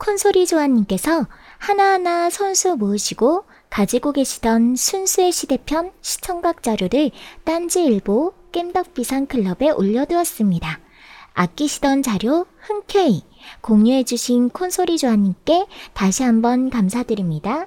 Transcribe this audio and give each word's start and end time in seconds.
콘솔이 0.00 0.46
조아님께서 0.46 1.26
하나하나 1.58 2.30
선수 2.30 2.74
모으시고 2.76 3.44
가지고 3.68 4.12
계시던 4.12 4.74
순수의 4.74 5.30
시대편 5.30 5.92
시청각 6.00 6.62
자료를 6.62 7.10
딴지일보 7.44 8.32
겜덕비상 8.50 9.26
클럽에 9.26 9.70
올려두었습니다. 9.70 10.80
아끼시던 11.34 12.02
자료 12.02 12.46
흔쾌히 12.60 13.24
공유해주신 13.60 14.48
콘솔이 14.48 14.96
조아님께 14.96 15.66
다시 15.92 16.22
한번 16.22 16.70
감사드립니다. 16.70 17.66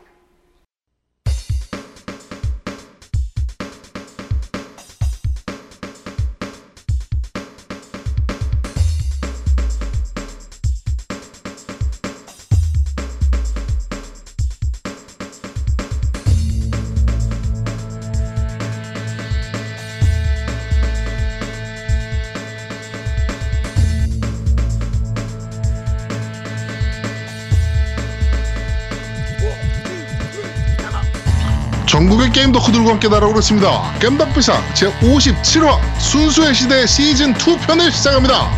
덕후들과 32.84 32.92
함께 32.92 33.08
날아오겠습니다. 33.08 33.94
겜덕비상 34.00 34.56
제57화 34.74 35.80
순수의 36.00 36.54
시대 36.54 36.84
시즌2 36.86 37.66
편을 37.66 37.92
시작합니다. 37.92 38.52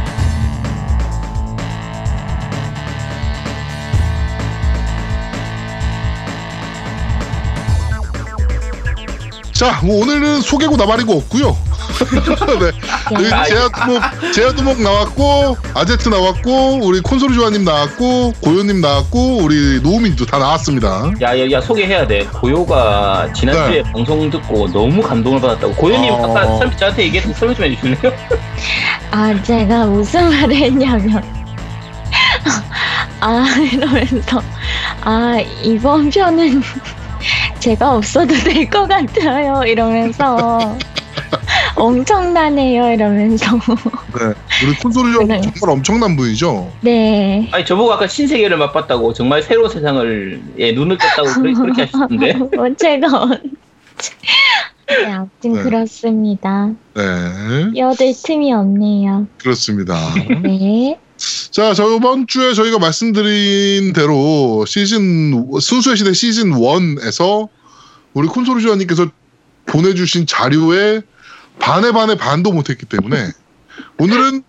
자, 9.54 9.80
뭐 9.84 10.02
오늘은 10.02 10.42
소개고 10.42 10.76
나발이고 10.76 11.14
없고요. 11.14 11.56
네. 12.60 12.72
여기 13.14 13.50
제아두목, 13.50 14.02
제아두목 14.34 14.82
나왔고, 14.82 15.58
아제트 15.74 16.10
나왔고, 16.10 16.80
우리 16.84 17.00
콘솔 17.02 17.34
조아님 17.34 17.64
나왔고, 17.64 18.34
고요님 18.42 18.82
나왔고, 18.82 19.38
우리 19.38 19.80
노우민도 19.82 20.26
다 20.26 20.38
나왔습니다. 20.38 21.12
야, 21.22 21.38
야, 21.40 21.52
야, 21.52 21.62
소개해야 21.62 22.06
돼. 22.08 22.26
고요가 22.26 23.28
지난주에 23.34 23.84
네. 23.84 23.92
방송 23.92 24.30
듣고 24.30 24.72
너무 24.72 25.02
감동을 25.02 25.40
받았다고. 25.42 25.74
고요님 25.76 26.12
어. 26.14 26.32
아까 26.32 26.58
설명 26.58 26.78
저한테 26.78 27.04
얘기해서 27.04 27.34
설명 27.34 27.56
좀 27.56 27.66
해주실래요? 27.66 28.14
아, 29.12 29.44
제가 29.44 29.86
무슨 29.86 30.30
말을 30.30 30.56
했냐면, 30.56 31.24
아, 33.22 33.46
이러면서, 33.72 34.42
아, 35.02 35.38
이번 35.64 36.10
편은 36.10 36.62
제가 37.60 37.96
없어도 37.96 38.34
될 38.44 38.70
것 38.70 38.88
같아요. 38.88 39.64
이러면서, 39.66 40.78
엄청나네요. 41.86 42.94
이러면서, 42.94 43.56
네. 43.58 44.34
우리 44.66 44.76
콘솔 44.82 45.14
조아님 45.14 45.28
네. 45.28 45.42
정말 45.42 45.78
엄청난 45.78 46.16
분이죠. 46.16 46.72
네. 46.82 47.50
아니, 47.52 47.66
저보고 47.66 47.94
아까 47.94 48.08
신세계를 48.08 48.58
맛봤다고 48.58 49.14
정말 49.14 49.44
새로운 49.44 49.70
세상을 49.70 50.42
예, 50.60 50.72
눈을 50.72 50.98
떴다고 50.98 51.34
그렇게, 51.42 51.54
그렇게 51.54 51.82
하셨는데. 51.84 52.34
뭐 52.56 52.76
제가 52.76 53.22
언제. 53.22 53.46
네, 54.88 55.06
아무튼 55.12 55.54
네. 55.54 55.64
그렇습니다. 55.64 56.72
네. 56.96 57.04
여들 57.76 58.14
틈이 58.24 58.54
없네요. 58.54 59.28
그렇습니다. 59.40 59.96
네. 60.44 61.00
자, 61.50 61.74
저번 61.74 62.28
주에 62.28 62.54
저희가 62.54 62.78
말씀드린 62.78 63.94
대로 63.94 64.66
시즌, 64.68 65.50
순수의 65.60 65.98
시대 65.98 66.14
시즌 66.14 66.52
1에서 66.52 67.48
우리 68.14 68.28
콘솔주아님께서 68.28 69.08
보내주신 69.66 70.28
자료에 70.28 71.02
반의 71.60 71.92
반의 71.94 72.18
반도 72.18 72.52
못했기 72.52 72.86
때문에 72.86 73.32
오늘은 74.00 74.44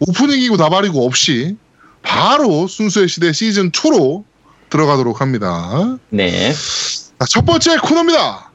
오프닝이고 0.00 0.56
나발이고 0.56 1.04
없이 1.06 1.56
바로 2.02 2.66
순수의 2.66 3.08
시대 3.08 3.32
시즌 3.32 3.70
2로 3.70 4.24
들어가도록 4.70 5.20
합니다. 5.20 5.98
네. 6.08 6.52
자, 6.52 7.26
첫 7.28 7.44
번째 7.44 7.76
코너입니다. 7.78 8.50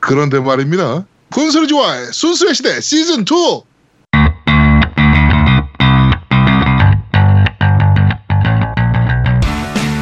그런데 0.00 0.40
말입니다. 0.40 1.04
콘솔이 1.32 1.68
좋아해 1.68 2.06
순수의 2.12 2.54
시대 2.54 2.80
시즌 2.80 3.22
2. 3.22 3.24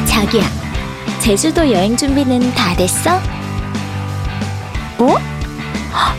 자기야, 0.07 0.43
제주도 1.19 1.69
여행 1.71 1.97
준비는 1.97 2.53
다 2.53 2.75
됐어? 2.75 3.19
뭐? 4.97 5.17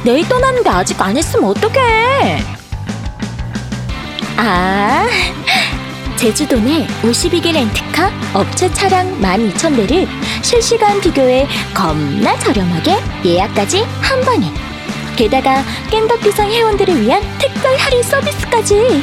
내일 0.04 0.28
떠나는데 0.28 0.68
아직 0.70 1.00
안 1.00 1.16
했으면 1.16 1.50
어떡해? 1.50 2.42
아, 4.36 5.06
제주도 6.16 6.58
내 6.58 6.86
52개 7.02 7.52
렌트카 7.52 8.10
업체 8.34 8.72
차량 8.72 9.20
12,000대를 9.20 10.08
실시간 10.42 11.00
비교해 11.00 11.46
겁나 11.74 12.38
저렴하게 12.38 12.96
예약까지 13.24 13.84
한 14.00 14.20
번에. 14.22 14.52
게다가 15.16 15.62
겜덕비상 15.90 16.50
회원들을 16.50 17.02
위한 17.02 17.22
특별 17.38 17.76
할인 17.76 18.02
서비스까지. 18.02 19.02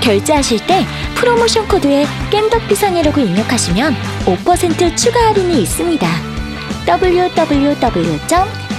결제하실 0.00 0.66
때 0.66 0.86
프로모션 1.14 1.68
코드에 1.68 2.06
겜덕비상이라고 2.30 3.20
입력하시면 3.20 3.94
5% 4.24 4.96
추가 4.96 5.20
할인이 5.28 5.62
있습니다. 5.62 6.08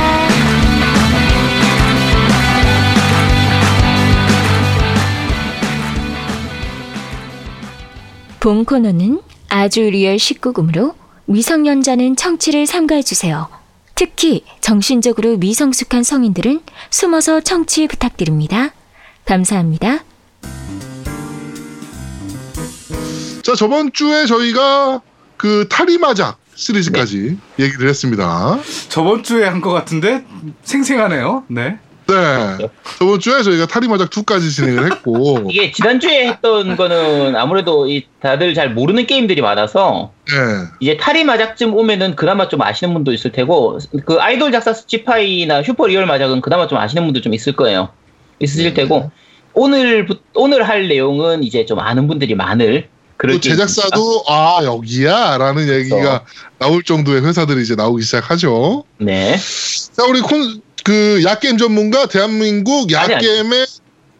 본 8.40 8.64
코너는 8.64 9.20
아주 9.50 9.82
리얼 9.82 10.16
19금으로 10.16 10.96
미성년자는 11.26 12.16
청취를 12.16 12.66
삼가해주세요. 12.66 13.50
특히 13.96 14.46
정신적으로 14.62 15.36
미성숙한 15.38 16.04
성인들은 16.04 16.62
숨어서 16.90 17.42
청취 17.42 17.88
부탁드립니다. 17.88 18.72
감사합니다. 19.26 20.00
자, 23.50 23.56
저번 23.56 23.92
주에 23.92 24.28
저희가 24.28 25.02
그 25.36 25.68
타리마작 25.70 26.38
시리즈까지 26.54 27.36
얘기를 27.58 27.90
했습니다. 27.90 28.60
저번 28.90 29.24
주에 29.24 29.44
한 29.48 29.60
것 29.60 29.72
같은데 29.72 30.24
생생하네요. 30.62 31.46
네. 31.48 31.80
네. 32.06 32.70
저번 33.00 33.20
주에 33.20 33.42
저희가 33.42 33.66
타리마작 33.66 34.12
2까지 34.12 34.52
진행을 34.56 34.92
했고, 34.92 35.48
이게 35.50 35.72
지난주에 35.72 36.28
했던 36.28 36.76
거는 36.76 37.36
아무래도 37.36 37.88
이 37.90 38.06
다들 38.22 38.54
잘 38.54 38.72
모르는 38.72 39.08
게임들이 39.08 39.42
많아서 39.42 40.12
네. 40.28 40.34
이제 40.80 40.98
타리 40.98 41.24
마작쯤 41.24 41.74
오면은 41.74 42.16
그나마 42.16 42.50
좀 42.50 42.62
아시는 42.62 42.94
분도 42.94 43.12
있을 43.14 43.32
테고 43.32 43.80
그 44.06 44.18
아이돌 44.20 44.52
작사 44.52 44.74
스치파이나 44.74 45.64
슈퍼 45.64 45.88
리얼 45.88 46.06
마작은 46.06 46.42
그나마 46.42 46.68
좀 46.68 46.78
아시는 46.78 47.04
분도 47.06 47.22
좀 47.22 47.34
있을 47.34 47.54
거예요. 47.56 47.90
있으실 48.38 48.76
네. 48.76 48.84
테고 48.84 49.10
오늘 49.54 50.08
오늘 50.36 50.68
할 50.70 50.88
내용은 50.88 51.44
이제 51.44 51.66
좀 51.66 51.80
아는 51.80 52.08
분들이 52.08 52.36
많을 52.36 52.90
또 53.28 53.40
제작사도 53.40 54.24
아 54.28 54.60
여기야라는 54.64 55.68
얘기가. 55.70 56.26
나올 56.58 56.84
정도의 56.84 57.24
회사들이 57.26 57.62
이제 57.62 57.76
나오기 57.76 58.04
시작하죠. 58.04 58.84
네. 58.98 59.38
자, 59.94 60.04
우리 60.06 60.22
콘 60.22 60.62
그 60.84 61.22
야게임 61.24 61.58
전문가 61.58 62.06
대한민국. 62.08 62.92
야게임의 62.92 63.68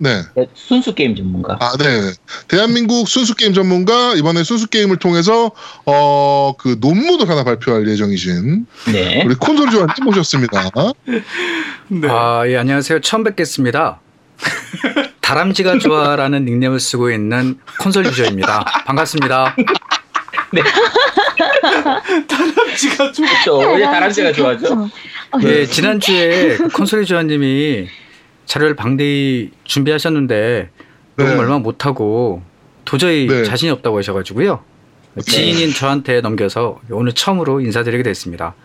네. 0.02 0.22
네, 0.36 0.46
순수 0.54 0.94
게임 0.94 1.16
전문가. 1.16 1.58
아, 1.60 1.76
네. 1.78 2.12
대한민국 2.48 3.08
순수 3.10 3.34
게임 3.36 3.54
전문가 3.54 4.14
이번에 4.14 4.44
순수 4.44 4.68
게임을 4.68 4.98
통해서 4.98 5.52
어 5.86 6.54
그 6.60 6.78
논문을 6.80 7.28
하나 7.30 7.44
발표할 7.44 7.88
예정이신 7.88 8.66
네. 8.92 9.24
우리 9.26 9.36
콘솔 9.36 9.70
조아님 9.72 10.04
모셨습니다. 10.04 10.70
네. 11.90 12.08
아, 12.10 12.44
예, 12.48 12.58
안녕하세요. 12.58 13.02
처음 13.02 13.24
뵙겠습니다. 13.24 14.00
다람쥐가 15.30 15.78
좋아라는 15.78 16.46
닉네임을 16.46 16.80
쓰고 16.80 17.12
있는 17.12 17.60
콘솔 17.80 18.04
유저입니다. 18.08 18.66
반갑습니다. 18.88 19.56
다람쥐가 22.28 23.12
좀 23.12 23.28
그렇죠. 23.28 23.76
이제 23.76 23.84
다람쥐가 23.84 24.32
좋아하죠. 24.34 24.90
예, 25.44 25.68
지난주에 25.68 26.58
그 26.58 26.70
콘솔 26.70 27.02
유저님이 27.02 27.90
자료를 28.48 28.76
방대히 28.76 29.52
준비하셨는데 29.66 30.72
녹음 31.16 31.34
네. 31.34 31.40
얼마 31.40 31.60
못하고 31.60 32.42
도저히 32.84 33.28
네. 33.28 33.44
자신이 33.44 33.70
없다고 33.70 34.00
하셔가지고요. 34.00 34.64
지인인 35.22 35.72
저한테 35.76 36.22
넘겨서 36.22 36.80
오늘 36.90 37.14
처음으로 37.14 37.62
인사드리게 37.62 38.02
됐습니다. 38.02 38.56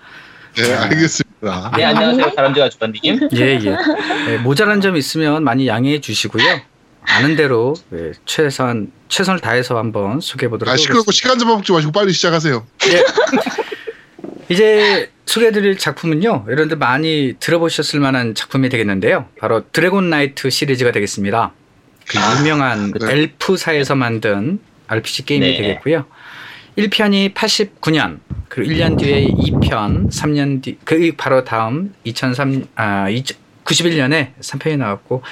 네, 0.57 0.73
알겠습니다. 0.73 1.73
네, 1.77 1.85
안녕하세요. 1.85 2.31
다람쥐가 2.35 2.69
주관님. 2.71 3.29
예, 3.35 3.41
예. 3.41 3.77
예, 4.29 4.37
모자란 4.39 4.81
점 4.81 4.97
있으면 4.97 5.43
많이 5.43 5.67
양해해 5.67 6.01
주시고요. 6.01 6.45
아는 7.07 7.37
대로 7.37 7.75
예, 7.93 8.13
최선 8.25 8.91
최선을 9.09 9.41
다해서 9.41 9.77
한번 9.77 10.21
소개해 10.21 10.49
보도록 10.49 10.69
아, 10.69 10.73
하겠습니다. 10.73 10.93
시끄럽고 10.93 11.13
시간 11.13 11.39
좀 11.39 11.49
먹지 11.49 11.73
마시고 11.73 11.93
빨리 11.93 12.13
시작하세요. 12.13 12.67
이제 14.49 15.11
소개해드릴 15.27 15.77
작품은요. 15.79 16.45
여러분들 16.47 16.77
많이 16.77 17.35
들어보셨을 17.41 17.99
만한 18.01 18.35
작품이 18.35 18.69
되겠는데요. 18.69 19.27
바로 19.39 19.65
드래곤 19.73 20.11
나이트 20.11 20.51
시리즈가 20.51 20.93
되겠습니다. 20.93 21.53
그 22.07 22.19
유명한 22.41 22.93
네. 22.93 23.13
엘프사에서 23.13 23.95
만든 23.97 24.61
RPG 24.87 25.25
게임이 25.25 25.47
네. 25.47 25.57
되겠고요. 25.57 26.05
1편이 26.77 27.35
89년, 27.35 28.21
그리고 28.49 28.73
1년 28.73 28.99
뒤에 28.99 29.27
2편, 29.27 30.11
3년 30.11 30.63
뒤, 30.63 30.79
그 30.85 31.13
바로 31.17 31.45
다음 31.45 31.95
2003, 32.05 32.67
아, 32.75 33.07
91년에 33.65 34.33
3편이 34.41 34.79
나왔고, 34.79 35.23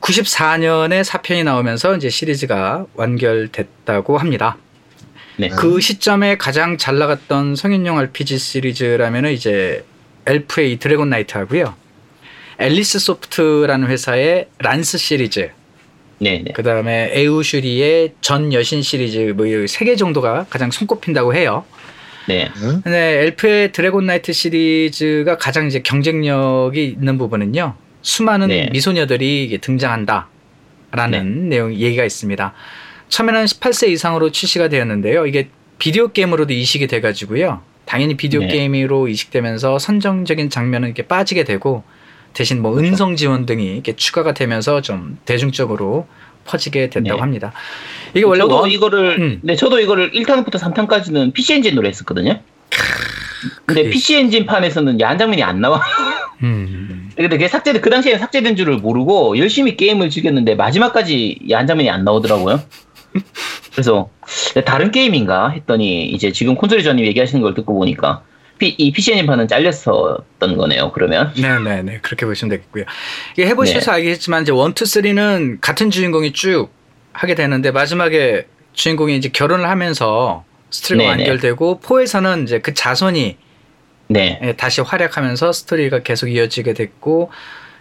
94년에 0.00 1.02
4편이 1.02 1.44
나오면서 1.44 1.96
이제 1.96 2.10
시리즈가 2.10 2.86
완결됐다고 2.94 4.18
합니다. 4.18 4.58
네. 5.38 5.48
그 5.48 5.80
시점에 5.80 6.36
가장 6.36 6.78
잘 6.78 6.98
나갔던 6.98 7.56
성인용 7.56 7.98
RPG 7.98 8.38
시리즈라면은 8.38 9.32
이제 9.32 9.84
엘프의 10.26 10.78
드래곤 10.78 11.10
나이트 11.10 11.36
하고요. 11.36 11.74
앨리스 12.58 12.98
소프트라는 12.98 13.88
회사의 13.88 14.48
란스 14.58 14.98
시리즈, 14.98 15.50
네, 16.18 16.42
네. 16.44 16.52
그 16.52 16.62
다음에 16.62 17.10
에우슈리의 17.12 18.14
전 18.20 18.52
여신 18.52 18.82
시리즈 18.82 19.34
뭐세개 19.36 19.96
정도가 19.96 20.46
가장 20.48 20.70
손꼽힌다고 20.70 21.34
해요. 21.34 21.64
네. 22.26 22.44
네. 22.44 22.80
근데 22.82 23.22
엘프의 23.22 23.72
드래곤 23.72 24.06
나이트 24.06 24.32
시리즈가 24.32 25.36
가장 25.36 25.66
이제 25.66 25.80
경쟁력이 25.80 26.84
있는 26.84 27.18
부분은요. 27.18 27.74
수많은 28.02 28.48
네. 28.48 28.68
미소녀들이 28.72 29.58
등장한다라는 29.60 31.48
내용 31.48 31.74
얘기가 31.74 32.04
있습니다. 32.04 32.52
처음에는 33.08 33.44
18세 33.44 33.88
이상으로 33.90 34.32
출시가 34.32 34.68
되었는데요. 34.68 35.26
이게 35.26 35.48
비디오 35.78 36.08
게임으로도 36.08 36.52
이식이 36.52 36.86
돼 36.86 37.00
가지고요. 37.00 37.60
당연히 37.84 38.16
비디오 38.16 38.40
네. 38.40 38.48
게임으로 38.48 39.08
이식되면서 39.08 39.78
선정적인 39.78 40.50
장면은 40.50 40.88
이렇게 40.88 41.02
빠지게 41.06 41.44
되고 41.44 41.84
대신 42.36 42.60
뭐 42.60 42.72
그렇죠. 42.72 42.90
음성 42.90 43.16
지원 43.16 43.46
등이 43.46 43.64
이렇게 43.64 43.96
추가가 43.96 44.34
되면서 44.34 44.82
좀 44.82 45.18
대중적으로 45.24 46.06
퍼지게 46.44 46.90
됐다고 46.90 47.16
네. 47.16 47.20
합니다. 47.20 47.52
이게 48.12 48.26
원래 48.26 48.40
저도 48.42 48.54
원- 48.56 48.70
이거를 48.70 49.16
음. 49.18 49.40
네 49.42 49.56
저도 49.56 49.80
이거를 49.80 50.12
1탄부터 50.12 50.58
3탄까지는 50.58 51.32
PC 51.32 51.54
엔진으로 51.54 51.88
했었거든요. 51.88 52.38
근데 53.64 53.82
그게- 53.84 53.90
PC 53.90 54.16
엔진 54.16 54.44
판에서는 54.44 55.00
야한 55.00 55.16
장면이 55.16 55.42
안 55.42 55.62
나와. 55.62 55.80
음, 56.42 57.10
근데 57.16 57.28
그게 57.30 57.48
삭제 57.48 57.72
그 57.72 57.88
당시에 57.88 58.18
삭제된 58.18 58.54
줄을 58.56 58.76
모르고 58.76 59.38
열심히 59.38 59.74
게임을 59.74 60.10
즐겼는데 60.10 60.56
마지막까지 60.56 61.38
야한 61.50 61.66
장면이 61.66 61.88
안 61.88 62.04
나오더라고요. 62.04 62.60
그래서 63.72 64.10
다른 64.66 64.90
게임인가 64.90 65.48
했더니 65.48 66.06
이제 66.10 66.32
지금 66.32 66.54
콘솔이 66.54 66.82
전님 66.82 67.06
얘기하시는 67.06 67.40
걸 67.40 67.54
듣고 67.54 67.72
보니까 67.78 68.22
피- 68.58 68.74
이 68.78 68.90
PC 68.92 69.12
엔진판은 69.12 69.48
잘렸었던 69.48 70.56
거네요. 70.56 70.92
그러면 70.92 71.32
네네네 71.40 72.00
그렇게 72.02 72.26
보시면 72.26 72.50
되겠고요. 72.50 72.84
이게 73.34 73.46
해보셔서 73.46 73.90
네. 73.92 73.96
알겠지만 73.96 74.42
이제 74.42 74.52
one, 74.52 74.72
two, 74.74 74.86
three는 74.86 75.58
같은 75.60 75.90
주인공이 75.90 76.32
쭉 76.32 76.68
하게 77.12 77.34
되는데 77.34 77.70
마지막에 77.70 78.46
주인공이 78.72 79.16
이제 79.16 79.28
결혼을 79.28 79.68
하면서 79.68 80.44
스토리가 80.70 81.10
네네. 81.10 81.22
완결되고 81.22 81.80
four에서는 81.80 82.44
이제 82.44 82.58
그 82.60 82.74
자손이 82.74 83.36
네, 84.08 84.38
예, 84.42 84.52
다시 84.52 84.80
활약하면서 84.80 85.52
스토리가 85.52 86.00
계속 86.00 86.28
이어지게 86.28 86.74
됐고 86.74 87.30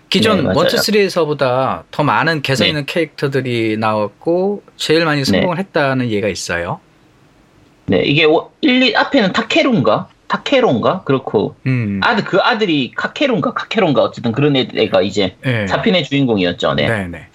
기존 0.10 0.38
네, 0.38 0.44
맞아요. 0.44 0.58
one, 0.58 0.68
two, 0.68 0.78
three에서보다 0.78 1.84
더 1.92 2.04
많은 2.04 2.42
개성 2.42 2.66
네. 2.66 2.70
있는 2.70 2.86
캐릭터들이 2.86 3.78
나왔고 3.78 4.64
제일 4.76 5.06
많이 5.06 5.24
성공을 5.26 5.58
했다는 5.60 6.06
얘기가 6.06 6.28
있어요. 6.28 6.80
네 7.88 8.02
이게 8.04 8.26
1, 8.62 8.82
2 8.84 8.96
앞에는 8.96 9.34
타케루인가 9.34 10.08
타케로인가 10.28 11.04
그렇고 11.04 11.56
음. 11.66 12.00
아들 12.04 12.24
그 12.24 12.40
아들이 12.42 12.92
카케론가 12.96 13.54
카케론가 13.54 14.02
어쨌든 14.02 14.32
그런 14.32 14.56
애- 14.56 14.68
애가 14.76 15.02
이제 15.02 15.36
예. 15.46 15.68
사편의 15.68 16.04
주인공이었죠. 16.04 16.74
네. 16.74 16.88
네, 16.88 17.08
네. 17.08 17.28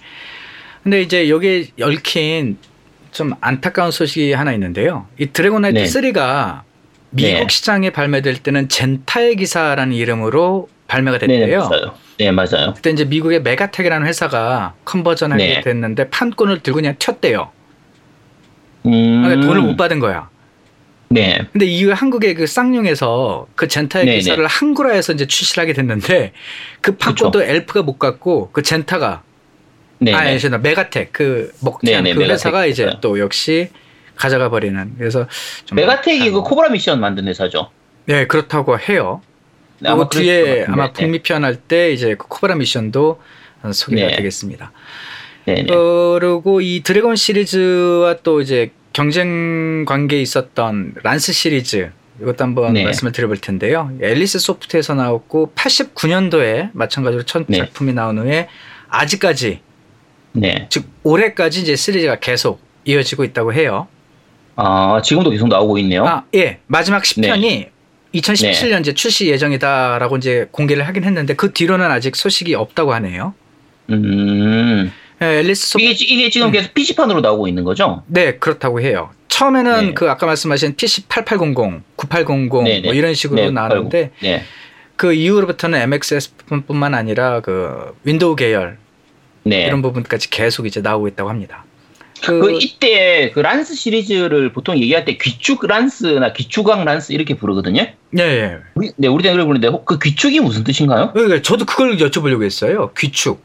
근데 0.83 1.01
이제 1.01 1.29
여기에 1.29 1.67
얽힌 1.81 2.57
좀 3.11 3.33
안타까운 3.41 3.91
소식이 3.91 4.33
하나 4.33 4.51
있는데요. 4.53 5.07
이 5.19 5.27
드래곤 5.27 5.61
나이트 5.61 5.79
네. 5.79 5.83
3가 5.85 6.61
미국 7.11 7.39
네. 7.39 7.47
시장에 7.49 7.89
발매될 7.91 8.37
때는 8.37 8.67
젠타의 8.69 9.35
기사라는 9.35 9.93
이름으로 9.93 10.69
발매가 10.87 11.19
네, 11.19 11.27
네. 11.27 11.55
맞아요. 11.57 11.93
네, 12.17 12.31
맞아요. 12.31 12.73
그때 12.75 12.89
이제 12.89 13.05
미국의 13.05 13.41
메가텍이라는 13.41 14.05
회사가 14.07 14.73
conversion하게 14.85 15.45
네. 15.47 15.61
됐는데 15.61 16.09
판권을 16.09 16.59
들고 16.61 16.77
그냥 16.77 16.95
튀었대요. 16.99 17.51
음. 18.85 19.21
그러니까 19.23 19.47
돈을 19.47 19.61
못 19.61 19.77
받은 19.77 19.99
거야. 19.99 20.29
네. 21.13 21.45
근데 21.51 21.65
이후 21.65 21.91
한국의 21.91 22.33
그 22.35 22.47
쌍용에서 22.47 23.47
그 23.55 23.67
젠타의 23.67 24.05
네, 24.05 24.15
기사를 24.15 24.45
한글화해서 24.47 25.13
이제 25.13 25.27
출시를 25.27 25.61
하게 25.63 25.73
됐는데 25.73 26.31
그 26.81 26.95
판권도 26.95 27.43
엘프가 27.43 27.83
못 27.83 27.99
갖고 27.99 28.49
그 28.51 28.61
젠타가 28.61 29.23
네. 29.99 30.13
아, 30.13 30.23
네. 30.23 30.33
예, 30.33 30.37
죄송 30.39 30.61
메가텍 30.61 31.09
그 31.11 31.51
먹튀한 31.61 32.03
네네, 32.05 32.15
그 32.15 32.23
회사가 32.23 32.65
이제 32.65 32.83
있어요. 32.83 32.99
또 33.01 33.19
역시 33.19 33.69
가져가 34.15 34.49
버리는 34.49 34.93
그래서 34.97 35.27
좀 35.65 35.75
메가텍이 35.75 36.19
그 36.31 36.37
안타까운- 36.39 36.43
코브라 36.43 36.69
미션 36.69 36.99
만든 36.99 37.27
회사죠. 37.27 37.69
네 38.05 38.25
그렇다고 38.25 38.79
해요. 38.79 39.21
네, 39.79 39.89
그리고 39.89 40.07
그랬을 40.09 40.23
뒤에. 40.45 40.65
아마 40.67 40.91
북미 40.91 41.19
편할 41.19 41.55
때 41.55 41.91
이제 41.91 42.15
그 42.15 42.27
코브라 42.27 42.55
미션도 42.55 43.21
어, 43.63 43.71
소개가 43.71 44.07
네. 44.07 44.15
되겠습니다. 44.17 44.71
네, 45.45 45.55
네. 45.55 45.63
그리고 45.65 46.61
이 46.61 46.81
드래곤 46.83 47.15
시리즈와 47.15 48.17
또 48.23 48.41
이제 48.41 48.71
경쟁 48.93 49.85
관계에 49.85 50.21
있었던 50.21 50.95
란스 51.03 51.33
시리즈 51.33 51.91
이것도 52.21 52.43
한번 52.43 52.73
네. 52.73 52.83
말씀을 52.83 53.11
드려볼 53.11 53.37
텐데요. 53.37 53.91
앨리스 54.01 54.39
소프트에서 54.39 54.93
나왔고 54.93 55.53
89년도에 55.55 56.69
마찬가지로 56.73 57.23
첫 57.23 57.45
네. 57.47 57.57
작품이 57.57 57.93
나온 57.93 58.19
후에 58.19 58.47
아직까지 58.89 59.61
네. 60.33 60.67
즉 60.69 60.85
올해까지 61.03 61.61
이제 61.61 61.75
시리즈가 61.75 62.17
계속 62.17 62.61
이어지고 62.85 63.23
있다고 63.23 63.53
해요. 63.53 63.87
아, 64.55 65.01
지금도 65.03 65.29
계속 65.31 65.47
나오고 65.47 65.77
있네요. 65.79 66.05
아, 66.05 66.23
예. 66.35 66.59
마지막 66.67 67.03
10편이 67.03 67.69
2017년 68.13 68.71
네. 68.71 68.79
이제 68.81 68.93
출시 68.93 69.27
예정이다라고 69.29 70.17
이제 70.17 70.47
공개를 70.51 70.87
하긴 70.87 71.03
했는데 71.03 71.33
그 71.33 71.53
뒤로는 71.53 71.89
아직 71.89 72.15
소식이 72.15 72.53
없다고 72.55 72.93
하네요. 72.93 73.33
음. 73.89 74.91
예, 75.21 75.39
앨리스 75.39 75.67
소프트 75.69 75.83
이게, 75.85 75.93
지- 75.95 76.05
이게 76.05 76.29
지금 76.29 76.47
음. 76.47 76.51
계속 76.51 76.73
PC판으로 76.73 77.21
나오고 77.21 77.47
있는 77.47 77.63
거죠? 77.63 78.03
네, 78.07 78.37
그렇다고 78.37 78.81
해요. 78.81 79.11
처음에는 79.27 79.85
네. 79.87 79.93
그 79.93 80.09
아까 80.09 80.25
말씀하신 80.25 80.75
PC 80.75 81.07
8800, 81.07 81.81
9800 81.95 82.63
네, 82.63 82.81
네. 82.81 82.87
뭐 82.87 82.93
이런 82.93 83.13
식으로 83.13 83.41
네, 83.41 83.51
나왔는데 83.51 84.11
네. 84.21 84.43
그 84.95 85.13
이후로부터는 85.13 85.79
MSX뿐만 85.81 86.93
아니라 86.93 87.39
그 87.41 87.95
윈도우 88.03 88.35
계열 88.35 88.77
네. 89.43 89.65
이런 89.65 89.81
부분까지 89.81 90.29
계속 90.29 90.67
이제 90.67 90.81
나오고 90.81 91.07
있다고 91.09 91.29
합니다. 91.29 91.65
그, 92.23 92.39
그 92.39 92.57
이때 92.61 93.31
그 93.33 93.39
란스 93.39 93.73
시리즈를 93.73 94.53
보통 94.53 94.77
얘기할 94.77 95.05
때 95.05 95.17
귀축 95.17 95.65
란스나 95.65 96.33
귀축왕 96.33 96.85
란스 96.85 97.13
이렇게 97.13 97.35
부르거든요. 97.35 97.87
예, 98.19 98.21
예. 98.21 98.57
우리, 98.75 98.91
네, 98.97 99.07
우리 99.07 99.23
때는 99.23 99.39
혹- 99.71 99.85
그 99.85 99.97
귀축이 99.97 100.39
무슨 100.39 100.63
뜻인가요? 100.63 101.13
그러니까 101.13 101.41
저도 101.41 101.65
그걸 101.65 101.97
여쭤보려고 101.97 102.43
했어요. 102.43 102.91
귀축. 102.95 103.43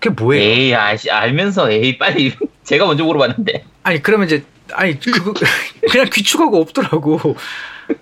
그게 0.00 0.10
뭐예요? 0.10 0.42
에이, 0.42 0.74
아, 0.74 0.96
알면서 1.10 1.70
에이 1.70 1.98
빨리 1.98 2.32
제가 2.64 2.86
먼저 2.86 3.04
물어봤는데. 3.04 3.64
아니 3.82 4.02
그러면 4.02 4.26
이제 4.26 4.44
아니 4.72 4.98
그거 4.98 5.34
그냥 5.90 6.08
귀축하고 6.12 6.60
없더라고. 6.60 7.36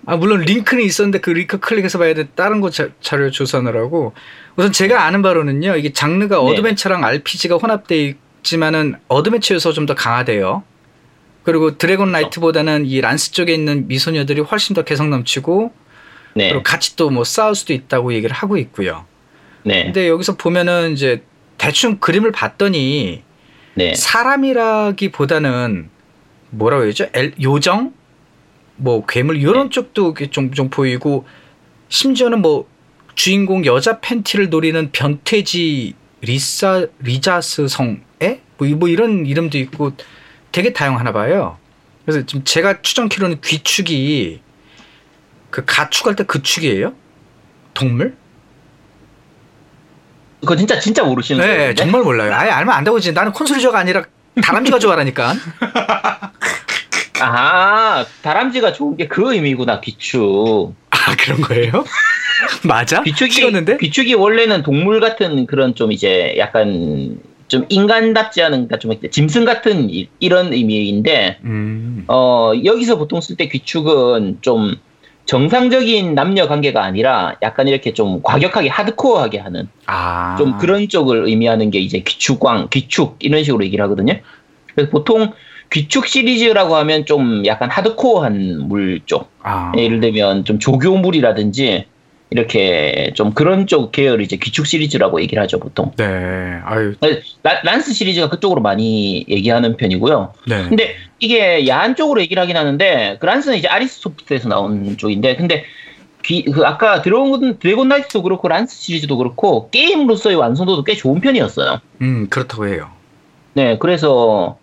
아 0.05 0.15
물론 0.15 0.41
링크는 0.41 0.83
있었는데 0.83 1.19
그 1.19 1.31
링크 1.31 1.59
클릭해서 1.59 1.97
봐야 1.97 2.13
돼. 2.13 2.27
다른 2.35 2.61
거 2.61 2.69
자, 2.69 2.89
자료 3.01 3.29
조사하느라고. 3.31 4.13
우선 4.55 4.71
제가 4.71 5.03
아는 5.03 5.21
바로는요. 5.21 5.75
이게 5.75 5.91
장르가 5.93 6.37
네. 6.37 6.41
어드벤처랑 6.41 7.03
RPG가 7.03 7.55
혼합돼 7.57 8.15
있지만은 8.39 8.95
어드벤처 9.07 9.55
요소 9.55 9.73
좀더 9.73 9.95
강하대요. 9.95 10.63
그리고 11.43 11.77
드래곤 11.77 12.11
나이트보다는 12.11 12.85
이 12.85 13.01
란스 13.01 13.31
쪽에 13.31 13.53
있는 13.53 13.87
미소녀들이 13.87 14.41
훨씬 14.41 14.73
더 14.75 14.83
개성 14.83 15.09
넘치고 15.09 15.73
네. 16.35 16.49
그리고 16.49 16.63
같이 16.63 16.95
또 16.95 17.09
뭐 17.09 17.23
싸울 17.23 17.55
수도 17.55 17.73
있다고 17.73 18.13
얘기를 18.13 18.35
하고 18.35 18.57
있고요. 18.57 19.05
네. 19.63 19.85
근데 19.85 20.07
여기서 20.07 20.35
보면은 20.37 20.93
이제 20.93 21.23
대충 21.59 21.97
그림을 21.99 22.31
봤더니 22.31 23.21
네. 23.75 23.93
사람이라기보다는 23.95 25.89
뭐라고 26.49 26.85
해야죠? 26.85 27.07
엘- 27.13 27.33
요정, 27.41 27.93
뭐 28.77 29.05
괴물 29.05 29.37
이런 29.37 29.69
쪽도 29.69 30.05
이렇게 30.05 30.29
좀, 30.31 30.51
좀 30.51 30.69
보이고 30.69 31.27
심지어는 31.89 32.41
뭐 32.41 32.67
주인공 33.13 33.65
여자 33.65 33.99
팬티를 33.99 34.49
노리는 34.49 34.89
변태지 34.91 35.93
리사 36.21 36.87
리자스 36.99 37.67
성에 37.67 38.41
뭐, 38.57 38.67
이- 38.67 38.73
뭐 38.73 38.87
이런 38.89 39.25
이름도 39.25 39.57
있고 39.59 39.91
되게 40.51 40.73
다양하나 40.73 41.11
봐요. 41.11 41.57
그래서 42.05 42.25
지금 42.25 42.43
제가 42.43 42.81
추정키로는 42.81 43.41
귀축이 43.41 44.41
그 45.51 45.63
가축할 45.65 46.15
때 46.15 46.23
그 46.23 46.41
축이에요? 46.41 46.93
동물? 47.73 48.15
그거 50.41 50.55
진짜 50.55 50.79
진짜 50.79 51.03
모르시는 51.03 51.41
거예요? 51.45 51.57
네, 51.69 51.73
정말 51.75 52.01
몰라요. 52.01 52.33
아예 52.33 52.49
알면 52.49 52.73
안 52.73 52.83
되고 52.83 52.99
지 52.99 53.11
나는 53.11 53.31
콘솔이저가 53.33 53.77
아니라 53.79 54.03
다람쥐가 54.41 54.79
좋아하니까. 54.79 55.33
아, 57.21 58.05
다람쥐가 58.21 58.71
좋은 58.73 58.95
게 58.95 59.07
그 59.07 59.33
의미구나, 59.33 59.81
귀축. 59.81 60.73
아 60.91 61.15
그런 61.17 61.41
거예요? 61.41 61.83
맞아? 62.63 63.03
귀축이, 63.03 63.31
찍었는데? 63.33 63.77
귀축이 63.77 64.13
원래는 64.13 64.63
동물 64.63 64.99
같은 65.01 65.45
그런 65.45 65.75
좀 65.75 65.91
이제 65.91 66.35
약간 66.37 67.19
좀 67.49 67.65
인간답지 67.67 68.41
않은, 68.43 68.67
그러니까 68.67 68.77
좀 68.77 68.93
짐승 69.11 69.43
같은 69.43 69.89
이, 69.89 70.07
이런 70.19 70.53
의미인데, 70.53 71.39
음. 71.43 72.05
어, 72.07 72.51
여기서 72.63 72.97
보통 72.97 73.19
쓸 73.21 73.35
때 73.35 73.49
귀축은 73.49 74.37
좀 74.41 74.75
정상적인 75.29 76.15
남녀 76.15 76.47
관계가 76.47 76.83
아니라 76.83 77.35
약간 77.43 77.67
이렇게 77.67 77.93
좀 77.93 78.19
과격하게 78.23 78.67
하드코어하게 78.69 79.37
하는 79.37 79.67
아. 79.85 80.35
좀 80.39 80.57
그런 80.57 80.89
쪽을 80.89 81.27
의미하는 81.27 81.69
게 81.69 81.77
이제 81.77 81.99
귀축광, 81.99 82.69
귀축 82.71 83.17
이런 83.19 83.43
식으로 83.43 83.63
얘기를 83.63 83.85
하거든요. 83.85 84.15
그래서 84.73 84.89
보통 84.89 85.31
귀축 85.71 86.07
시리즈라고 86.07 86.75
하면 86.77 87.05
좀 87.05 87.45
약간 87.45 87.69
하드코어한 87.69 88.69
물 88.69 89.01
쪽. 89.05 89.29
아. 89.43 89.71
예를 89.77 89.99
들면 89.99 90.45
좀 90.45 90.57
조교물이라든지 90.57 91.85
이렇게 92.31 93.11
좀 93.15 93.33
그런 93.33 93.65
쪽 93.65 93.91
계열 93.91 94.21
이제 94.21 94.35
귀축 94.37 94.67
시리즈라고 94.67 95.19
얘기를 95.21 95.41
하죠 95.43 95.59
보통. 95.59 95.91
네. 95.97 96.05
아유. 96.63 96.93
라- 97.43 97.61
란스 97.63 97.93
시리즈가 97.93 98.29
그쪽으로 98.29 98.61
많이 98.61 99.25
얘기하는 99.27 99.77
편이고요. 99.77 100.33
네. 100.47 100.63
근데 100.69 100.95
이게 101.19 101.67
야한 101.67 101.95
쪽으로 101.95 102.21
얘기를 102.21 102.41
하긴 102.41 102.55
하는데 102.55 103.17
그 103.19 103.25
란스는 103.25 103.57
이제 103.57 103.67
아리스소프트에서 103.67 104.47
나온 104.47 104.95
쪽인데 104.97 105.37
근데 105.37 105.63
귀- 106.23 106.43
그 106.43 106.65
아까 106.67 107.01
드래곤 107.01 107.57
드래곤 107.59 107.87
나이트도 107.87 108.21
그렇고 108.21 108.47
란스 108.47 108.79
시리즈도 108.79 109.17
그렇고 109.17 109.69
게임으로서의 109.71 110.35
완성도도 110.35 110.83
꽤 110.83 110.93
좋은 110.95 111.21
편이었어요. 111.21 111.79
음 112.01 112.27
그렇다고 112.29 112.67
해요. 112.67 112.89
네, 113.53 113.77
그래서 113.79 114.57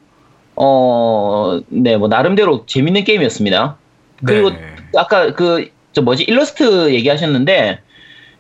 어, 0.55 1.61
네, 1.69 1.97
뭐 1.97 2.09
나름대로 2.09 2.65
재밌는 2.67 3.05
게임이었습니다. 3.05 3.77
그리고 4.25 4.51
네. 4.51 4.77
아까 4.97 5.33
그 5.35 5.69
저 5.97 6.03
뭐지 6.03 6.25
일러스트 6.25 6.93
얘기하셨는데 6.93 7.79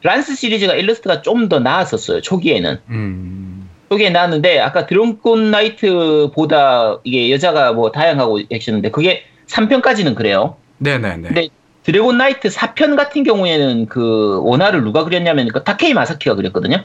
란스 0.02 0.36
시리즈가 0.36 0.75
일러스트가 0.75 1.22
좀 1.22 1.48
더 1.48 1.58
나았었어요 1.58 2.20
초기에는 2.20 2.78
음. 2.90 3.70
초기에 3.88 4.10
나왔는데 4.10 4.60
아까 4.60 4.84
드래곤 4.85 5.50
나이트보다 5.50 6.98
이게 7.04 7.30
여자가 7.30 7.72
뭐 7.72 7.92
다양하고 7.92 8.40
하셨는데 8.52 8.90
그게 8.90 9.22
3편까지는 9.46 10.16
그래요. 10.16 10.56
네네네. 10.78 11.28
근데 11.28 11.48
드래곤 11.84 12.18
나이트 12.18 12.48
4편 12.48 12.94
같은 12.94 13.22
경우에는 13.22 13.86
그 13.86 14.40
원화를 14.42 14.82
누가 14.82 15.04
그렸냐면 15.04 15.48
그 15.48 15.62
타케이 15.62 15.94
마사키가 15.94 16.34
그렸거든요. 16.34 16.84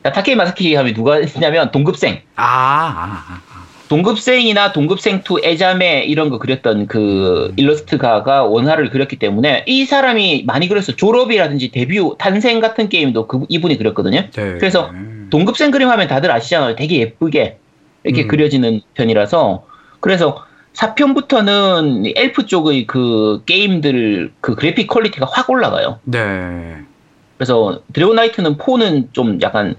그러니까 0.00 0.12
타케이 0.12 0.34
마사키 0.36 0.74
하면 0.76 0.94
누가 0.94 1.16
했냐면 1.16 1.72
동급생. 1.72 2.22
아, 2.36 2.44
아, 2.44 3.24
아. 3.28 3.47
동급생이나 3.88 4.72
동급생2 4.72 5.44
애자매 5.44 6.04
이런 6.04 6.28
거 6.28 6.38
그렸던 6.38 6.86
그 6.86 7.52
일러스트가가 7.56 8.44
원화를 8.44 8.90
그렸기 8.90 9.16
때문에 9.16 9.64
이 9.66 9.84
사람이 9.84 10.44
많이 10.46 10.68
그렸어. 10.68 10.94
졸업이라든지 10.94 11.70
데뷔, 11.70 11.98
탄생 12.18 12.60
같은 12.60 12.88
게임도 12.88 13.26
그 13.26 13.44
이분이 13.48 13.78
그렸거든요. 13.78 14.28
네. 14.30 14.58
그래서 14.58 14.90
동급생 15.30 15.70
그림 15.70 15.88
하면 15.88 16.06
다들 16.06 16.30
아시잖아요. 16.30 16.76
되게 16.76 16.98
예쁘게 16.98 17.58
이렇게 18.04 18.22
음. 18.22 18.28
그려지는 18.28 18.80
편이라서 18.94 19.64
그래서 20.00 20.44
4편부터는 20.74 22.12
엘프 22.14 22.46
쪽의 22.46 22.86
그 22.86 23.42
게임들 23.46 24.32
그 24.40 24.54
그래픽 24.54 24.86
퀄리티가 24.86 25.26
확 25.30 25.50
올라가요. 25.50 25.98
네. 26.04 26.76
그래서 27.36 27.80
드래곤 27.92 28.16
나이트는 28.16 28.58
4는 28.58 29.12
좀 29.12 29.40
약간 29.42 29.76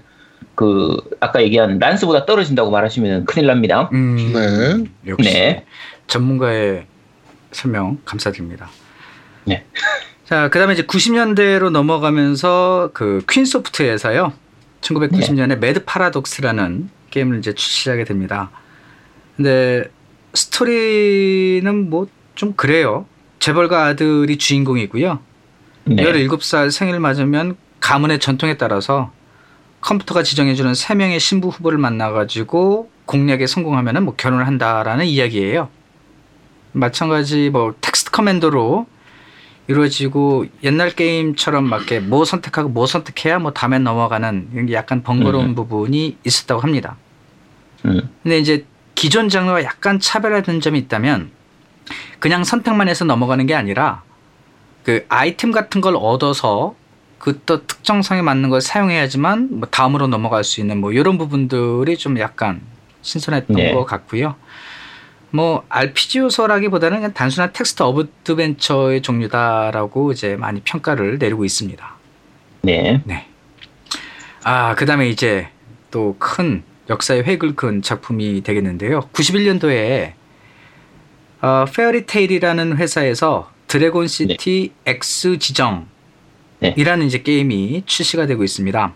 그 0.60 0.94
아까 1.20 1.42
얘기한 1.42 1.78
란스보다 1.78 2.26
떨어진다고 2.26 2.70
말하시면 2.70 3.24
큰일 3.24 3.46
납니다. 3.46 3.88
음. 3.94 4.16
네. 4.34 4.84
역시 5.06 5.32
네. 5.32 5.64
전문가의 6.06 6.84
설명 7.50 7.96
감사드립니다. 8.04 8.68
네. 9.44 9.64
자, 10.26 10.50
그다음에 10.50 10.74
이제 10.74 10.82
90년대로 10.82 11.70
넘어가면서 11.70 12.90
그 12.92 13.22
퀸소프트에서요. 13.26 14.34
1990년에 14.82 15.58
매드 15.58 15.84
파라독스라는 15.86 16.90
게임을 17.08 17.38
이제 17.38 17.54
출시하게 17.54 18.04
됩니다. 18.04 18.50
근데 19.36 19.84
스토리는 20.34 21.88
뭐 21.88 22.06
좀 22.40 22.54
그래요. 22.54 23.04
재벌가 23.38 23.84
아들이 23.84 24.38
주인공이고요. 24.38 25.18
네. 25.84 26.02
17살 26.02 26.70
생일 26.70 26.98
맞으면 26.98 27.54
가문의 27.80 28.18
전통에 28.18 28.56
따라서 28.56 29.12
컴퓨터가 29.80 30.22
지정해주는 30.22 30.72
3명의 30.72 31.20
신부 31.20 31.48
후보를 31.48 31.78
만나가지고 31.78 32.90
공략에 33.06 33.46
성공하면 33.46 34.04
뭐 34.04 34.14
결혼을 34.16 34.46
한다라는 34.46 35.06
이야기예요. 35.06 35.68
마찬가지 36.72 37.50
뭐 37.50 37.74
텍스트 37.80 38.10
커맨드로 38.10 38.86
이루어지고 39.66 40.46
옛날 40.62 40.90
게임처럼 40.90 41.64
막 41.64 41.78
이렇게 41.78 42.00
뭐 42.00 42.24
선택하고 42.24 42.68
뭐 42.68 42.86
선택해야 42.86 43.38
뭐 43.38 43.52
다음에 43.52 43.78
넘어가는 43.78 44.50
이런 44.52 44.66
게 44.66 44.74
약간 44.74 45.02
번거로운 45.02 45.50
음. 45.50 45.54
부분이 45.54 46.18
있었다고 46.24 46.60
합니다. 46.60 46.96
음. 47.84 48.08
근데 48.22 48.38
이제 48.38 48.66
기존 48.94 49.28
장르와 49.28 49.62
약간 49.62 49.98
차별화된 49.98 50.60
점이 50.60 50.78
있다면 50.80 51.30
그냥 52.18 52.44
선택만 52.44 52.88
해서 52.88 53.04
넘어가는 53.04 53.46
게 53.46 53.54
아니라 53.54 54.02
그 54.84 55.04
아이템 55.08 55.52
같은 55.52 55.80
걸 55.80 55.96
얻어서 55.96 56.74
그 57.20 57.38
또 57.46 57.64
특정성에 57.66 58.22
맞는 58.22 58.50
걸 58.50 58.60
사용해야지만 58.60 59.60
뭐 59.60 59.68
다음으로 59.68 60.08
넘어갈 60.08 60.42
수 60.42 60.60
있는 60.60 60.78
뭐 60.78 60.90
이런 60.90 61.18
부분들이 61.18 61.96
좀 61.96 62.18
약간 62.18 62.60
신선했던 63.02 63.56
네. 63.56 63.72
것 63.72 63.84
같고요. 63.84 64.34
뭐 65.30 65.64
RPG 65.68 66.18
요소라기보다는 66.18 66.96
그냥 66.98 67.12
단순한 67.12 67.52
텍스트 67.52 67.82
어드벤처의 67.84 69.02
종류다라고 69.02 70.10
이제 70.12 70.34
많이 70.34 70.60
평가를 70.62 71.18
내리고 71.18 71.44
있습니다. 71.44 71.94
네. 72.62 73.00
네. 73.04 73.28
아, 74.42 74.74
그 74.74 74.86
다음에 74.86 75.08
이제 75.08 75.48
또 75.92 76.16
큰 76.18 76.62
역사의 76.88 77.22
획을 77.24 77.54
그은 77.54 77.82
작품이 77.82 78.42
되겠는데요. 78.42 79.00
91년도에 79.12 80.12
어, 81.42 81.64
페어리테일이라는 81.72 82.76
회사에서 82.76 83.50
드래곤 83.68 84.08
시티 84.08 84.72
X 84.84 85.38
지정 85.38 85.86
이라는 86.76 87.00
네. 87.00 87.06
이제 87.06 87.22
게임이 87.22 87.84
출시가 87.86 88.26
되고 88.26 88.44
있습니다. 88.44 88.94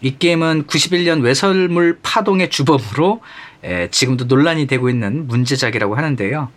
이 0.00 0.18
게임은 0.18 0.66
91년 0.66 1.22
외설물 1.22 1.98
파동의 2.02 2.50
주범으로 2.50 3.20
에, 3.64 3.88
지금도 3.90 4.26
논란이 4.26 4.66
되고 4.66 4.88
있는 4.88 5.26
문제작이라고 5.26 5.96
하는데요. 5.96 6.50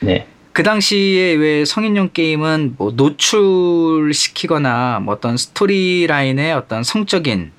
네. 0.00 0.26
그 0.52 0.62
당시에 0.62 1.32
왜 1.34 1.64
성인용 1.64 2.10
게임은 2.12 2.74
뭐 2.76 2.92
노출시키거나 2.92 5.00
뭐 5.02 5.14
어떤 5.14 5.36
스토리라인의 5.36 6.52
어떤 6.52 6.84
성적인 6.84 7.50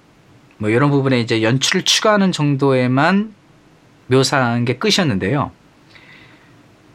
뭐 0.58 0.70
이런 0.70 0.92
부분에 0.92 1.20
이제 1.20 1.42
연출을 1.42 1.84
추가하는 1.84 2.32
정도에만 2.32 3.34
묘사한 4.08 4.66
게 4.66 4.78
끝이었는데요. 4.78 5.52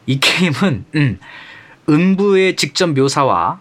이 0.07 0.19
게임은 0.19 0.85
음, 0.95 1.19
음부의 1.87 2.55
직접 2.55 2.87
묘사와 2.87 3.59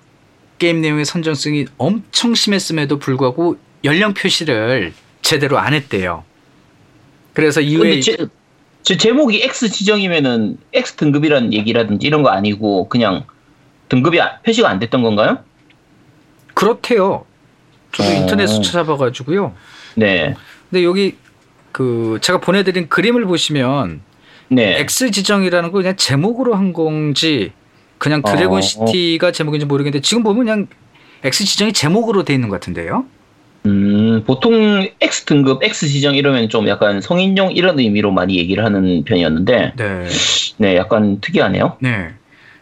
게임 0.61 0.83
내용의 0.83 1.07
선정성이 1.07 1.65
엄청 1.79 2.35
심했음에도 2.35 2.99
불구하고 2.99 3.57
연령 3.83 4.13
표시를 4.13 4.93
제대로 5.23 5.59
안 5.59 5.73
했대요. 5.73 6.23
그래서 7.33 7.63
이후에 7.63 8.01
제, 8.01 8.17
제 8.83 8.97
제목이 8.99 9.43
X 9.43 9.71
지정이면은 9.71 10.59
X 10.75 10.97
등급이라는 10.97 11.55
얘기라든지 11.55 12.07
이런 12.07 12.23
거 12.23 12.29
아니고 12.29 12.91
그냥 12.91 13.25
등급이 13.89 14.21
아- 14.21 14.39
표시가 14.43 14.69
안 14.69 14.79
됐던 14.79 15.03
건가요? 15.03 15.39
그렇대요. 16.53 17.25
저도 17.93 18.09
어. 18.11 18.13
인터넷에서 18.13 18.61
찾아봐가지고요. 18.61 19.55
네. 19.97 20.35
근데 20.69 20.85
여기 20.85 21.17
그 21.73 22.19
제가 22.21 22.39
보내드린 22.39 22.91
그림을 22.91 23.25
보시면 23.25 24.03
네. 24.49 24.79
X 24.81 25.11
지정이라는 25.11 25.73
거 25.73 25.79
그냥 25.79 25.97
제목으로 25.97 26.55
한 26.55 26.75
건지 26.75 27.53
그냥 28.01 28.23
드래곤 28.23 28.59
어. 28.59 28.61
시티가 28.63 29.31
제목인지 29.31 29.67
모르겠는데 29.67 30.01
지금 30.01 30.23
보면 30.23 30.45
그냥 30.45 30.67
X 31.23 31.45
지정이 31.45 31.75
제목으로 31.75 32.25
돼 32.25 32.33
있는 32.33 32.49
것 32.49 32.55
같은데요. 32.55 33.05
음, 33.67 34.25
보통 34.27 34.89
X 35.03 35.27
등급, 35.27 35.63
X 35.63 35.87
지정 35.87 36.17
이러면 36.17 36.49
좀 36.49 36.67
약간 36.67 37.03
성인용 37.03 37.53
이런 37.53 37.79
의미로 37.79 38.11
많이 38.11 38.39
얘기를 38.39 38.65
하는 38.65 39.05
편이었는데, 39.05 39.73
네. 39.77 40.09
네, 40.57 40.77
약간 40.77 41.21
특이하네요. 41.21 41.77
네. 41.81 42.09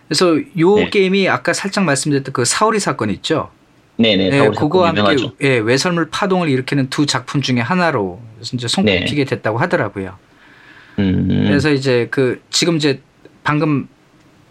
그래서 0.08 0.36
요 0.58 0.74
네. 0.74 0.90
게임이 0.90 1.28
아까 1.28 1.52
살짝 1.52 1.84
말씀드렸던 1.84 2.32
그 2.32 2.44
사오리 2.44 2.80
사건 2.80 3.10
있죠. 3.10 3.50
네네, 3.96 4.30
네, 4.30 4.38
사오리 4.38 4.56
그거와 4.56 4.88
사건 4.88 5.06
함께 5.06 5.22
유명하죠. 5.22 5.36
예, 5.42 5.58
외설물 5.58 6.08
파동을 6.10 6.48
일으키는 6.48 6.90
두 6.90 7.06
작품 7.06 7.42
중에 7.42 7.60
하나로 7.60 8.20
이제 8.40 8.66
손꼽히게 8.66 9.24
네. 9.24 9.24
됐다고 9.24 9.58
하더라고요. 9.58 10.16
음, 10.98 11.44
그래서 11.46 11.70
이제 11.70 12.08
그 12.10 12.42
지금 12.50 12.76
이제 12.76 13.00
방금 13.44 13.86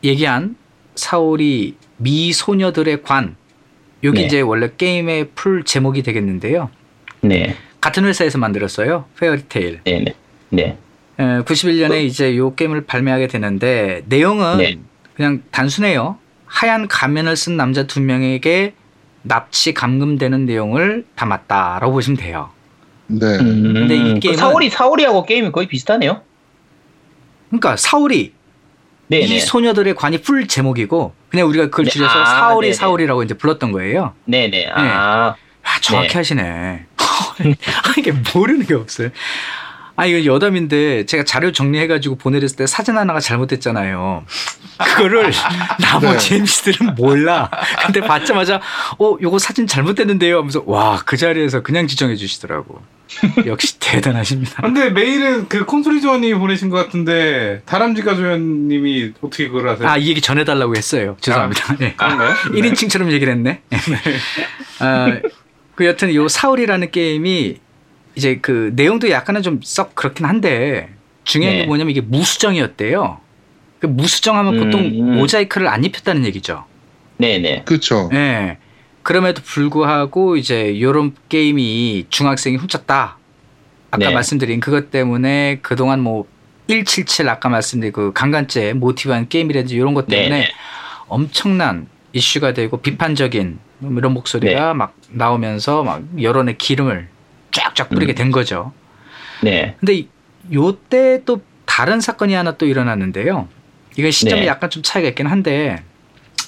얘기한 0.02 0.56
사오리 0.98 1.76
미소녀들의 1.98 3.04
관 3.04 3.36
여기 4.04 4.20
네. 4.20 4.26
이제 4.26 4.42
원래 4.42 4.70
게임의 4.76 5.30
풀 5.36 5.64
제목이 5.64 6.04
되겠는데요. 6.04 6.70
네. 7.22 7.56
같은 7.82 8.04
회사에서 8.06 8.38
만들었어요. 8.38 9.06
페어리테일. 9.20 9.82
네. 9.86 10.04
네. 10.04 10.14
네. 10.50 10.78
91년에 11.18 12.04
이제 12.06 12.36
요 12.38 12.54
게임을 12.56 12.86
발매하게 12.86 13.28
되는데 13.28 14.04
내용은 14.08 14.58
네. 14.58 14.78
그냥 15.16 15.42
단순해요. 15.52 16.18
하얀 16.46 16.88
가면을 16.88 17.36
쓴 17.36 17.58
남자 17.58 17.88
두 17.88 18.02
명에게 18.02 18.74
납치 19.24 19.74
감금되는 19.74 20.46
내용을 20.46 21.06
담았다라고 21.16 21.92
보시면 21.92 22.18
돼요. 22.18 22.50
네. 23.08 23.26
음, 23.40 23.74
근데 23.74 23.96
이그 23.96 24.20
게임은- 24.20 24.36
사오리 24.38 24.70
사오리하고 24.70 25.26
게임이 25.26 25.52
거의 25.52 25.68
비슷하네요. 25.68 26.22
그러니까 27.50 27.76
사울이 27.78 28.34
네. 29.08 29.20
이 29.20 29.28
네. 29.28 29.40
소녀들의 29.40 29.96
관이 29.96 30.22
풀 30.22 30.48
제목이고 30.48 31.14
그냥 31.30 31.48
우리가 31.48 31.66
그걸 31.66 31.86
네, 31.86 31.92
줄여서 31.92 32.20
아, 32.20 32.26
사울이 32.26 32.68
네네. 32.68 32.74
사울이라고 32.74 33.24
이제 33.24 33.34
불렀던 33.34 33.72
거예요. 33.72 34.14
네. 34.26 34.50
네. 34.50 34.70
아. 34.74 35.36
아, 35.64 35.80
정확히 35.82 36.10
네. 36.10 36.18
하시네. 36.18 36.86
아, 36.98 37.94
이게 37.98 38.14
모르는 38.34 38.66
게 38.66 38.74
없어요. 38.74 39.10
아, 39.98 40.06
이거 40.06 40.32
여담인데 40.32 41.08
제가 41.08 41.24
자료 41.24 41.52
정리해가지고 41.52 42.18
보내렸을 42.18 42.56
때 42.56 42.68
사진 42.68 42.98
하나가 42.98 43.20
잘못됐잖아요. 43.20 44.26
그거를 44.78 45.32
나머지 45.82 46.30
네. 46.30 46.36
MC들은 46.38 46.96
몰라. 46.96 47.50
근데 47.84 48.02
받자마자, 48.02 48.62
어, 49.00 49.18
요거 49.20 49.40
사진 49.40 49.66
잘못됐는데요? 49.66 50.38
하면서, 50.38 50.62
와, 50.68 51.02
그 51.04 51.18
자리에서 51.18 51.64
그냥 51.64 51.88
지정해 51.88 52.16
주시더라고. 52.16 52.80
역시 53.48 53.80
대단하십니다. 53.80 54.62
근데 54.62 54.92
메일은 54.92 55.48
그 55.48 55.66
콘솔이 55.66 56.02
조원님이 56.02 56.38
보내신 56.38 56.70
것 56.70 56.78
같은데 56.78 57.64
다람쥐 57.66 58.04
가 58.04 58.16
조연님이 58.16 59.14
어떻게 59.22 59.48
그걸 59.48 59.70
하세요? 59.70 59.88
아, 59.88 59.98
이 59.98 60.10
얘기 60.10 60.22
전해달라고 60.22 60.76
했어요. 60.76 61.18
죄송합니다. 61.22 61.78
예. 61.82 61.94
그런가요? 61.94 62.36
네. 62.54 62.62
1인칭처럼 62.62 63.12
얘기를 63.12 63.34
했네. 63.34 63.62
아, 64.80 65.20
그 65.74 65.86
여튼 65.86 66.14
요 66.14 66.28
사울이라는 66.28 66.92
게임이 66.92 67.58
이제 68.18 68.40
그 68.42 68.74
내용도 68.76 69.10
약간은 69.10 69.44
좀 69.44 69.60
썩 69.64 69.96
그렇긴 69.96 70.26
한데 70.26 70.90
중요한 71.24 71.56
네. 71.56 71.62
게 71.62 71.68
뭐냐면 71.68 71.92
이게 71.92 72.02
무수정이었대요. 72.02 73.20
그 73.80 73.86
무수정하면 73.86 74.58
음, 74.58 74.64
보통 74.64 74.82
음. 74.82 75.18
모자이크를 75.18 75.68
안 75.68 75.84
입혔다는 75.84 76.26
얘기죠. 76.26 76.66
네. 77.18 77.38
네. 77.38 77.64
그쵸. 77.66 78.10
예. 78.14 78.58
그럼에도 79.04 79.42
불구하고 79.44 80.36
이제 80.36 80.82
요런 80.82 81.16
게임이 81.30 82.08
중학생이 82.10 82.58
훔쳤다. 82.58 83.18
아까 83.92 84.08
네. 84.08 84.14
말씀드린 84.14 84.60
그것 84.60 84.92
때문에 84.92 85.60
그동안 85.62 86.02
뭐 86.02 86.26
177 86.68 87.30
아까 87.30 87.48
말씀드린 87.50 87.94
그 87.94 88.12
강간죄 88.14 88.74
모티브한 88.74 89.30
게임이라든지 89.30 89.76
이런 89.76 89.94
것 89.94 90.08
네. 90.08 90.24
때문에 90.24 90.40
네. 90.42 90.48
엄청난 91.08 91.88
이슈가 92.14 92.54
되고 92.54 92.78
비판적인 92.78 93.60
이런 93.82 94.14
목소리가 94.14 94.74
막 94.74 94.96
나오면서 95.10 95.84
막 95.84 96.04
여론의 96.22 96.58
기름을 96.58 97.08
쫙쫙 97.58 97.90
뿌리게 97.90 98.14
음. 98.14 98.16
된 98.16 98.32
거죠. 98.32 98.72
네. 99.42 99.76
근데 99.80 100.04
요때 100.54 101.24
또 101.26 101.42
다른 101.66 102.00
사건이 102.00 102.34
하나 102.34 102.54
또 102.58 102.66
일어났는데요. 102.66 103.48
이건 103.98 104.12
시점이 104.12 104.42
네. 104.42 104.48
약간 104.48 104.70
좀 104.70 104.84
차이가 104.84 105.10
있긴 105.10 105.28
한데 105.28 105.84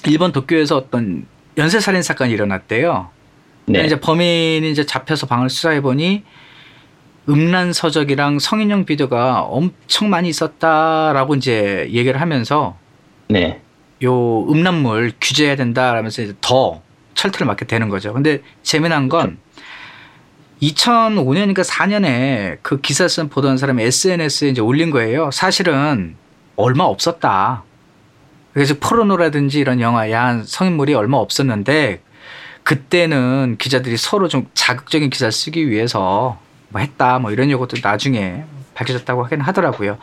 일본 0.06 0.32
도쿄에서 0.32 0.76
어떤 0.76 1.26
연쇄 1.58 1.80
살인 1.80 2.02
사건이 2.02 2.32
일어났대요. 2.32 3.10
네. 3.66 3.84
이제 3.84 4.00
범인이 4.00 4.70
이제 4.70 4.86
잡혀서 4.86 5.26
방을 5.26 5.50
수사해 5.50 5.80
보니 5.80 6.24
음란 7.28 7.72
서적이랑 7.72 8.38
성인용 8.38 8.84
비디오가 8.84 9.42
엄청 9.42 10.10
많이 10.10 10.28
있었다라고 10.28 11.34
이제 11.34 11.88
얘기를 11.90 12.20
하면서 12.20 12.76
네. 13.28 13.60
요 14.02 14.46
음란물 14.48 15.12
규제해야 15.20 15.56
된다라면서 15.56 16.22
이제 16.22 16.34
더 16.40 16.82
철퇴를 17.14 17.46
맞게 17.46 17.66
되는 17.66 17.88
거죠. 17.88 18.12
근데 18.14 18.40
재미난 18.62 19.08
건 19.08 19.38
2005년이니까 20.62 21.64
4년에 21.64 22.58
그 22.62 22.80
기사 22.80 23.08
쓴 23.08 23.28
보던 23.28 23.56
사람이 23.56 23.82
SNS에 23.82 24.50
이제 24.50 24.60
올린 24.60 24.90
거예요. 24.90 25.30
사실은 25.30 26.16
얼마 26.56 26.84
없었다. 26.84 27.64
그래서 28.52 28.74
포르노라든지 28.78 29.58
이런 29.58 29.80
영화 29.80 30.10
야한 30.10 30.44
성인물이 30.44 30.94
얼마 30.94 31.16
없었는데 31.18 32.02
그때는 32.62 33.56
기자들이 33.58 33.96
서로 33.96 34.28
좀 34.28 34.48
자극적인 34.54 35.08
기사를 35.08 35.32
쓰기 35.32 35.70
위해서 35.70 36.38
뭐 36.68 36.80
했다 36.80 37.18
뭐 37.18 37.32
이런 37.32 37.50
요것도 37.50 37.78
나중에 37.82 38.44
밝혀졌다고 38.74 39.24
하긴 39.24 39.40
하더라고요. 39.40 39.98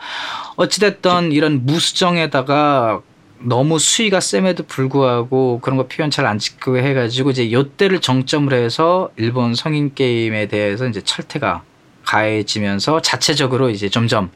어찌됐든 0.56 1.32
이런 1.32 1.66
무수정에다가 1.66 3.00
너무 3.40 3.78
수위가 3.78 4.20
셈에도 4.20 4.64
불구하고 4.64 5.60
그런 5.60 5.76
거 5.76 5.86
표현 5.86 6.10
잘안 6.10 6.38
짓고 6.38 6.78
해가지고 6.78 7.30
이제 7.30 7.52
요때를 7.52 8.00
정점으로 8.00 8.56
해서 8.56 9.10
일본 9.16 9.54
성인 9.54 9.94
게임에 9.94 10.46
대해서 10.48 10.86
이제 10.88 11.00
철퇴가 11.00 11.62
가해지면서 12.04 13.00
자체적으로 13.02 13.70
이제 13.70 13.88
점점 13.88 14.30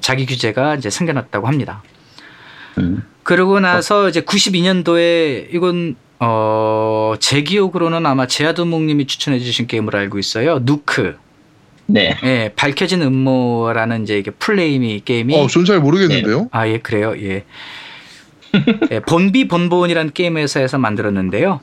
자기 0.00 0.26
규제가 0.26 0.74
이제 0.76 0.90
생겨났다고 0.90 1.46
합니다. 1.46 1.82
음. 2.78 3.02
그러고 3.22 3.58
나서 3.60 4.08
이제 4.08 4.20
92년도에 4.20 5.48
이건 5.54 5.96
어 6.18 7.14
제 7.18 7.42
기억으로는 7.42 8.04
아마 8.04 8.26
제아도목님이 8.26 9.06
추천해 9.06 9.38
주신 9.38 9.66
게임으로 9.66 9.98
알고 9.98 10.18
있어요. 10.18 10.58
누크. 10.62 11.16
네. 11.86 12.16
예, 12.24 12.52
밝혀진 12.56 13.00
음모라는 13.00 14.02
이제 14.02 14.18
이게 14.18 14.30
플레이미 14.32 15.00
게임이 15.04 15.34
어, 15.36 15.46
전 15.46 15.64
잘 15.64 15.80
모르겠는데요. 15.80 16.48
아, 16.52 16.68
예, 16.68 16.78
그래요. 16.78 17.14
예. 17.22 17.44
예, 18.90 19.00
본비 19.00 19.48
본본이라는 19.48 20.12
게임 20.12 20.36
회사에서 20.36 20.78
만들었는데요. 20.78 21.60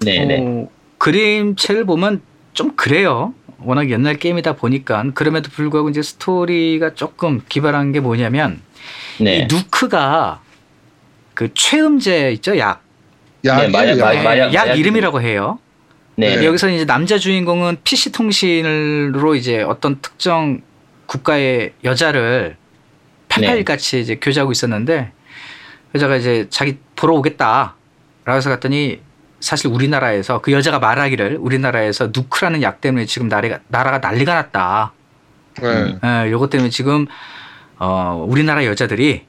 네. 0.00 0.24
네. 0.24 0.38
어, 0.40 0.68
그림체를 0.98 1.84
보면 1.84 2.20
좀 2.52 2.74
그래요. 2.76 3.34
워낙 3.60 3.90
옛날 3.90 4.16
게임이다 4.16 4.54
보니까 4.54 5.04
그럼에도 5.14 5.50
불구하고 5.50 5.90
이제 5.90 6.00
스토리가 6.02 6.94
조금 6.94 7.40
기발한 7.48 7.92
게 7.92 8.00
뭐냐면 8.00 8.60
이 9.18 9.24
네. 9.24 9.48
누크가 9.50 10.40
그 11.34 11.52
최음제 11.54 12.32
있죠 12.34 12.56
약, 12.58 12.82
야, 13.44 13.56
네, 13.58 13.68
마약, 13.68 13.98
야. 13.98 14.04
마약, 14.04 14.18
예, 14.18 14.22
마약, 14.22 14.54
약 14.54 14.64
마약. 14.66 14.78
이름이라고 14.78 15.20
해요. 15.22 15.58
네. 16.16 16.36
네. 16.36 16.44
여기서 16.44 16.68
이제 16.70 16.84
남자 16.84 17.18
주인공은 17.18 17.78
PC 17.84 18.12
통신으로 18.12 19.34
이제 19.34 19.62
어떤 19.62 20.00
특정 20.00 20.60
국가의 21.06 21.72
여자를 21.84 22.56
펜팔 23.28 23.64
같이 23.64 24.00
이제 24.00 24.16
교제하고 24.16 24.52
있었는데 24.52 25.12
여자가 25.94 26.16
이제 26.16 26.46
자기 26.50 26.78
보러 26.96 27.14
오겠다. 27.14 27.74
라고 28.24 28.36
해서 28.36 28.50
갔더니 28.50 29.00
사실 29.40 29.68
우리나라에서 29.70 30.40
그 30.40 30.52
여자가 30.52 30.78
말하기를 30.78 31.38
우리나라에서 31.40 32.10
누크라는 32.12 32.62
약 32.62 32.80
때문에 32.80 33.06
지금 33.06 33.28
나라가, 33.28 33.60
나라가 33.68 33.98
난리가 33.98 34.34
났다. 34.34 34.92
네. 35.62 35.98
예, 36.04 36.30
요것 36.30 36.50
때문에 36.50 36.70
지금 36.70 37.06
어, 37.78 38.24
우리나라 38.28 38.64
여자들이 38.64 39.24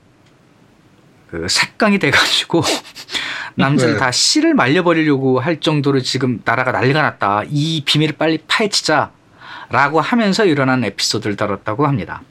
그 1.30 1.48
색강이 1.48 2.00
돼가지고 2.00 2.64
남자를 3.56 3.94
네. 3.94 4.00
다 4.00 4.12
씨를 4.12 4.54
말려버리려고 4.54 5.40
할 5.40 5.60
정도로 5.60 6.02
지금 6.02 6.42
나라가 6.44 6.72
난리가 6.72 7.02
났다. 7.02 7.44
이 7.50 7.84
비밀을 7.86 8.16
빨리 8.18 8.40
파헤치자라고 8.48 10.02
하면서 10.02 10.46
일어난 10.46 10.84
에피소드를 10.84 11.36
다뤘다고 11.36 11.86
합니다. 11.86 12.22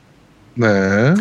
네. 0.55 1.15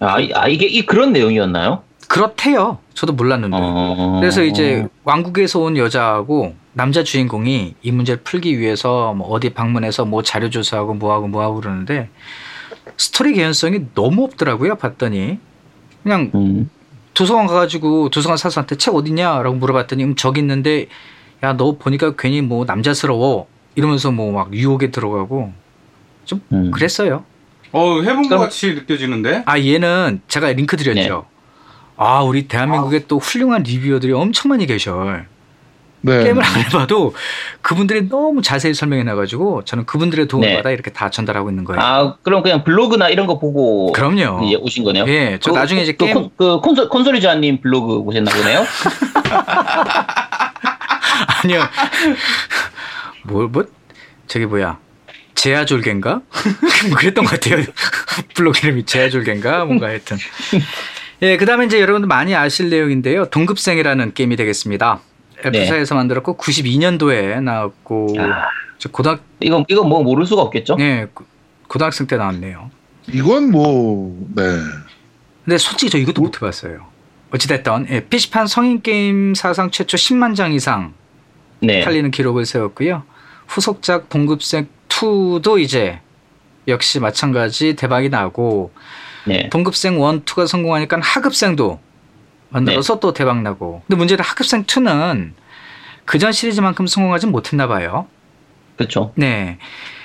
아, 0.00 0.18
이- 0.20 0.32
아, 0.34 0.48
이게 0.48 0.66
이 0.66 0.84
그런 0.86 1.12
내용이었나요? 1.12 1.82
그렇대요. 2.08 2.78
저도 2.94 3.12
몰랐는데. 3.12 3.56
어. 3.60 4.16
그래서 4.20 4.42
이제 4.42 4.86
왕국에서 5.04 5.60
온 5.60 5.76
여자하고 5.76 6.54
남자 6.72 7.04
주인공이 7.04 7.74
이 7.82 7.92
문제를 7.92 8.22
풀기 8.24 8.58
위해서 8.58 9.12
뭐 9.14 9.28
어디 9.28 9.50
방문해서 9.50 10.04
뭐 10.06 10.22
자료 10.22 10.50
조사하고 10.50 10.94
뭐하고 10.94 11.28
뭐하고 11.28 11.56
그러는데 11.60 12.08
스토리 12.96 13.34
개연성이 13.34 13.86
너무 13.94 14.24
없더라고요. 14.24 14.76
봤더니 14.76 15.38
그냥 16.02 16.30
음. 16.34 16.70
도서관 17.14 17.46
가가지고 17.46 18.08
도서관 18.10 18.36
사수한테 18.36 18.76
책 18.76 18.94
어딨냐라고 18.94 19.54
물어봤더니 19.56 20.04
음, 20.04 20.14
저기 20.16 20.40
있는데 20.40 20.86
야 21.42 21.56
너 21.56 21.76
보니까 21.78 22.14
괜히 22.16 22.40
뭐 22.42 22.64
남자스러워 22.64 23.46
이러면서 23.74 24.10
뭐 24.10 24.32
막 24.32 24.52
유혹에 24.54 24.90
들어가고 24.90 25.52
좀 26.24 26.40
음. 26.52 26.70
그랬어요. 26.70 27.24
어 27.72 28.00
해본 28.02 28.22
것 28.22 28.28
그럼- 28.28 28.42
같이 28.44 28.74
느껴지는데. 28.74 29.42
아 29.46 29.58
얘는 29.58 30.20
제가 30.28 30.48
링크 30.52 30.76
드렸죠. 30.76 31.26
아 31.96 32.20
우리 32.22 32.48
대한민국에 32.48 33.06
또 33.06 33.18
훌륭한 33.18 33.62
리뷰어들이 33.62 34.12
엄청 34.12 34.48
많이 34.50 34.66
계셔. 34.66 35.18
네. 36.02 36.24
게임을 36.24 36.42
안 36.42 36.60
해봐도 36.62 37.14
그분들이 37.60 38.08
너무 38.08 38.40
자세히 38.40 38.72
설명해 38.72 39.02
놔가지고 39.04 39.66
저는 39.66 39.84
그분들의 39.84 40.28
도움을 40.28 40.48
네. 40.48 40.56
받아 40.56 40.70
이렇게 40.70 40.90
다 40.90 41.10
전달하고 41.10 41.50
있는 41.50 41.64
거예요. 41.64 41.78
아, 41.82 42.16
그럼 42.22 42.42
그냥 42.42 42.64
블로그나 42.64 43.10
이런 43.10 43.26
거 43.26 43.38
보고 43.38 43.92
그럼요. 43.92 44.50
예, 44.50 44.54
오신 44.54 44.82
거네요? 44.84 45.04
예, 45.08 45.36
저 45.42 45.52
그- 45.52 45.58
나중에 45.58 45.82
이제 45.82 45.92
그, 45.92 46.06
게임 46.06 46.14
콘, 46.14 46.30
그 46.38 46.58
콘솔, 46.60 46.88
콘솔이 46.88 47.20
자님 47.20 47.60
블로그 47.60 48.02
보셨나 48.02 48.30
보네요? 48.32 48.64
아니요. 51.44 51.60
뭐, 53.24 53.46
뭐, 53.48 53.64
저기 54.26 54.46
뭐야. 54.46 54.78
제아졸겐가? 55.34 56.10
뭐 56.88 56.96
그랬던 56.98 57.24
것 57.24 57.40
같아요. 57.40 57.64
블로그 58.34 58.58
이름이 58.62 58.84
제아졸겐가? 58.84 59.64
뭔가 59.64 59.86
하여튼. 59.86 60.18
예, 61.22 61.36
그 61.36 61.44
다음에 61.46 61.66
이제 61.66 61.80
여러분들 61.80 62.06
많이 62.08 62.34
아실 62.34 62.70
내용인데요. 62.70 63.26
동급생이라는 63.26 64.14
게임이 64.14 64.36
되겠습니다. 64.36 65.00
F사에서 65.42 65.94
만들었고 65.94 66.36
92년도에 66.36 67.42
나왔고 67.42 68.14
아, 68.18 68.48
저 68.78 68.90
고등학 68.90 69.22
이건 69.40 69.64
이건 69.68 69.88
뭐 69.88 70.02
모를 70.02 70.26
수가 70.26 70.42
없겠죠. 70.42 70.76
예 70.80 71.06
고- 71.14 71.24
고등학생 71.68 72.06
때 72.06 72.16
나왔네요. 72.16 72.70
이건 73.10 73.50
뭐 73.50 74.18
네. 74.34 74.42
근데 75.44 75.56
솔직히 75.56 75.90
저 75.90 75.96
이것도 75.98 76.20
못 76.20 76.36
해봤어요. 76.36 76.86
어찌됐든 77.32 77.86
예, 77.90 78.00
PC판 78.00 78.46
성인 78.46 78.82
게임 78.82 79.34
사상 79.34 79.70
최초 79.70 79.96
10만 79.96 80.34
장 80.36 80.52
이상 80.52 80.92
네. 81.60 81.82
팔리는 81.84 82.10
기록을 82.10 82.44
세웠고요. 82.44 83.04
후속작 83.46 84.10
동급생 84.10 84.68
2도 84.90 85.58
이제 85.60 86.00
역시 86.68 87.00
마찬가지 87.00 87.74
대박이 87.74 88.10
나고 88.10 88.72
네. 89.24 89.48
동급생 89.48 89.94
1, 89.94 90.00
2가 90.24 90.46
성공하니까 90.46 90.98
하급생도 91.00 91.80
만들어서 92.50 92.94
네. 92.94 93.00
또 93.00 93.12
대박 93.12 93.42
나고. 93.42 93.82
근데 93.86 93.96
문제는 93.96 94.22
하급생 94.22 94.64
2는 94.64 95.32
그전 96.04 96.32
시리즈만큼 96.32 96.86
성공하진 96.86 97.30
못했나 97.30 97.66
봐요. 97.66 98.06
그렇죠. 98.76 99.12
네. 99.14 99.58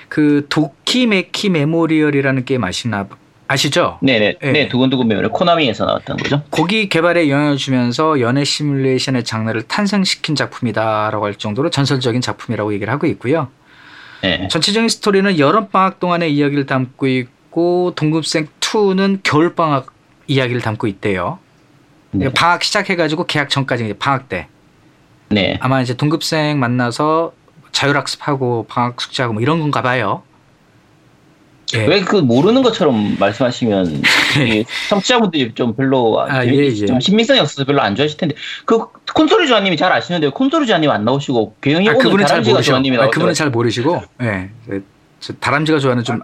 그 0.08 0.45
도키메키 0.50 1.50
메모리얼이라는 1.50 2.45
게임 2.45 2.63
아시나 2.63 3.08
아시죠? 3.48 4.00
네네. 4.02 4.38
네. 4.41 4.52
네. 4.52 4.67
두근두근 4.67 5.08
매물 5.08 5.30
코나미에서 5.30 5.86
나왔던 5.86 6.17
거죠. 6.17 6.43
거기 6.50 6.89
개발에 6.89 7.30
영향을 7.30 7.58
주면서 7.58 8.19
연애 8.19 8.43
시뮬레이션의 8.43 9.24
장르를 9.24 9.63
탄생시킨 9.63 10.36
작품이다라고 10.36 11.26
할 11.26 11.36
정도로 11.36 11.69
전설적인 11.69 12.21
작품이라고 12.21 12.74
얘기를 12.74 12.91
하고 12.91 13.08
있고요. 13.08 13.50
네. 14.26 14.48
전체적인 14.48 14.90
스토리는 14.90 15.38
여름 15.38 15.70
방학 15.70 16.00
동안의 16.00 16.36
이야기를 16.36 16.66
담고 16.66 17.08
있고 17.08 17.94
동급생 17.96 18.48
2는 18.60 19.20
겨울 19.24 19.54
방학 19.54 19.94
이야기를 20.28 20.62
담고 20.62 20.88
있대요. 20.88 21.38
네. 22.12 22.32
방학 22.34 22.64
시작해가지고 22.64 23.26
개학 23.26 23.50
전까지 23.50 23.86
이제 23.86 23.94
방학 23.94 24.28
때 24.30 24.48
네. 25.30 25.58
아마 25.62 25.82
이제 25.82 25.96
동급생 25.96 26.60
만나서 26.60 27.34
자율학습하고 27.72 28.66
방학 28.68 29.00
숙제하고 29.00 29.34
뭐 29.34 29.42
이런 29.42 29.60
건가 29.60 29.82
봐요. 29.82 30.24
예. 31.73 31.86
왜그 31.86 32.17
모르는 32.17 32.62
것처럼 32.62 33.17
말씀하시면 33.19 34.04
이 34.47 34.65
청취자분들이 34.89 35.54
좀 35.56 35.75
별로 35.75 36.21
아, 36.21 36.45
예, 36.45 36.49
예. 36.49 36.86
좀 36.86 36.99
신빙성이 36.99 37.39
없어서 37.39 37.65
별로 37.65 37.82
안 37.82 37.95
좋아하실 37.95 38.17
텐데 38.17 38.36
그 38.65 38.86
콘솔이 39.13 39.47
조아님이 39.47 39.75
잘 39.78 39.91
아시는데 39.91 40.30
콘솔이 40.30 40.67
조아님 40.67 40.91
안 40.91 41.06
나오시고 41.06 41.56
교영이 41.62 41.89
아, 41.89 41.93
오늘 41.93 42.04
그분은 42.04 42.25
잘 42.28 42.41
모르시고, 42.41 42.75
아, 43.01 43.10
그분은 43.10 43.34
잘 43.34 43.49
모르시고, 43.49 44.01
예, 44.21 44.49
예, 44.71 44.80
저 45.19 45.34
다람쥐가 45.34 45.80
좋아하는 45.80 46.04
좀 46.04 46.21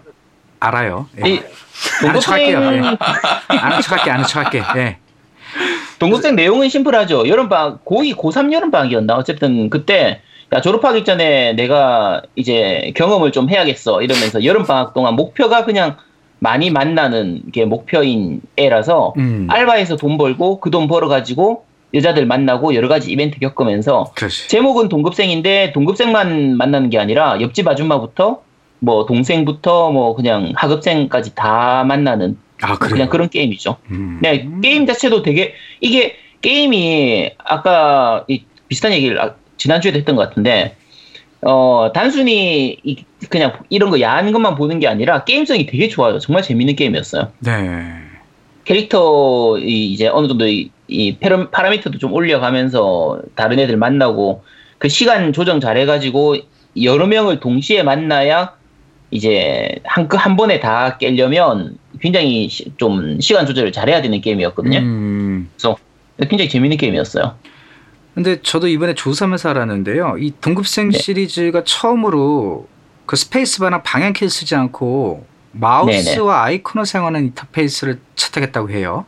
알아요. 0.60 1.08
예. 1.26 1.30
이 1.30 1.42
아는 2.06 2.20
척할게요. 2.20 2.60
예. 2.62 3.58
아는 3.58 3.82
척할게, 3.82 4.12
아는 4.12 4.26
척할게. 4.26 4.64
예. 4.78 4.98
동급생 6.00 6.36
내용은 6.36 6.70
심플하죠. 6.70 7.28
여름방학, 7.28 7.86
고2, 7.86 8.16
고3 8.16 8.54
여름방학이었나? 8.54 9.16
어쨌든 9.16 9.70
그때, 9.70 10.22
야, 10.54 10.60
졸업하기 10.60 11.06
전에 11.06 11.54
내가 11.54 12.22
이제 12.36 12.92
경험을 12.96 13.32
좀 13.32 13.50
해야겠어. 13.50 14.02
이러면서 14.02 14.44
여름방학 14.44 14.94
동안 14.94 15.16
목표가 15.16 15.64
그냥 15.64 15.96
많이 16.40 16.70
만나는 16.72 17.44
게 17.54 17.64
목표인 17.66 18.42
애라서 18.58 19.14
음, 19.18 19.48
알바해서 19.50 19.96
돈 19.96 20.18
벌고 20.18 20.60
그 20.60 20.70
돈 20.72 20.88
벌어가지고 20.88 21.66
여자들 21.94 22.26
만나고 22.26 22.74
여러 22.76 22.88
가지 22.88 23.12
이벤트 23.12 23.40
겪으면서 23.40 24.12
그렇지. 24.16 24.48
제목은 24.50 24.90
동급생인데 24.90 25.72
동급생만 25.74 26.58
만나는 26.58 26.90
게 26.90 26.98
아니라 27.00 27.40
옆집 27.42 27.68
아줌마부터 27.68 28.42
뭐 28.80 29.06
동생부터 29.06 29.92
뭐 29.92 30.16
그냥 30.16 30.52
하급생까지 30.56 31.36
다 31.36 31.84
만나는 31.86 32.38
아? 32.62 32.78
그냥 32.78 33.08
그런 33.10 33.30
게임이죠. 33.30 33.78
음. 33.92 34.20
네, 34.22 34.48
게임 34.64 34.86
자체도 34.86 35.22
되게 35.22 35.54
이게 35.80 36.16
게임이 36.42 37.32
아까 37.38 38.24
이 38.28 38.44
비슷한 38.68 38.94
얘기를 38.94 39.20
아- 39.22 39.36
지난주에도 39.62 40.00
했던 40.00 40.16
것 40.16 40.28
같은데 40.28 40.76
어 41.44 41.92
단순히 41.94 42.78
이- 42.84 43.04
그냥 43.30 43.54
이런 43.70 43.92
거 43.92 44.02
야한 44.02 44.32
것만 44.32 44.56
보는 44.56 44.80
게 44.80 44.88
아니라 44.88 45.24
게임성이 45.24 45.68
되게 45.68 45.88
좋아요. 45.88 46.18
정말 46.18 46.42
재밌는 46.42 46.76
게임이었어요. 46.76 47.32
네. 47.40 47.52
캐릭터 48.66 49.58
이- 49.60 49.92
이제 49.92 50.08
어느 50.08 50.28
정도 50.28 50.48
이, 50.48 50.72
이 50.88 51.18
파라미터도 51.52 52.00
좀 52.00 52.14
올려가면서 52.14 53.22
다른 53.36 53.60
애들 53.60 53.78
만나고 53.78 54.44
그 54.80 54.88
시간 54.90 55.32
조정 55.34 55.60
잘해가지고 55.60 56.38
여러 56.84 57.06
명을 57.06 57.40
동시에 57.40 57.84
만나야 57.84 58.54
이제 59.12 59.76
한, 59.84 60.08
그한 60.08 60.38
번에 60.38 60.60
다 60.60 60.98
깨려면 60.98 61.78
굉장히 62.00 62.50
시- 62.50 62.72
좀 62.78 63.20
시간 63.20 63.46
조절을 63.46 63.72
잘해야 63.72 64.02
되는 64.02 64.22
게임이었거든요. 64.22 64.80
음. 64.80 65.50
굉장히 66.30 66.50
재밌는 66.50 66.78
게임이었어요. 66.78 67.36
근데 68.14 68.42
저도 68.42 68.68
이번에 68.68 68.94
조사하면서 68.94 69.50
알았는데요. 69.50 70.18
이 70.20 70.34
동급생 70.42 70.90
네. 70.90 70.98
시리즈가 70.98 71.64
처음으로 71.64 72.68
그 73.06 73.16
스페이스바나 73.16 73.84
방향키를 73.84 74.30
쓰지 74.30 74.56
않고 74.56 75.26
마우스와 75.54 76.44
아이콘을 76.46 76.86
사용하는 76.86 77.26
인터페이스를 77.28 78.00
채택했다고 78.16 78.70
해요. 78.70 79.06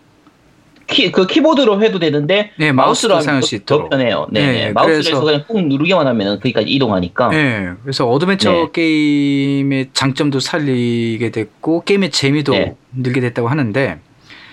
키, 0.87 1.11
그 1.11 1.25
키보드로 1.27 1.81
해도 1.81 1.97
되는데 1.99 2.51
네, 2.59 2.71
마우스로 2.73 3.19
사용할 3.21 3.41
더- 3.41 3.47
수더 3.47 3.55
있도록. 3.57 3.89
편해요. 3.89 4.27
네, 4.31 4.45
네, 4.45 4.51
네. 4.65 4.71
마우스로 4.71 4.93
그래서- 5.03 5.21
그냥 5.23 5.43
꾹 5.47 5.65
누르기만 5.67 6.05
하면 6.07 6.37
거기까지 6.39 6.67
이동하니까. 6.69 7.29
네, 7.29 7.71
그래서 7.83 8.05
어드벤처 8.09 8.51
네. 8.51 8.67
게임의 8.73 9.89
장점도 9.93 10.39
살리게 10.41 11.31
됐고 11.31 11.83
게임의 11.85 12.11
재미도 12.11 12.51
네. 12.53 12.75
늘게 12.95 13.21
됐다고 13.21 13.47
하는데 13.47 13.99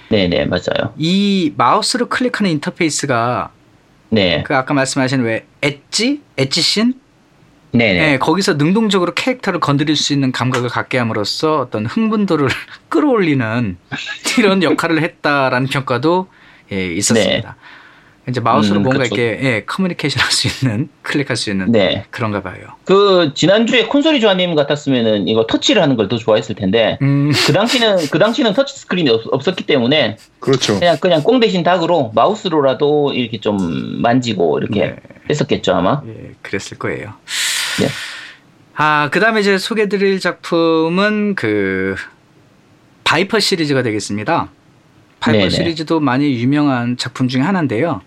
네, 0.08 0.28
네, 0.28 0.44
맞아요. 0.44 0.92
이 0.96 1.52
마우스로 1.56 2.08
클릭하는 2.08 2.50
인터페이스가 2.52 3.50
네, 4.10 4.42
그 4.42 4.54
아까 4.56 4.74
말씀하신 4.74 5.22
왜 5.22 5.46
엣지, 5.62 6.20
엣지신, 6.36 6.94
네, 7.72 7.92
네. 7.92 8.00
네. 8.10 8.18
거기서 8.18 8.54
능동적으로 8.54 9.14
캐릭터를 9.14 9.60
건드릴 9.60 9.96
수 9.96 10.12
있는 10.12 10.32
감각을 10.32 10.68
갖게 10.68 10.98
함으로써 10.98 11.60
어떤 11.60 11.86
흥분도를 11.86 12.48
끌어올리는 12.88 13.76
이런 14.38 14.62
역할을 14.62 15.02
했다라는 15.02 15.68
평가도 15.68 16.28
예, 16.72 16.86
있었습니다. 16.94 17.56
이제 18.30 18.40
마우스로 18.40 18.78
음, 18.80 18.82
뭔가 18.84 19.02
그쵸. 19.02 19.14
이렇게 19.14 19.40
예, 19.46 19.64
커뮤니케이션 19.66 20.22
할 20.22 20.30
수 20.32 20.48
있는 20.48 20.88
클릭할 21.02 21.36
수 21.36 21.50
있는 21.50 21.70
네. 21.70 22.04
그런가 22.10 22.40
봐요. 22.42 22.60
그 22.84 23.32
지난주에 23.34 23.86
콘솔이조아님 23.86 24.54
같았으면은 24.54 25.28
이거 25.28 25.46
터치를 25.46 25.82
하는 25.82 25.96
걸 25.96 26.08
더 26.08 26.16
좋아했을 26.16 26.54
텐데 26.54 26.98
음, 27.02 27.30
그 27.46 27.52
당시는 27.52 28.08
그 28.10 28.18
당시는 28.18 28.54
터치 28.54 28.78
스크린이 28.78 29.10
없, 29.10 29.46
었기 29.48 29.66
때문에 29.66 30.16
그렇죠. 30.40 30.78
그냥 30.78 30.96
그냥 30.98 31.22
꽁 31.22 31.38
대신 31.40 31.62
닭으로 31.62 32.12
마우스로라도 32.14 33.12
이렇게 33.12 33.38
좀 33.38 33.56
만지고 34.02 34.58
이렇게 34.58 34.80
네. 34.86 34.96
했었겠죠 35.28 35.74
아마. 35.74 36.02
예, 36.06 36.32
그랬을 36.42 36.78
거예요. 36.78 37.12
네. 37.80 37.86
아, 38.74 39.10
그다음에 39.12 39.40
이제 39.40 39.58
소개드릴 39.58 40.20
작품은 40.20 41.34
그 41.34 41.96
바이퍼 43.04 43.38
시리즈가 43.40 43.82
되겠습니다. 43.82 44.50
바이퍼 45.20 45.38
네네. 45.38 45.50
시리즈도 45.50 46.00
많이 46.00 46.32
유명한 46.40 46.96
작품 46.96 47.28
중에 47.28 47.42
하나인데요. 47.42 48.00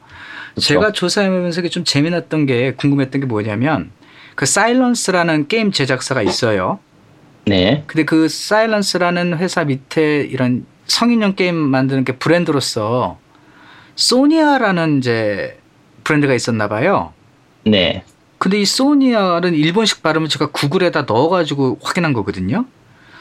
그쵸. 0.56 0.68
제가 0.68 0.92
조사해보면서 0.92 1.62
좀 1.70 1.84
재미났던 1.84 2.46
게 2.46 2.74
궁금했던 2.74 3.22
게 3.22 3.28
뭐냐면 3.28 3.92
그 4.36 4.46
사일런스라는 4.46 5.48
게임 5.48 5.72
제작사가 5.72 6.22
있어요. 6.22 6.80
네, 7.46 7.84
근데 7.88 8.06
그 8.06 8.30
사일런스라는 8.30 9.38
회사 9.38 9.64
밑에 9.64 10.22
이런 10.22 10.66
성인용 10.86 11.36
게임 11.36 11.56
만드는 11.56 12.06
게 12.06 12.18
브랜드로서 12.18 13.18
소니아라는 13.96 15.00
이제 15.00 15.60
브랜드가 16.04 16.34
있었나 16.34 16.68
봐요. 16.68 17.14
네, 17.66 18.04
근데 18.38 18.60
이 18.62 18.66
소니아는 18.66 19.54
일본식 19.56 20.04
발음을 20.04 20.30
제가 20.30 20.52
구글에다 20.52 21.04
넣어가지고 21.04 21.80
확인한 21.82 22.14
거거든요. 22.14 22.66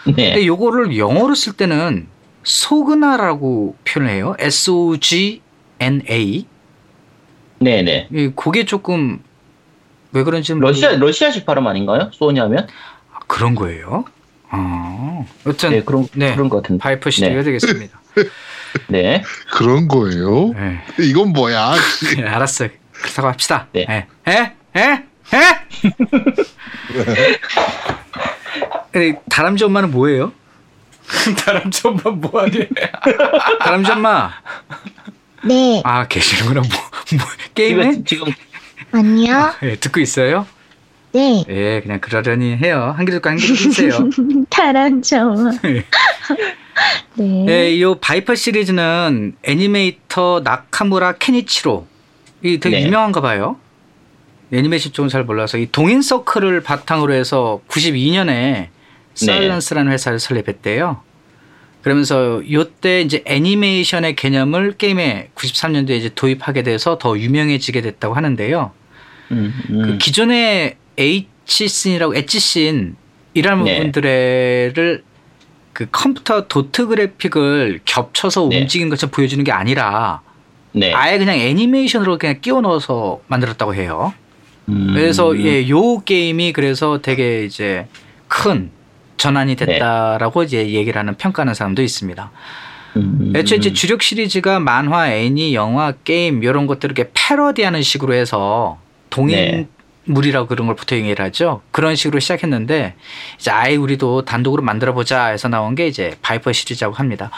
네, 0.05 0.13
근데 0.13 0.47
요거를 0.47 0.99
영어로 0.99 1.35
쓸 1.35 1.53
때는 1.55 2.09
소그나라고 2.45 3.77
표현해요. 3.85 4.35
S-O-G-N-A. 4.39 5.41
네, 7.63 7.83
네. 7.83 8.09
이 8.13 8.33
그게 8.35 8.65
조금 8.65 9.23
왜 10.13 10.23
그런지 10.25 10.53
러시아 10.55 10.93
러시아식 10.93 11.47
발음 11.47 11.67
아닌가요? 11.67 12.11
소니하면? 12.13 12.67
아, 13.13 13.19
그런 13.27 13.55
거예요. 13.55 14.05
어. 14.51 15.27
여튼 15.47 15.71
네, 15.71 15.83
그런 15.83 16.07
네. 16.15 16.35
그런 16.35 16.49
것 16.49 16.63
같은데. 16.63 16.83
바이퍼 16.83 17.11
시리즈가 17.11 17.39
네. 17.39 17.45
되겠습니다. 17.45 18.01
네, 18.89 19.23
그런 19.53 19.89
거예요? 19.89 20.49
네. 20.55 20.81
이건 20.99 21.33
뭐야? 21.33 21.75
씨. 21.77 22.19
예, 22.21 22.25
알았어요. 22.25 22.69
그렇다고 22.93 23.29
합시다. 23.29 23.69
네. 23.73 23.87
예. 23.89 24.07
에? 24.31 24.53
에? 24.77 25.05
에? 25.33 25.59
에? 29.09 29.21
다람쥐 29.31 29.65
엄마는 29.65 29.91
뭐예요? 29.91 30.33
다람쥐 31.39 31.89
엄마 31.89 32.03
뭐하니? 32.11 32.69
다람쥐 33.61 33.91
엄마. 33.93 34.31
네, 35.45 35.83
아 35.85 36.07
계시는구나. 36.07 36.61
뭐, 36.61 36.69
뭐 36.71 36.92
게임해? 37.55 38.05
지금 38.05 38.05
지금 38.05 38.33
아니요. 38.93 39.53
예, 39.63 39.77
듣고 39.77 40.01
있어요? 40.01 40.47
네, 41.13 41.45
예, 41.49 41.81
그냥 41.83 42.01
그러려니 42.01 42.57
해요. 42.57 42.95
한개 42.97 43.13
듣고 43.13 43.29
한개 43.29 43.47
듣고 43.47 43.69
있어요. 43.69 44.09
다람쥐. 44.49 45.17
네. 47.15 47.47
예, 47.49 47.71
이 47.75 47.95
바이퍼 48.01 48.35
시리즈는 48.35 49.37
애니메이터 49.43 50.41
나카무라 50.43 51.13
케니치로 51.19 51.87
이 52.43 52.59
되게 52.59 52.79
네. 52.81 52.87
유명한가 52.87 53.21
봐요. 53.21 53.57
애니메이션 54.53 54.93
쪽은 54.93 55.09
잘 55.09 55.25
몰라서 55.25 55.59
이 55.59 55.69
동인 55.71 56.03
서클을 56.03 56.63
바탕으로 56.63 57.13
해서 57.15 57.61
92년에 57.69 58.69
사일런스라는 59.15 59.93
회사를 59.93 60.19
설립했대요. 60.19 61.01
그러면서 61.83 62.41
요때 62.51 63.01
이제 63.01 63.23
애니메이션의 63.27 64.15
개념을 64.15 64.77
게임에 64.79 65.31
93년도에 65.35 65.91
이제 65.91 66.11
도입하게 66.15 66.63
돼서 66.63 66.97
더 66.99 67.19
유명해지게 67.19 67.81
됐다고 67.83 68.15
하는데요. 68.15 68.71
음, 69.33 69.53
그 69.67 69.73
음. 69.73 69.99
기존의 69.99 70.77
H씬이라고 70.97 72.15
에찌씬이라는 72.15 72.95
네. 73.65 73.79
부분들을 73.79 75.03
그 75.73 75.87
컴퓨터 75.91 76.47
도트 76.47 76.87
그래픽을 76.87 77.81
겹쳐서 77.85 78.49
네. 78.49 78.61
움직이는 78.61 78.91
것처럼 78.91 79.11
보여주는 79.11 79.43
게 79.43 79.51
아니라 79.51 80.21
네. 80.73 80.93
아예 80.93 81.19
그냥 81.19 81.39
애니메이션으로 81.39 82.19
그냥 82.19 82.41
끼워 82.41 82.61
넣어서 82.61 83.21
만들었다고 83.27 83.75
해요. 83.75 84.15
음, 84.69 84.93
그래서 84.95 85.37
예, 85.39 85.69
요 85.69 86.01
게임이 86.01 86.53
그래서 86.53 87.01
되게 87.03 87.45
이제 87.45 87.87
큰 88.29 88.71
전환이 89.17 89.57
네. 89.57 89.67
됐다라고 89.67 90.43
이제 90.43 90.69
얘기를 90.71 90.99
하는 90.99 91.15
평가하는 91.15 91.55
사람도 91.55 91.83
있습니다. 91.83 92.31
음, 92.97 93.33
애초에 93.35 93.59
이제 93.59 93.73
주력 93.73 94.03
시리즈가 94.03 94.61
만화, 94.61 95.11
애니, 95.11 95.55
영화, 95.55 95.93
게임 96.05 96.43
이런 96.43 96.67
것들을 96.67 96.97
이렇게 96.97 97.11
패러디하는 97.15 97.83
식으로 97.83 98.13
해서 98.15 98.79
네. 99.27 99.67
동인물이라고 100.07 100.47
그런 100.49 100.67
걸 100.67 100.77
보통 100.77 100.99
얘기를 100.99 101.25
하죠. 101.27 101.63
그런 101.71 101.97
식으로 101.97 102.21
시작했는데 102.21 102.95
이제 103.39 103.51
아예 103.51 103.77
우리도 103.77 104.25
단독으로 104.25 104.63
만들어 104.63 104.93
보자 104.93 105.27
해서 105.27 105.49
나온 105.49 105.75
게 105.75 105.87
이제 105.87 106.17
바이퍼 106.23 106.53
시리즈라고 106.53 106.95
합니다. 106.95 107.31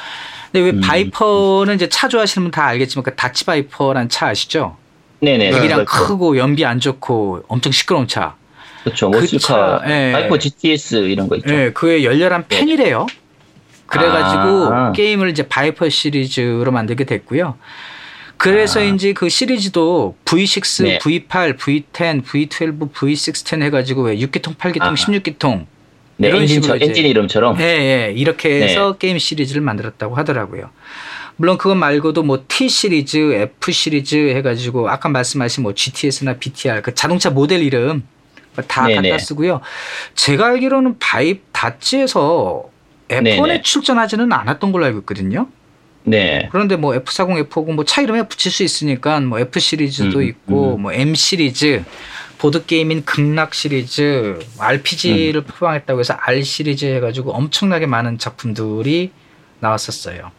근데 0.51 0.65
왜 0.65 0.71
음. 0.71 0.81
바이퍼는 0.81 1.75
이제 1.77 1.89
차 1.89 2.09
좋아하시는 2.09 2.45
분 2.45 2.51
다 2.51 2.65
알겠지만 2.67 3.03
그 3.05 3.15
다치 3.15 3.45
바이퍼라는 3.45 4.09
차 4.09 4.29
아시죠? 4.29 4.77
네네. 5.21 5.39
네, 5.39 5.51
배기량 5.53 5.85
그렇죠. 5.85 6.07
크고 6.07 6.37
연비 6.37 6.65
안 6.65 6.81
좋고 6.81 7.45
엄청 7.49 7.71
시끄러운 7.73 8.09
차. 8.09 8.35
그렇죠. 8.85 9.11
그 9.11 9.19
muscle 9.19 9.31
car, 9.31 9.39
차, 9.39 9.83
예. 9.87 10.13
바이퍼 10.13 10.39
GTS 10.39 10.97
이런 11.09 11.29
거 11.29 11.37
있죠. 11.37 11.55
예, 11.55 11.73
그의 11.73 12.05
열렬한 12.05 12.45
네. 12.49 12.59
팬이래요. 12.59 13.07
그래가지고 13.87 14.75
아. 14.75 14.93
게임을 14.93 15.31
이제 15.31 15.47
바이퍼 15.49 15.89
시리즈로 15.89 16.71
만들게 16.71 17.05
됐고요. 17.05 17.57
그래서 18.37 18.81
아. 18.81 18.83
이제 18.83 19.13
그 19.13 19.29
시리즈도 19.29 20.17
V6, 20.25 20.85
네. 20.85 20.99
V8, 20.99 21.57
V10, 21.57 22.25
V12, 22.25 22.93
V16 22.93 23.63
해가지고 23.63 24.03
왜 24.03 24.17
6기통, 24.17 24.57
8기통, 24.57 24.83
아. 24.83 24.95
16기통 24.95 25.67
네, 26.17 26.29
이런 26.29 26.43
엔진, 26.43 26.63
식으로 26.63 26.79
엔진 26.81 27.07
이름처럼. 27.07 27.59
예, 27.61 27.65
예, 27.65 28.13
이렇게 28.15 28.49
네. 28.49 28.69
해서 28.69 28.93
게임 28.93 29.19
시리즈를 29.19 29.63
만들었다고 29.63 30.15
하더라고요. 30.15 30.71
물론 31.37 31.59
그것 31.59 31.75
말고도 31.75 32.23
뭐 32.23 32.45
T 32.47 32.69
시리즈, 32.69 33.17
F 33.33 33.73
시리즈 33.73 34.15
해가지고 34.35 34.89
아까 34.89 35.09
말씀하신 35.09 35.63
뭐 35.63 35.75
GTS나 35.75 36.37
BTR 36.39 36.83
그 36.83 36.95
자동차 36.95 37.31
모델 37.31 37.63
이름 37.63 38.05
다 38.63 38.87
네네. 38.87 39.11
갖다 39.11 39.19
쓰고요. 39.23 39.61
제가 40.15 40.47
알기로는 40.47 40.99
바이 40.99 41.41
다치에서 41.53 42.65
F1에 43.09 43.23
네네. 43.23 43.63
출전하지는 43.63 44.33
않았던 44.33 44.73
걸로 44.73 44.85
알고 44.87 45.01
있거든요. 45.01 45.49
네. 46.05 46.49
그런데 46.53 46.77
뭐 46.77 46.93
F40, 46.93 47.49
F50 47.49 47.73
뭐 47.75 47.85
차 47.85 48.03
이름에 48.03 48.29
붙일 48.29 48.53
수 48.53 48.63
있으니까 48.63 49.21
뭐 49.21 49.39
F 49.39 49.59
시리즈도 49.59 50.19
음, 50.19 50.25
있고 50.25 50.77
음. 50.77 50.83
뭐 50.83 50.93
M 50.93 51.15
시리즈 51.15 51.83
보드 52.39 52.67
게임인 52.67 53.05
극락 53.05 53.55
시리즈 53.55 54.39
RPG를 54.59 55.41
음. 55.43 55.45
포함했다고 55.47 56.01
해서 56.01 56.15
R 56.21 56.43
시리즈 56.43 56.85
해가지고 56.85 57.33
엄청나게 57.33 57.87
많은 57.87 58.19
작품들이 58.19 59.13
나왔었어요. 59.61 60.31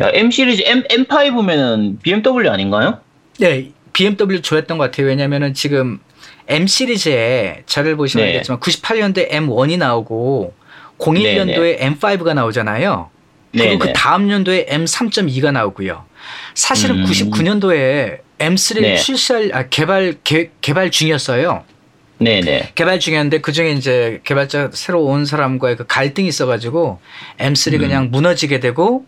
야, 0.00 0.10
M 0.14 0.30
시리즈 0.30 0.62
M 0.64 0.82
M5면은 0.84 2.00
BMW 2.02 2.48
아닌가요? 2.50 3.00
네, 3.38 3.72
BMW 3.92 4.40
좋아했던 4.42 4.78
것 4.78 4.84
같아요. 4.84 5.06
왜냐면은 5.08 5.52
지금 5.54 6.00
M 6.48 6.66
시리즈에 6.66 7.62
자료를 7.66 7.96
보시면 7.96 8.26
네. 8.26 8.32
알겠지만 8.32 8.60
98년도에 8.60 9.30
M1이 9.30 9.78
나오고 9.78 10.54
01년도에 10.98 11.78
M5가 11.78 12.34
나오잖아요. 12.34 13.10
그리고 13.52 13.70
네. 13.70 13.78
그 13.78 13.92
다음 13.94 14.26
년도에 14.26 14.66
M3.2가 14.66 15.52
나오고요. 15.52 16.04
사실은 16.54 16.98
음. 16.98 17.04
99년도에 17.04 18.18
M3를 18.38 18.80
네. 18.80 18.96
출시할 18.96 19.50
아, 19.54 19.68
개발 19.68 20.16
개, 20.24 20.50
개발 20.60 20.90
중이었어요. 20.90 21.64
네네. 22.18 22.72
개발 22.74 23.00
중이었는데 23.00 23.40
그 23.40 23.52
중에 23.52 23.72
이제 23.72 24.20
개발자 24.24 24.70
새로 24.72 25.04
온 25.04 25.24
사람과의 25.24 25.76
그 25.76 25.86
갈등이 25.86 26.28
있어가지고 26.28 27.00
M3 27.38 27.74
음. 27.74 27.78
그냥 27.78 28.10
무너지게 28.10 28.60
되고 28.60 29.04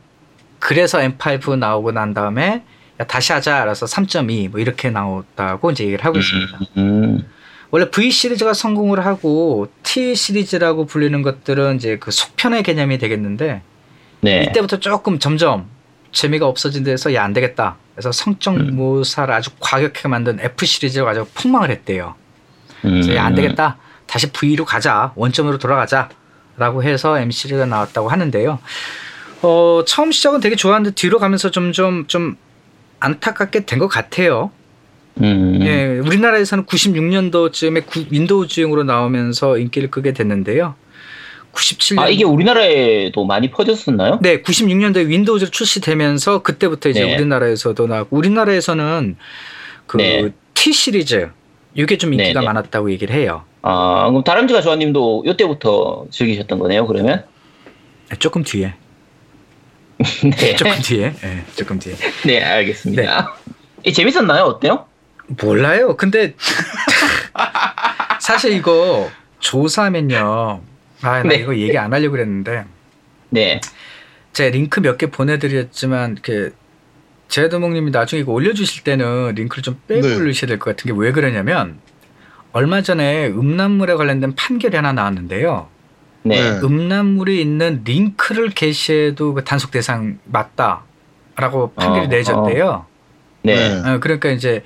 그래서 0.59 0.99
M5 0.99 1.59
나오고 1.59 1.93
난 1.93 2.15
다음에 2.15 2.63
야, 3.01 3.05
다시 3.05 3.33
하자 3.33 3.63
알아서 3.63 3.87
3.2 3.87 4.51
뭐 4.51 4.61
이렇게 4.61 4.91
나왔다고 4.91 5.71
이제 5.71 5.85
얘기를 5.85 6.05
하고 6.05 6.19
있습니다. 6.19 6.59
음, 6.79 7.27
원래 7.71 7.91
V 7.91 8.11
시리즈가 8.11 8.55
성공을 8.55 9.05
하고 9.05 9.69
T 9.83 10.15
시리즈라고 10.15 10.87
불리는 10.87 11.21
것들은 11.23 11.77
이제 11.77 11.99
그 11.99 12.11
속편의 12.11 12.63
개념이 12.63 12.99
되겠는데 12.99 13.63
네. 14.21 14.45
이때부터 14.45 14.79
조금 14.79 15.19
점점 15.19 15.69
재미가 16.13 16.47
없어진 16.47 16.85
데서 16.85 17.13
야 17.13 17.25
안 17.25 17.33
되겠다. 17.33 17.77
그래서 17.95 18.13
성적 18.13 18.55
음. 18.55 18.77
모사를 18.77 19.33
아주 19.33 19.51
과격하게 19.61 20.09
만든 20.09 20.39
F 20.41 20.65
시리즈를 20.65 21.05
가지고 21.05 21.27
폭망을 21.35 21.71
했대요. 21.71 22.15
음, 22.85 22.91
그래서 22.91 23.15
야, 23.15 23.25
안 23.25 23.35
되겠다. 23.35 23.79
다시 24.07 24.31
V로 24.31 24.65
가자. 24.65 25.13
원점으로 25.17 25.59
돌아가자. 25.59 26.09
라고 26.59 26.83
해서 26.83 27.19
M 27.19 27.31
시리즈가 27.31 27.67
나왔다고 27.67 28.09
하는데요. 28.09 28.59
어, 29.43 29.83
처음 29.87 30.13
시작은 30.13 30.41
되게 30.41 30.57
좋았는데 30.57 30.95
뒤로 30.95 31.19
가면서 31.19 31.51
좀좀좀 31.51 32.37
안타깝게 33.07 33.65
된 33.67 33.79
것 33.79 33.89
같아요. 33.89 34.51
음, 35.21 35.61
예, 35.63 35.99
우리나라에서는 35.99 36.65
96년도쯤에 36.67 37.85
윈도우즈용으로 38.11 38.85
나오면서 38.85 39.59
인기를 39.59 39.91
끄게 39.91 40.13
됐는데요. 40.13 40.75
97년 41.53 41.99
아, 42.01 42.09
이게 42.09 42.25
우리나라에도 42.25 43.25
많이 43.25 43.51
퍼졌었나요? 43.51 44.19
네, 44.21 44.43
96년도에 44.43 45.07
윈도우즈로 45.09 45.51
출시되면서 45.51 46.43
그때부터 46.43 46.91
이제 46.91 47.03
네. 47.05 47.15
우리나라에서도 47.15 47.87
나왔고 47.87 48.17
우리나라에서는 48.17 49.17
그 49.87 49.97
네. 49.97 50.33
T 50.55 50.73
시리즈 50.73 51.31
이게 51.75 51.97
좀 51.97 52.13
인기가 52.13 52.41
네, 52.41 52.41
네. 52.41 52.47
많았다고 52.47 52.91
얘기를 52.91 53.15
해요. 53.15 53.45
아, 53.63 54.07
그럼 54.09 54.23
다람쥐가 54.25 54.61
조아님도 54.63 55.25
이때부터 55.27 56.07
즐기셨던 56.11 56.59
거네요, 56.59 56.87
그러면? 56.87 57.25
조금 58.19 58.43
뒤에. 58.43 58.75
네. 60.39 60.57
조금 60.57 60.73
뒤에. 60.83 61.15
예, 61.25 61.45
조금 61.55 61.79
뒤에. 61.79 61.95
네, 62.27 62.43
알겠습니다. 62.43 63.35
이 63.85 63.93
재밌었나요? 63.93 64.43
어때요? 64.45 64.87
몰라요. 65.41 65.97
근데 65.97 66.35
사실 68.21 68.53
이거 68.53 69.11
조사하면요. 69.41 70.63
아, 71.03 71.23
나 71.23 71.23
네. 71.23 71.37
이거 71.37 71.57
얘기 71.57 71.77
안 71.79 71.93
하려고 71.93 72.13
그랬는데 72.13 72.65
네. 73.31 73.61
제가 74.33 74.51
링크 74.51 74.81
몇 74.81 74.99
개 74.99 75.07
보내드렸지만 75.11 76.19
그 76.23 76.55
제드몽님이 77.29 77.91
나중에 77.91 78.23
이거 78.23 78.33
올려주실 78.33 78.85
때는 78.85 79.35
링크를 79.35 79.63
좀 79.63 79.81
빼고 79.89 80.07
네. 80.07 80.15
올리셔야 80.15 80.49
될 80.49 80.59
것 80.59 80.77
같은 80.77 80.93
게 80.93 80.99
왜 80.99 81.13
그러냐면 81.13 81.79
얼마 82.53 82.83
전에 82.83 83.27
음란물에 83.29 83.95
관련된 83.95 84.35
판결이 84.35 84.77
하나 84.77 84.93
나왔는데요. 84.93 85.69
네. 86.29 86.53
네. 86.53 86.61
음란물이 86.63 87.41
있는 87.41 87.83
링크를 87.85 88.51
게시해도 88.51 89.35
그 89.35 89.45
단속 89.45 89.71
대상 89.71 90.19
맞다라고 90.25 91.73
판결이 91.77 92.07
어, 92.07 92.09
내졌대요. 92.09 92.87
네. 93.43 93.55
네. 93.55 93.89
어, 93.89 93.99
그러니까 94.01 94.31
이제 94.31 94.63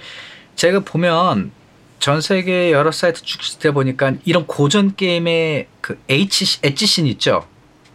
제가 0.56 0.80
보면 0.80 1.50
전 1.98 2.20
세계 2.20 2.72
여러 2.72 2.90
사이트 2.90 3.22
쭉때 3.22 3.72
보니까 3.72 4.14
이런 4.24 4.46
고전 4.46 4.96
게임의 4.96 5.66
그 5.80 5.98
H 6.08 6.60
엣지씬 6.62 7.06
있죠. 7.08 7.46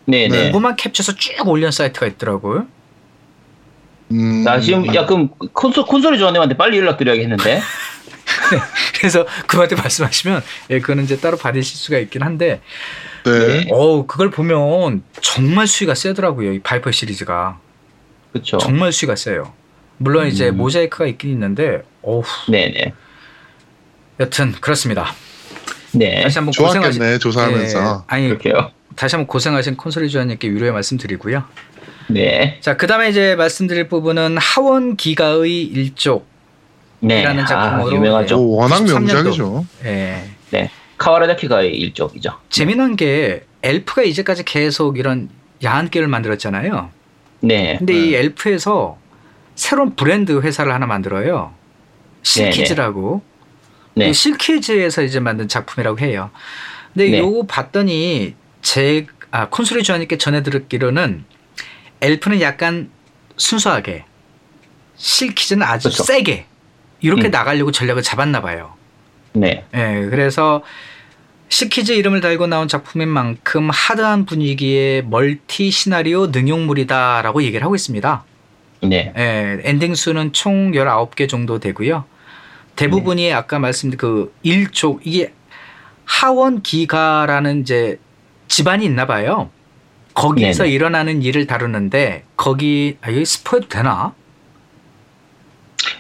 네. 0.06 0.28
네. 0.28 0.38
네. 0.38 0.47
그거만 0.47 0.75
캡처해서 0.75 1.15
쭉 1.15 1.47
올린 1.47 1.71
사이트가 1.71 2.06
있더라고요. 2.06 2.67
음, 4.12 4.43
나 4.43 4.60
지금, 4.60 4.93
야, 4.93 5.08
그럼 5.08 5.30
콘솔, 5.54 5.86
콘솔이 5.86 6.19
조아님한테 6.19 6.56
빨리 6.58 6.78
연락드려야겠는데? 6.78 7.62
그래서 8.97 9.25
그분한테 9.47 9.75
말씀하시면 9.75 10.43
예, 10.69 10.80
그거는 10.80 11.04
이제 11.04 11.17
따로 11.17 11.38
받으실 11.38 11.78
수가 11.78 11.97
있긴 11.99 12.21
한데 12.23 12.62
네. 13.32 13.68
어 13.72 14.06
그걸 14.06 14.30
보면 14.30 15.04
정말 15.22 15.68
수위가 15.68 15.96
세더라고요. 15.96 16.54
이 16.54 16.60
바이퍼 16.60 16.92
시리즈가 16.92 17.60
그쵸. 18.34 18.58
정말 18.58 18.92
수위가 18.92 19.16
세요. 19.16 19.54
물론 19.98 20.28
이제 20.28 20.50
음. 20.50 20.58
모자이크가 20.58 21.08
있긴 21.08 21.32
있는데 21.32 21.84
어우 22.02 22.24
네네. 22.50 22.94
여튼 24.20 24.52
그렇습니다. 24.54 25.14
네. 25.94 26.22
다시 26.24 26.38
한번 26.38 26.54
고생하신 26.58 27.20
조사하면서. 27.20 27.80
예, 27.80 28.14
아니 28.14 28.28
그렇게요. 28.28 28.72
다시 28.96 29.16
한번 29.16 29.28
고생하신 29.28 29.78
콘솔이조아님께 29.78 30.50
위로의 30.50 30.72
말씀드리고요. 30.72 31.44
네. 32.08 32.60
자, 32.62 32.78
그 32.78 32.88
다음에 32.88 33.10
이제 33.10 33.36
말씀드릴 33.36 33.88
부분은 33.88 34.38
하원기가의 34.38 35.63
일족. 35.64 36.28
네. 37.00 37.22
이라는 37.22 37.44
아, 37.44 37.46
작품으로 37.46 37.96
유명하죠. 37.96 38.38
오, 38.38 38.56
워낙 38.58 38.78
93년도. 38.82 39.00
명작이죠. 39.00 39.66
예. 39.86 40.30
네. 40.52 40.72
카와라자키가의 40.97 41.75
일족이죠. 41.77 42.39
재미난 42.49 42.95
게 42.95 43.45
엘프가 43.63 44.03
이제까지 44.03 44.43
계속 44.43 44.97
이런 44.97 45.29
야한 45.63 45.89
게임을 45.89 46.08
만들었잖아요. 46.08 46.89
네. 47.41 47.75
근데 47.77 47.93
네. 47.93 47.99
이 47.99 48.15
엘프에서 48.15 48.97
새로운 49.55 49.95
브랜드 49.95 50.39
회사를 50.39 50.73
하나 50.73 50.86
만들어요. 50.86 51.53
신키즈라고. 52.23 53.21
네. 53.95 54.12
실키즈에서 54.12 55.03
이제 55.03 55.19
만든 55.19 55.47
작품이라고 55.47 55.99
해요. 55.99 56.31
근데 56.93 57.10
네. 57.10 57.19
요거 57.19 57.47
봤더니 57.47 58.36
제 58.62 59.05
아, 59.31 59.49
콘솔이 59.49 59.84
주하님께 59.84 60.17
전해 60.17 60.43
들었기로는 60.43 61.25
엘프는 62.01 62.41
약간 62.41 62.89
순수하게 63.38 64.05
실키즈는 64.95 65.63
아주 65.63 65.89
그렇죠. 65.89 66.03
세게 66.03 66.45
이렇게 67.01 67.27
음. 67.27 67.31
나가려고 67.31 67.71
전략을 67.71 68.01
잡았나 68.01 68.41
봐요. 68.41 68.73
네. 69.36 69.65
예, 69.74 70.08
그래서 70.10 70.63
실키즈 71.50 71.91
이름을 71.91 72.21
달고 72.21 72.48
나온 72.48 72.67
작품인 72.67 73.08
만큼 73.08 73.69
hard한 73.71 74.26
분위기의 74.26 75.04
multi 75.04 75.71
시나리오 75.71 76.28
능욕물이다라고 76.28 77.43
얘기를 77.43 77.63
하고 77.63 77.76
있습니다. 77.76 78.24
네. 78.84 79.13
예, 79.17 79.60
엔딩 79.63 79.95
수는 79.95 80.34
총 80.34 80.71
19개 80.71 81.30
정도 81.30 81.60
되고요. 81.60 82.06
대부분이 82.76 83.32
아까 83.34 83.60
말씀드린 83.60 83.98
그 83.98 84.34
일족 84.43 85.06
이게 85.06 85.34
하원기가라는 86.04 87.62
이제 87.62 88.00
집안이 88.48 88.86
있나 88.86 89.08
봐요. 89.08 89.50
거기에서 90.13 90.63
네네. 90.63 90.74
일어나는 90.74 91.21
일을 91.21 91.45
다루는데 91.45 92.24
거기 92.38 92.98
아 93.02 93.12
여기 93.12 93.26
스포해도 93.26 93.67
되나? 93.67 94.13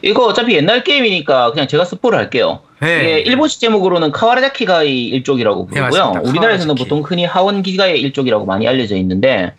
이거 0.01 0.25
어차피 0.25 0.55
옛날 0.55 0.83
게임이니까 0.83 1.51
그냥 1.51 1.67
제가 1.67 1.85
스포를 1.85 2.17
할게요. 2.17 2.61
네. 2.81 2.99
이게 2.99 3.19
일본식 3.19 3.59
제목으로는 3.61 4.11
카와라자키가의 4.11 5.07
일족이라고 5.07 5.67
네, 5.71 5.79
부르고요. 5.79 6.01
맞습니다. 6.11 6.29
우리나라에서는. 6.29 6.75
보통 6.75 7.01
흔히 7.01 7.25
하원기가의 7.25 8.01
일족이라고 8.01 8.45
많이 8.45 8.67
알려져 8.67 8.95
있는데 8.97 9.53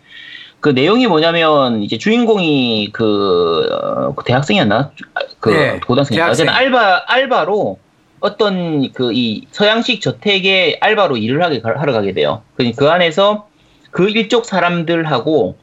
그 0.59 0.69
내용이 0.69 1.07
뭐냐면 1.07 1.81
이제 1.83 1.97
주인공이 1.97 2.89
그, 2.93 3.67
어, 3.71 4.13
그 4.15 4.23
대학생이었나? 4.23 4.91
그 5.39 5.49
네, 5.49 5.79
고등학생이었나? 5.85 6.25
대학생. 6.33 6.49
알바 6.49 7.03
알바로 7.07 7.79
어떤 8.19 8.91
그 8.93 9.11
이 9.13 9.43
서양식 9.51 10.01
저택에 10.01 10.77
알바로 10.81 11.17
일을 11.17 11.43
하게 11.43 11.61
가- 11.61 11.75
하러 11.77 11.93
가게 11.93 12.13
돼요. 12.13 12.41
그, 12.55 12.71
그 12.75 12.89
안에서 12.89 13.47
그 13.91 14.09
일족 14.09 14.45
사람들하고 14.45 15.55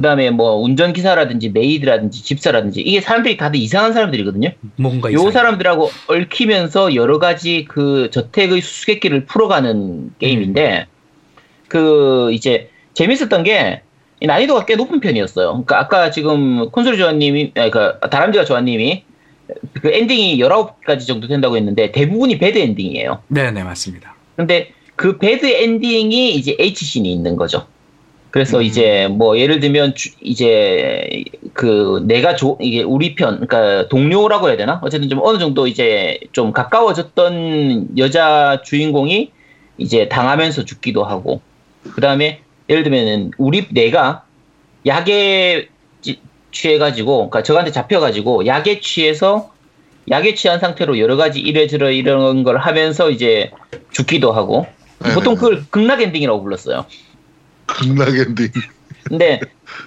그다음에 0.00 0.30
뭐 0.30 0.54
운전기사라든지 0.54 1.50
maid라든지 1.50 2.24
집사라든지 2.24 2.80
이게 2.80 3.02
사람들이 3.02 3.36
다들 3.36 3.60
이상한 3.60 3.92
사람들이거든요. 3.92 4.50
뭔가 4.76 5.12
요 5.12 5.16
이상해. 5.16 5.30
사람들하고 5.30 5.90
얽히면서 6.08 6.94
여러 6.94 7.18
가지 7.18 7.66
그 7.68 8.08
저택의 8.10 8.62
수수께끼를 8.62 9.26
풀어가는 9.26 10.14
게임인데 10.18 10.86
그 11.68 12.30
이제 12.32 12.70
재밌었던 12.94 13.44
게 13.44 13.99
이 13.99 14.26
난이도가 14.26 14.64
꽤 14.64 14.76
높은 14.76 15.00
편이었어요. 15.00 15.48
그러니까 15.48 15.78
아까 15.80 16.10
지금 16.10 16.70
콘솔 16.70 16.96
조아님이 16.96 17.52
그 17.70 18.08
다람쥐가 18.08 18.46
조아님이 18.46 19.04
그 19.82 19.92
엔딩이 19.92 20.38
19가지 20.38 21.06
정도 21.06 21.28
된다고 21.28 21.58
했는데 21.58 21.92
대부분이 21.92 22.38
bad 22.38 22.56
ending이에요. 22.56 23.22
네, 23.28 23.50
네, 23.50 23.62
맞습니다. 23.62 24.14
근데 24.34 24.72
그 24.96 25.18
bad 25.18 25.44
ending이 25.44 26.34
이제 26.36 26.56
H씬이 26.58 27.12
있는 27.12 27.36
거죠. 27.36 27.66
그래서 28.30 28.58
음. 28.58 28.62
이제 28.62 29.08
뭐 29.10 29.38
예를 29.38 29.60
들면 29.60 29.94
주- 29.94 30.10
이제 30.20 31.24
그 31.52 32.02
내가 32.06 32.36
조 32.36 32.56
이게 32.60 32.82
우리 32.82 33.14
편 33.14 33.46
그러니까 33.46 33.88
동료라고 33.88 34.48
해야 34.48 34.56
되나 34.56 34.80
어쨌든 34.82 35.08
좀 35.08 35.20
어느 35.22 35.38
정도 35.38 35.66
이제 35.66 36.18
좀 36.32 36.52
가까워졌던 36.52 37.98
여자 37.98 38.62
주인공이 38.64 39.32
이제 39.78 40.08
당하면서 40.08 40.64
죽기도 40.64 41.04
하고 41.04 41.40
그 41.94 42.00
다음에 42.00 42.40
예를 42.68 42.82
들면은 42.84 43.32
우리 43.36 43.66
내가 43.70 44.24
약에 44.86 45.68
찌- 46.00 46.20
취해가지고 46.52 47.16
그러니까 47.30 47.42
적한테 47.42 47.72
잡혀가지고 47.72 48.46
약에 48.46 48.80
취해서 48.80 49.50
약에 50.08 50.34
취한 50.34 50.60
상태로 50.60 50.98
여러 50.98 51.16
가지 51.16 51.40
이래저래 51.40 51.94
이런 51.94 52.42
걸 52.44 52.58
하면서 52.58 53.10
이제 53.10 53.50
죽기도 53.90 54.32
하고 54.32 54.66
보통 55.14 55.34
네네. 55.34 55.36
그걸 55.36 55.64
극락 55.70 56.00
ending이라고 56.02 56.42
불렀어요. 56.42 56.84
극락 57.78 58.16
엔딩. 58.16 58.48
근데 59.04 59.40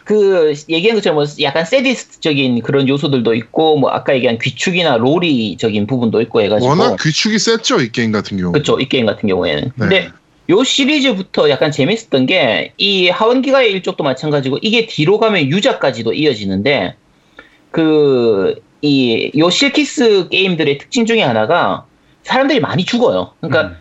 그 0.04 0.54
얘기한 0.70 0.98
것처럼 0.98 1.16
뭐 1.16 1.26
약간 1.42 1.66
세디스적인 1.66 2.62
그런 2.62 2.88
요소들도 2.90 3.34
있고 3.36 3.78
뭐 3.78 3.92
아까 3.92 4.16
얘기한 4.16 4.38
귀축이나 4.40 4.98
로리적인 4.98 5.88
부분도 5.88 6.20
있고 6.22 6.42
해가지고 6.42 6.70
워낙 6.70 6.98
귀축이 7.02 7.38
셌죠 7.40 7.80
이 7.82 7.92
게임 7.92 8.12
같은 8.12 8.38
경우. 8.38 8.52
그렇죠 8.52 8.80
이 8.80 8.90
게임 8.90 9.06
같은 9.06 9.30
경우에는 9.30 9.72
근데 9.78 10.00
네. 10.02 10.10
요 10.50 10.64
시리즈부터 10.64 11.50
약간 11.50 11.72
재밌었던 11.72 12.26
게 12.26 12.74
이 12.78 13.08
하원기가의 13.10 13.72
일족도 13.72 14.04
마찬가지고 14.04 14.58
이게 14.62 14.88
뒤로 14.88 15.20
가면 15.20 15.44
유자까지도 15.50 16.14
이어지는데 16.14 16.96
그 17.72 18.56
이 18.86 19.32
요 19.38 19.50
실키스 19.50 20.28
게임들의 20.30 20.78
특징 20.80 21.06
중에 21.06 21.22
하나가 21.22 21.86
사람들이 22.24 22.60
많이 22.60 22.84
죽어요. 22.84 23.32
그러니까 23.40 23.62
음. 23.70 23.78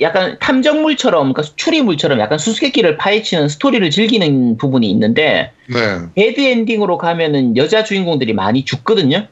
약간 0.00 0.38
탐정물처럼 0.40 1.32
그러니까 1.32 1.54
추리물처럼 1.56 2.18
약간 2.20 2.38
수수께끼를 2.38 2.96
파헤치는 2.96 3.48
스토리를 3.48 3.88
즐기는 3.90 4.56
부분이 4.56 4.88
있는데 4.90 5.52
네. 5.68 5.98
배드 6.14 6.40
엔딩으로 6.40 6.96
가면은 6.98 7.56
여자 7.56 7.84
주인공들이 7.84 8.32
많이 8.32 8.64
죽거든요. 8.64 9.26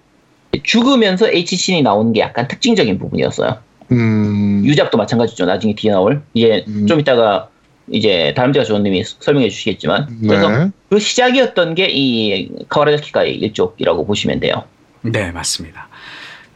죽으면서 0.62 1.28
H씬이 1.28 1.83
나오는 1.83 2.12
게 2.12 2.20
약간 2.20 2.48
특징적인 2.48 2.98
부분이었어요. 2.98 3.59
음. 3.92 4.62
유잡도 4.64 4.98
마찬가지죠. 4.98 5.46
나중에 5.46 5.74
뒤에 5.74 5.90
나올. 5.92 6.22
이제 6.35 6.64
음. 6.68 6.87
좀 6.87 7.00
이따가 7.00 7.48
이제 7.90 8.35
다람쥐가 8.37 8.66
조원님이 8.66 9.02
설명해 9.04 9.48
주시겠지만 9.48 10.18
그래서 10.20 10.48
네. 10.50 10.70
그 10.90 10.98
시작이었던 10.98 11.74
게 11.74 11.87
이 11.90 12.50
카와라자키가의 12.68 13.37
일족이라고 13.37 14.04
보시면 14.07 14.40
돼요. 14.40 14.64
네, 15.00 15.31
맞습니다. 15.31 15.88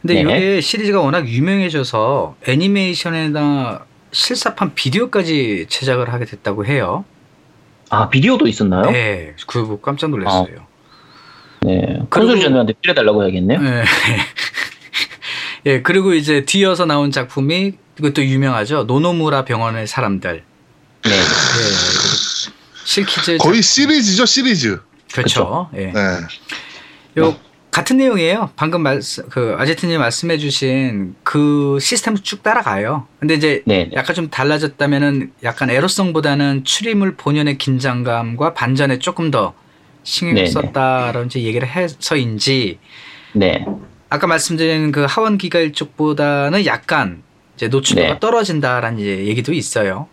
근데 0.01 0.15
네. 0.15 0.21
이게 0.21 0.61
시리즈가 0.61 1.01
워낙 1.01 1.27
유명해져서 1.27 2.35
애니메이션에다 2.47 3.85
실사판 4.13 4.75
비디오까지 4.75 5.65
제작을 5.69 6.13
하게 6.13 6.25
됐다고 6.25 6.65
해요. 6.65 7.03
아 7.89 8.09
비디오도 8.09 8.47
있었나요? 8.47 8.89
네, 8.91 9.35
그거 9.47 9.63
보고 9.65 9.81
깜짝 9.81 10.09
놀랐어요. 10.09 10.65
네. 11.61 11.99
콘솔 12.09 12.39
전한테 12.41 12.73
빌려달라고 12.81 13.23
해야겠네요. 13.23 13.59
네. 13.61 13.83
예, 15.65 15.81
그리고 15.81 16.13
이제 16.13 16.43
뒤어서 16.45 16.85
나온 16.85 17.11
작품이 17.11 17.73
이것도 17.99 18.23
유명하죠. 18.23 18.83
노노무라 18.83 19.45
병원의 19.45 19.87
사람들. 19.87 20.43
네. 21.05 21.09
예, 21.11 21.23
실키즈 22.85 23.37
거의 23.37 23.61
작- 23.61 23.67
시리즈죠 23.67 24.25
시리즈. 24.25 24.79
그렇죠. 25.13 25.69
예. 25.75 25.91
네. 25.91 26.01
요 27.19 27.35
같은 27.73 27.97
내용이에요. 27.97 28.51
방금 28.55 28.83
말씀 28.83 29.27
그 29.29 29.55
아제트님 29.57 29.99
말씀해주신 29.99 31.15
그 31.23 31.79
시스템 31.81 32.15
쭉 32.15 32.43
따라가요. 32.43 33.07
근데 33.19 33.33
이제 33.33 33.63
네. 33.65 33.89
약간 33.93 34.15
좀 34.15 34.29
달라졌다면은 34.29 35.31
약간 35.41 35.71
에로성보다는 35.71 36.65
추리물 36.65 37.15
본연의 37.15 37.57
긴장감과 37.57 38.53
반전에 38.53 38.99
조금 38.99 39.31
더 39.31 39.55
신경을 40.03 40.43
네네. 40.43 40.51
썼다라는 40.51 41.25
이제 41.25 41.41
얘기를 41.41 41.67
해서인지 41.67 42.77
네. 43.33 43.65
아까 44.09 44.27
말씀드린 44.27 44.91
그 44.91 45.07
하원 45.09 45.39
기가 45.39 45.57
일 45.57 45.73
쪽보다는 45.73 46.67
약간 46.67 47.23
이제 47.55 47.69
노출도가 47.69 48.07
네. 48.07 48.19
떨어진다라는 48.19 48.99
이제 48.99 49.25
얘기도 49.25 49.51
있어요. 49.51 50.07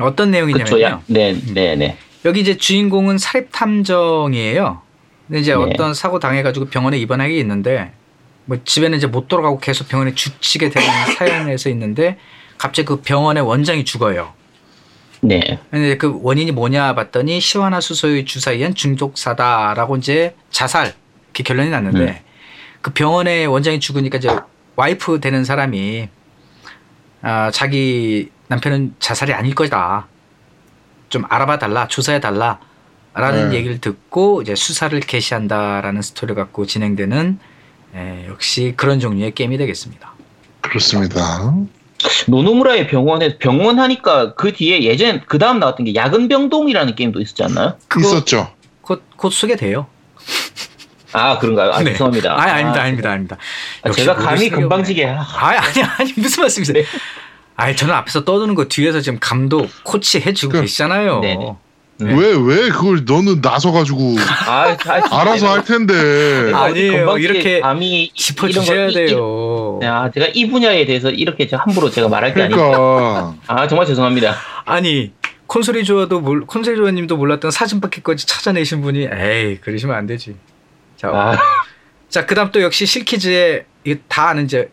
어떤. 0.00 0.30
내용이냐면요. 0.30 0.82
야, 0.82 1.02
네. 1.06 1.36
네. 1.52 1.74
네. 1.74 1.98
여기 2.24 2.40
이제 2.40 2.56
주인공은 2.56 3.18
사립 3.18 3.50
탐정이에요. 3.50 4.85
근데 5.26 5.40
이제 5.40 5.54
네. 5.54 5.58
어떤 5.62 5.94
사고 5.94 6.18
당해가지고 6.18 6.66
병원에 6.66 6.98
입원하게 6.98 7.38
있는데 7.38 7.92
뭐 8.44 8.58
집에는 8.64 8.96
이제 8.96 9.06
못 9.06 9.28
돌아가고 9.28 9.58
계속 9.58 9.88
병원에 9.88 10.14
죽치게 10.14 10.70
되는 10.70 10.88
사연에서 11.18 11.68
있는데 11.70 12.18
갑자기 12.58 12.86
그 12.86 13.00
병원의 13.02 13.42
원장이 13.42 13.84
죽어요. 13.84 14.32
네. 15.20 15.58
근데 15.70 15.96
그 15.96 16.20
원인이 16.22 16.52
뭐냐 16.52 16.94
봤더니 16.94 17.40
시화나 17.40 17.80
수소의 17.80 18.24
주사에 18.24 18.56
의한 18.56 18.74
중독사다라고 18.74 19.96
이제 19.96 20.34
자살 20.50 20.94
이렇게 21.24 21.42
결론이 21.42 21.70
났는데 21.70 22.04
네. 22.04 22.22
그 22.80 22.92
병원의 22.92 23.46
원장이 23.46 23.80
죽으니까 23.80 24.18
이제 24.18 24.28
와이프 24.76 25.20
되는 25.20 25.44
사람이 25.44 26.08
아, 27.22 27.50
자기 27.50 28.30
남편은 28.48 28.94
자살이 29.00 29.32
아닐 29.32 29.54
거다. 29.54 30.06
좀 31.08 31.24
알아봐 31.28 31.58
달라, 31.58 31.88
조사해 31.88 32.20
달라. 32.20 32.60
라는 33.16 33.48
네. 33.50 33.56
얘기를 33.56 33.80
듣고 33.80 34.42
이제 34.42 34.54
수사를 34.54 34.98
개시한다라는 35.00 36.02
스토리 36.02 36.34
갖고 36.34 36.66
진행되는 36.66 37.38
에, 37.94 38.26
역시 38.28 38.74
그런 38.76 39.00
종류의 39.00 39.34
게임이 39.34 39.56
되겠습니다. 39.56 40.12
그렇습니다. 40.60 41.54
노노무라의 42.26 42.88
병원에 42.88 43.38
병원 43.38 43.78
하니까 43.80 44.34
그 44.34 44.52
뒤에 44.52 44.82
예전 44.82 45.22
그 45.26 45.38
다음 45.38 45.58
나왔던 45.60 45.86
게 45.86 45.94
야근 45.94 46.28
병동이라는 46.28 46.94
게임도 46.94 47.20
있었지 47.22 47.42
않나요? 47.44 47.78
그거 47.88 48.06
있었죠. 48.06 48.52
곧, 48.82 49.02
곧 49.16 49.30
소개돼요. 49.30 49.86
아 51.12 51.38
그런가요? 51.38 51.72
아 51.72 51.82
네. 51.82 51.92
죄송합니다. 51.92 52.32
아, 52.34 52.42
아닙니다, 52.42 52.82
아닙니다, 52.82 53.10
아닙니다. 53.12 53.36
아, 53.82 53.90
제가 53.90 54.34
게 54.36 54.50
금방지게. 54.50 55.06
아, 55.06 55.22
아, 55.22 55.48
아니, 55.48 55.82
아니, 55.82 56.12
무슨 56.16 56.42
말씀이세요? 56.42 56.74
네. 56.74 56.84
아니, 57.54 57.74
저는 57.74 57.94
앞에서 57.94 58.24
떠드는 58.26 58.54
거 58.54 58.66
뒤에서 58.66 59.00
지금 59.00 59.18
감독, 59.18 59.70
코치 59.84 60.20
해주고 60.20 60.52
그- 60.52 60.60
계시잖아요. 60.60 61.20
네네. 61.20 61.56
네. 61.98 62.12
왜왜 62.14 62.68
그걸 62.70 63.04
너는 63.06 63.40
나서 63.40 63.72
가지고 63.72 64.14
아, 64.46 64.76
아, 64.86 65.20
알아서 65.20 65.50
할 65.50 65.64
텐데. 65.64 65.94
아니에요. 66.52 67.16
이렇게 67.18 67.60
감히 67.60 68.10
짚어 68.14 68.48
주셔야 68.48 68.88
이런 68.88 68.92
거 68.94 69.00
이- 69.00 69.06
돼요. 69.06 69.80
이- 69.82 69.86
아, 69.86 70.10
제가 70.10 70.26
이 70.34 70.48
분야에 70.50 70.84
대해서 70.84 71.10
이렇게 71.10 71.46
저 71.46 71.56
함부로 71.56 71.88
제가 71.90 72.08
말할 72.08 72.34
게 72.34 72.42
아니고. 72.42 72.56
그러니까 72.58 73.34
아, 73.46 73.66
정말 73.66 73.86
죄송합니다. 73.86 74.34
아니 74.66 75.12
콘솔이 75.46 75.84
좋아도 75.84 76.20
몰, 76.20 76.44
콘솔이 76.44 76.76
좋아님도 76.76 77.16
몰랐던 77.16 77.50
사진 77.50 77.80
바퀴까지 77.80 78.26
찾아내신 78.26 78.82
분이 78.82 79.08
에이 79.12 79.58
그러시면 79.62 79.96
안 79.96 80.06
되지. 80.06 80.36
자, 80.96 81.08
아, 81.08 81.36
자 82.10 82.26
그다음 82.26 82.50
또 82.52 82.60
역시 82.60 82.84
실키즈의 82.84 83.64
이다 83.84 84.28
아는 84.30 84.44
이제 84.44 84.70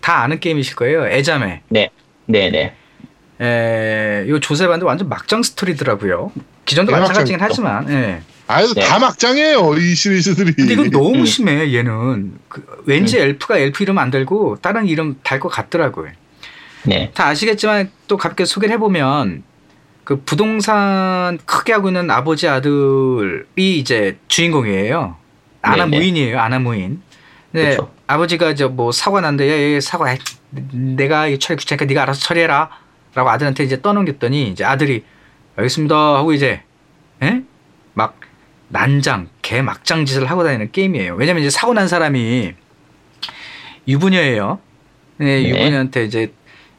다 0.00 0.22
아는 0.22 0.40
게임이실 0.40 0.76
거예요. 0.76 1.06
애자매. 1.08 1.62
네네. 2.26 2.74
에, 3.40 4.24
요 4.28 4.38
조세반도 4.38 4.86
완전 4.86 5.08
막장 5.08 5.42
스토리더라고요. 5.42 6.30
기존도 6.64 6.92
네, 6.92 6.98
마찬가지긴. 7.00 7.40
하지만, 7.40 7.88
예. 7.90 8.22
아유 8.46 8.72
네. 8.74 8.82
다 8.82 8.98
막장이에요 8.98 9.74
이 9.76 9.94
시리즈들이. 9.94 10.52
근데 10.52 10.74
이건 10.74 10.90
너무 10.90 11.16
음. 11.20 11.24
심해 11.24 11.72
얘는 11.74 12.38
그, 12.48 12.62
왠지 12.84 13.18
엘프가 13.18 13.56
엘프 13.58 13.82
이름 13.82 13.96
안 13.98 14.10
달고 14.10 14.58
다른 14.60 14.86
이름 14.86 15.16
달 15.22 15.40
것 15.40 15.48
같더라고요. 15.48 16.10
네. 16.84 17.10
다 17.14 17.28
아시겠지만 17.28 17.90
또 18.06 18.18
가볍게 18.18 18.44
소개를 18.44 18.74
해보면 18.74 19.42
그 20.04 20.20
부동산 20.26 21.38
크게 21.46 21.72
하고 21.72 21.88
있는 21.88 22.10
아버지 22.10 22.46
아들이 22.46 23.78
이제 23.78 24.18
주인공이에요. 24.28 25.16
아나 25.62 25.84
네네. 25.86 25.96
무인이에요. 25.96 26.38
아나 26.38 26.58
무인. 26.58 27.00
네, 27.52 27.70
그쵸. 27.70 27.90
아버지가 28.06 28.50
이제 28.50 28.66
뭐 28.66 28.92
사고 28.92 29.18
난데 29.20 29.48
야, 29.48 29.76
야, 29.76 29.80
사고 29.80 30.06
아, 30.06 30.14
내가 30.50 31.28
이거 31.28 31.38
처리 31.38 31.56
귀찮으니까 31.56 31.86
네가 31.86 32.02
알아서 32.02 32.20
처리해라 32.20 32.68
라고 33.14 33.30
아들한테 33.30 33.64
이제 33.64 33.80
떠넘겼더니 33.80 34.48
이제 34.50 34.64
아들이 34.64 35.04
알겠습니다 35.56 35.94
하고 36.16 36.32
이제 36.32 36.62
에? 37.22 37.42
막 37.94 38.18
난장 38.68 39.28
개 39.42 39.62
막장 39.62 40.04
짓을 40.04 40.28
하고 40.30 40.42
다니는 40.42 40.72
게임이에요. 40.72 41.14
왜냐면 41.14 41.42
이제 41.42 41.50
사고 41.50 41.74
난 41.74 41.86
사람이 41.86 42.54
유부녀예요. 43.86 44.58
네, 45.18 45.42
네. 45.42 45.48
유부녀한테 45.50 46.04
이제 46.04 46.34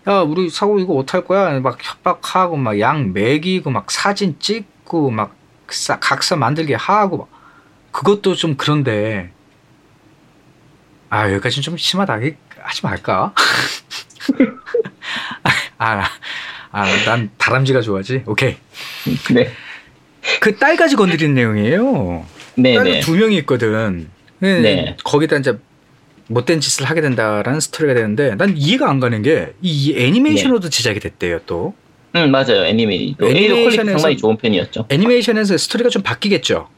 야 0.07 0.19
우리 0.19 0.49
사고 0.49 0.79
이거 0.79 0.93
어떡할 0.95 1.25
거야 1.25 1.59
막 1.61 1.77
협박하고 1.81 2.57
막 2.57 2.79
양 2.79 3.13
먹이고 3.13 3.69
막 3.71 3.89
사진 3.91 4.37
찍고 4.39 5.09
막 5.11 5.35
사- 5.69 5.99
각서 5.99 6.35
만들게 6.35 6.75
하고 6.75 7.17
막 7.17 7.29
그것도 7.91 8.35
좀 8.35 8.55
그런데 8.57 9.31
아 11.09 11.31
여기까지는 11.31 11.63
좀 11.63 11.77
심하다 11.77 12.19
하지 12.59 12.81
말까 12.83 13.33
아 15.77 16.03
아 16.77 16.85
난 17.05 17.29
다람쥐가 17.37 17.79
좋아하지 17.81 18.23
오케이 18.25 18.55
네. 19.33 19.49
그 20.41 20.57
딸까지 20.57 20.97
건드리는 20.97 21.33
내용이에요 21.33 22.25
네네. 22.55 22.75
딸이 22.77 22.99
두 23.01 23.15
명이 23.15 23.37
있거든 23.39 24.09
네. 24.39 24.59
네. 24.59 24.97
거기다 25.05 25.37
이제 25.37 25.57
못된 26.27 26.59
짓을 26.59 26.85
하게 26.85 26.99
된다라는 27.01 27.59
스토리가 27.61 27.93
되는데 27.93 28.35
난 28.35 28.55
이해가 28.57 28.89
안 28.89 28.99
가는 28.99 29.21
게 29.21 29.53
이 29.61 29.93
애니메이션으로도 29.97 30.69
제작이 30.69 30.99
됐대요 30.99 31.39
또 31.45 31.73
응, 32.17 32.31
맞아요. 32.31 32.63
애니메이. 32.65 33.13
애니메이션에서- 33.19 33.91
상당히 33.91 34.15
좋은 34.17 34.37
편이었죠. 34.37 34.85
애니메이션에서 34.89 35.57
스토리가 35.57 35.89
좀 35.89 36.01
바뀌겠죠 36.01 36.69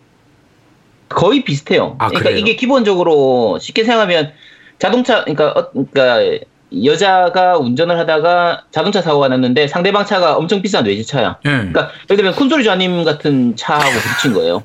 거의 1.09 1.43
비슷해요. 1.43 1.95
아, 1.99 2.07
그러니까 2.09 2.29
그래요? 2.31 2.39
이게 2.41 2.55
기본적으로 2.55 3.57
쉽게 3.61 3.83
생각하면 3.83 4.33
자동차, 4.79 5.23
그러니까, 5.23 5.51
어, 5.51 5.71
그러니까 5.71 6.43
여자가 6.84 7.57
운전을 7.57 7.97
하다가 7.99 8.63
자동차 8.72 9.01
사고가 9.01 9.30
났는데 9.30 9.68
상대방 9.68 10.05
차가 10.05 10.36
엄청 10.36 10.61
비싼 10.61 10.86
외제차야. 10.86 11.38
예. 11.45 11.49
그러니까 11.49 11.89
예를 12.09 12.18
들면 12.18 12.36
콘솔이 12.36 12.63
좌님 12.63 13.03
같은 13.03 13.55
차하고 13.55 13.86
부딪힌 13.89 14.34
거예요. 14.34 14.63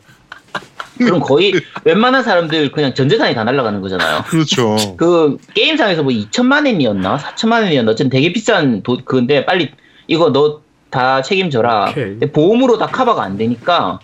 그럼 0.98 1.20
거의 1.20 1.52
웬만한 1.84 2.22
사람들 2.22 2.72
그냥 2.72 2.92
전 2.94 3.08
재산이 3.08 3.34
다 3.34 3.44
날아가는 3.44 3.80
거잖아요. 3.80 4.22
그렇죠. 4.26 4.76
그 4.96 5.36
게임상에서 5.54 6.02
뭐 6.02 6.12
2천만 6.12 6.66
원이었나 6.66 7.16
4천만 7.18 7.62
원이었나 7.62 7.92
어쨌든 7.92 8.10
되게 8.10 8.32
비싼 8.32 8.82
도, 8.82 8.98
그건데 9.04 9.44
빨리 9.46 9.70
이거 10.06 10.30
너 10.30 10.60
다 10.92 11.22
책임져라. 11.22 11.94
보험으로 12.34 12.76
다 12.76 12.86
커버가 12.86 13.22
안 13.22 13.38
되니까. 13.38 13.98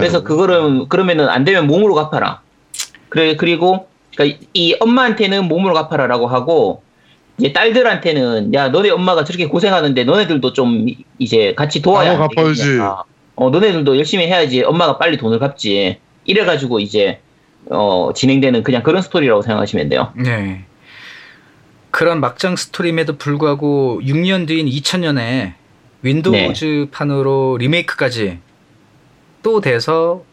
그래서 0.00 0.24
그거를 0.24 0.88
그러면은 0.88 1.28
안 1.28 1.44
되면 1.44 1.68
몸으로 1.68 1.94
갚아라. 1.94 2.40
그래 3.08 3.36
그리고 3.36 3.86
그러니까 4.16 4.40
이- 4.42 4.48
이 4.52 4.76
엄마한테는 4.80 5.44
몸으로 5.46 5.74
갚아라라고 5.74 6.26
하고 6.26 6.82
이제 7.38 7.52
딸들한테는 7.52 8.54
야 8.54 8.68
너네 8.68 8.90
엄마가 8.90 9.24
저렇게 9.24 9.46
고생하는데 9.46 10.04
너네들도 10.04 10.52
좀 10.52 10.86
이제 11.18 11.54
같이 11.54 11.82
도와야 11.82 12.16
갚아야지. 12.16 12.78
어 13.36 13.50
너네들도 13.50 13.96
열심히 13.98 14.26
해야지 14.26 14.62
엄마가 14.62 14.98
빨리 14.98 15.16
돈을 15.16 15.38
갚지. 15.38 15.98
이래가지고 16.24 16.80
이제 16.80 17.20
어 17.70 18.10
진행되는 18.14 18.62
그냥 18.62 18.82
그런 18.82 19.02
스토리라고 19.02 19.42
생각하시면 19.42 19.88
돼요. 19.88 20.12
네. 20.16 20.64
그런 21.90 22.20
막장 22.20 22.56
스토리임에도 22.56 23.16
불구하고 23.18 24.00
6년 24.02 24.46
뒤인 24.46 24.66
2000년에 24.66 25.54
윈도우즈판으로 26.02 27.56
리메이크까지 27.58 28.38
또 29.42 29.60
돼서 29.60 30.24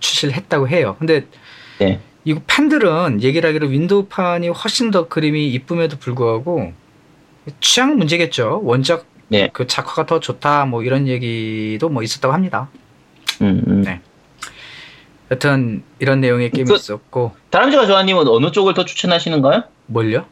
출시를 0.00 0.34
했다고 0.34 0.68
해요. 0.68 0.96
근데 0.98 1.24
네. 1.78 2.00
이거 2.24 2.40
팬들은 2.46 3.22
얘기를 3.22 3.48
하기로 3.48 3.68
윈도우판이 3.68 4.48
훨씬 4.48 4.90
더 4.90 5.08
그림이 5.08 5.48
이쁨에도 5.52 5.96
불구하고 5.98 6.72
취향 7.60 7.96
문제겠죠. 7.96 8.60
원작 8.64 9.06
네. 9.28 9.50
그 9.52 9.66
작화가 9.66 10.06
더 10.06 10.20
좋다 10.20 10.66
뭐 10.66 10.82
이런 10.82 11.06
얘기도 11.08 11.88
뭐 11.88 12.02
있었다고 12.02 12.34
합니다. 12.34 12.68
음, 13.40 13.62
음. 13.66 13.82
네. 13.82 14.00
여튼 15.30 15.82
이런 15.98 16.20
내용의 16.20 16.50
게임이 16.50 16.68
그- 16.68 16.76
있었고 16.76 17.32
다람쥐가 17.50 17.86
조아님은 17.86 18.26
어느 18.28 18.50
쪽을 18.50 18.74
더 18.74 18.84
추천하시는가요? 18.84 19.64
뭘요? 19.86 20.24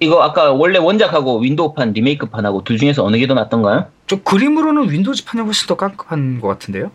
이거 0.00 0.22
아까 0.22 0.52
원래 0.52 0.78
원작하고 0.78 1.40
윈도우판 1.40 1.92
리메이크판하고 1.92 2.64
둘 2.64 2.78
중에서 2.78 3.04
어느 3.04 3.16
게 3.16 3.26
더 3.26 3.34
낫던가요? 3.34 3.86
좀 4.06 4.20
그림으로는 4.24 4.90
윈도우즈판이 4.90 5.42
훨씬 5.44 5.66
더 5.66 5.76
깔끔한 5.76 6.40
것 6.40 6.48
같은데요? 6.48 6.90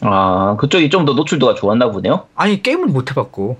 아 0.00 0.56
그쪽이 0.60 0.90
좀 0.90 1.04
더 1.04 1.12
노출도가 1.14 1.54
좋았나 1.54 1.90
보네요. 1.90 2.26
아니 2.36 2.62
게임을 2.62 2.86
못 2.86 3.10
해봤고 3.10 3.58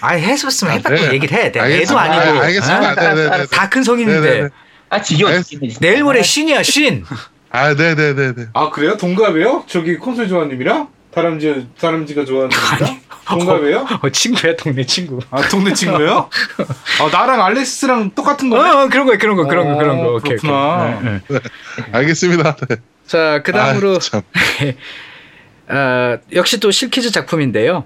아니 0.00 0.22
했었으면 0.22 0.72
아, 0.72 0.76
해봤고 0.76 0.96
네. 1.08 1.12
얘기를 1.14 1.36
해. 1.38 1.50
내가 1.52 1.68
애도. 1.68 1.98
아니고 1.98 2.38
아, 2.40 2.42
알겠습니다. 2.44 2.92
어? 2.92 2.94
네네네. 2.94 3.46
다큰 3.50 3.82
성인인데 3.82 4.20
네네네. 4.20 4.48
아 4.90 5.02
지겨워. 5.02 5.32
내일 5.80 6.04
모레 6.04 6.22
신이야 6.22 6.62
신. 6.62 7.04
아, 7.52 7.74
네네네네. 7.74 8.46
아 8.54 8.70
그래요? 8.70 8.96
동갑이에요? 8.96 9.64
저기 9.66 9.96
콘솔 9.96 10.28
조아님이랑 10.28 10.88
다람쥐 11.12 11.66
다람쥐가 11.80 12.24
좋아하는 12.24 12.50
분이랑 12.50 13.00
동갑이에요? 13.26 13.86
어, 14.02 14.08
친구야 14.10 14.54
동네 14.56 14.84
친구. 14.86 15.18
아 15.30 15.42
동네 15.48 15.72
친구예요? 15.72 16.28
아 17.00 17.08
나랑 17.10 17.42
알렉스랑 17.42 18.12
똑같은 18.14 18.52
어, 18.52 18.56
거네. 18.56 18.70
어 18.70 18.88
그런 18.88 19.06
거 19.06 19.18
그런 19.18 19.36
거 19.36 19.44
그런 19.46 19.66
거 19.68 19.74
어, 19.74 19.76
그런 19.78 19.98
거. 19.98 20.14
오케이, 20.14 20.34
오케이. 20.34 20.38
그렇구나. 20.38 21.00
네, 21.02 21.20
네. 21.28 21.38
알겠습니다. 21.92 22.56
네. 22.68 22.76
자 23.06 23.42
그다음으로 23.42 23.98
아, 24.12 24.22
참. 25.70 25.76
어, 25.76 26.18
역시 26.32 26.60
또 26.60 26.70
실키즈 26.70 27.10
작품인데요. 27.10 27.84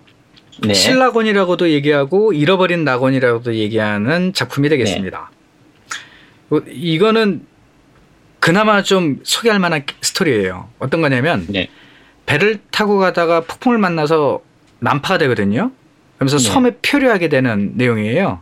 네. 0.62 0.72
신라곤이라고도 0.72 1.70
얘기하고 1.70 2.32
잃어버린 2.32 2.84
낙원이라고도 2.84 3.54
얘기하는 3.54 4.32
작품이 4.32 4.68
되겠습니다. 4.68 5.30
어, 6.50 6.58
이거는 6.68 7.46
그나마 8.40 8.82
좀 8.82 9.20
소개할 9.22 9.58
만한 9.58 9.84
스토리예요. 10.00 10.68
어떤 10.78 11.00
거냐면 11.00 11.46
네. 11.48 11.68
배를 12.26 12.60
타고 12.70 12.98
가다가 12.98 13.40
폭풍을 13.40 13.78
만나서 13.78 14.40
난파가 14.80 15.18
되거든요. 15.18 15.70
그러면서 16.16 16.38
네. 16.38 16.44
섬에 16.44 16.70
표류하게 16.82 17.28
되는 17.28 17.72
내용이에요. 17.74 18.40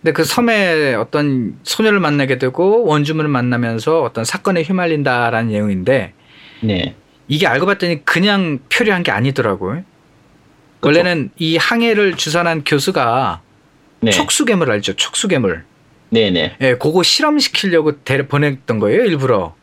근데 0.00 0.12
그 0.12 0.24
섬에 0.24 0.94
어떤 0.94 1.56
소녀를 1.62 2.00
만나게 2.00 2.38
되고 2.38 2.84
원주민을 2.84 3.28
만나면서 3.28 4.02
어떤 4.02 4.24
사건에 4.24 4.62
휘말린다라는 4.62 5.52
내용인데 5.52 6.12
네. 6.60 6.94
이게 7.28 7.46
알고 7.46 7.66
봤더니 7.66 8.04
그냥 8.04 8.58
표류한 8.68 9.02
게 9.02 9.10
아니더라고요. 9.10 9.82
그쵸. 10.80 10.88
원래는 10.88 11.30
이 11.38 11.56
항해를 11.56 12.16
주선한 12.16 12.64
교수가 12.64 13.40
네. 14.00 14.10
촉수괴물 14.10 14.70
알죠? 14.70 14.94
촉수괴물. 14.94 15.64
네네. 16.10 16.56
예, 16.60 16.74
그거 16.74 17.02
실험시키려고 17.02 18.02
데 18.02 18.26
보냈던 18.26 18.78
거예요, 18.80 19.04
일부러. 19.04 19.54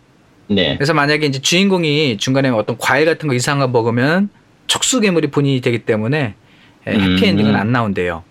네. 0.47 0.75
그래서 0.77 0.93
만약에 0.93 1.25
이제 1.27 1.39
주인공이 1.39 2.17
중간에 2.17 2.49
어떤 2.49 2.77
과일 2.77 3.05
같은 3.05 3.27
거 3.27 3.35
이상한 3.35 3.67
거 3.67 3.71
먹으면 3.71 4.29
촉수괴물이 4.67 5.29
본인이 5.29 5.61
되기 5.61 5.79
때문에 5.79 6.35
예, 6.87 6.91
음. 6.91 7.17
해피엔딩은 7.17 7.55
안 7.55 7.71
나온대요. 7.71 8.23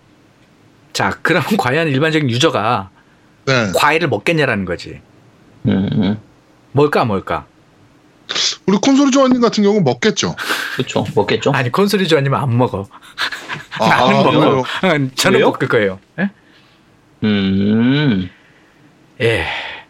자, 0.91 1.17
그럼 1.21 1.43
과연 1.57 1.87
일반적인 1.87 2.29
유저가 2.29 2.89
네. 3.45 3.71
과일을 3.75 4.09
먹겠냐라는 4.09 4.65
거지. 4.65 4.99
음, 5.67 5.89
음. 5.93 6.17
뭘까, 6.71 7.05
뭘까? 7.05 7.45
우리 8.65 8.77
콘솔이 8.77 9.11
조아님 9.11 9.41
같은 9.41 9.63
경우는 9.63 9.83
먹겠죠. 9.83 10.35
그쵸. 10.75 11.05
먹겠죠? 11.15 11.51
아니, 11.51 11.71
콘솔이 11.71 12.07
좋아하면 12.07 12.33
안 12.35 12.57
먹어. 12.57 12.87
아, 13.79 13.87
나는 13.87 14.15
아, 14.17 14.23
먹어. 14.31 14.63
응, 14.85 15.11
저는? 15.15 15.41
먹을 15.41 15.67
거예요. 15.67 15.99
예? 16.19 16.29
음. 17.23 18.29
예. 19.21 19.45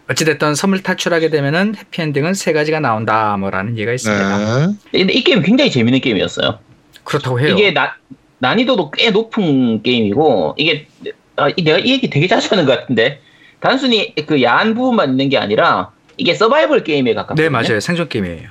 어찌됐든 0.09 0.55
섬을 0.55 0.81
탈출하게 0.81 1.29
되면은 1.29 1.75
해피엔딩은 1.77 2.33
세 2.33 2.51
가지가 2.51 2.79
나온다 2.79 3.37
뭐라는 3.37 3.73
얘기가 3.73 3.93
있습니다. 3.93 4.37
네. 4.67 4.73
근데 4.91 5.13
이 5.13 5.23
게임 5.23 5.43
굉장히 5.43 5.69
재밌는 5.69 6.01
게임이었어요. 6.01 6.57
그렇다고 7.03 7.39
해요. 7.39 7.49
이게 7.49 7.71
나, 7.71 7.93
난이도도 8.39 8.89
꽤 8.91 9.11
높은 9.11 9.83
게임이고 9.83 10.55
이게 10.57 10.87
아, 11.35 11.49
이- 11.55 11.63
내가 11.63 11.77
이 11.77 11.91
얘기 11.91 12.09
되게 12.09 12.27
자주 12.27 12.49
하는 12.51 12.65
것 12.65 12.79
같은데 12.79 13.21
단순히 13.59 14.15
그 14.25 14.41
야한 14.41 14.73
부분만 14.73 15.11
있는 15.11 15.29
게 15.29 15.37
아니라 15.37 15.91
이게 16.19 16.33
서바이벌 16.33 16.83
게임에 16.83 17.13
가깝거든요. 17.13 17.43
네 17.43 17.49
맞아요 17.49 17.79
생존 17.79 18.09
게임이에요. 18.09 18.49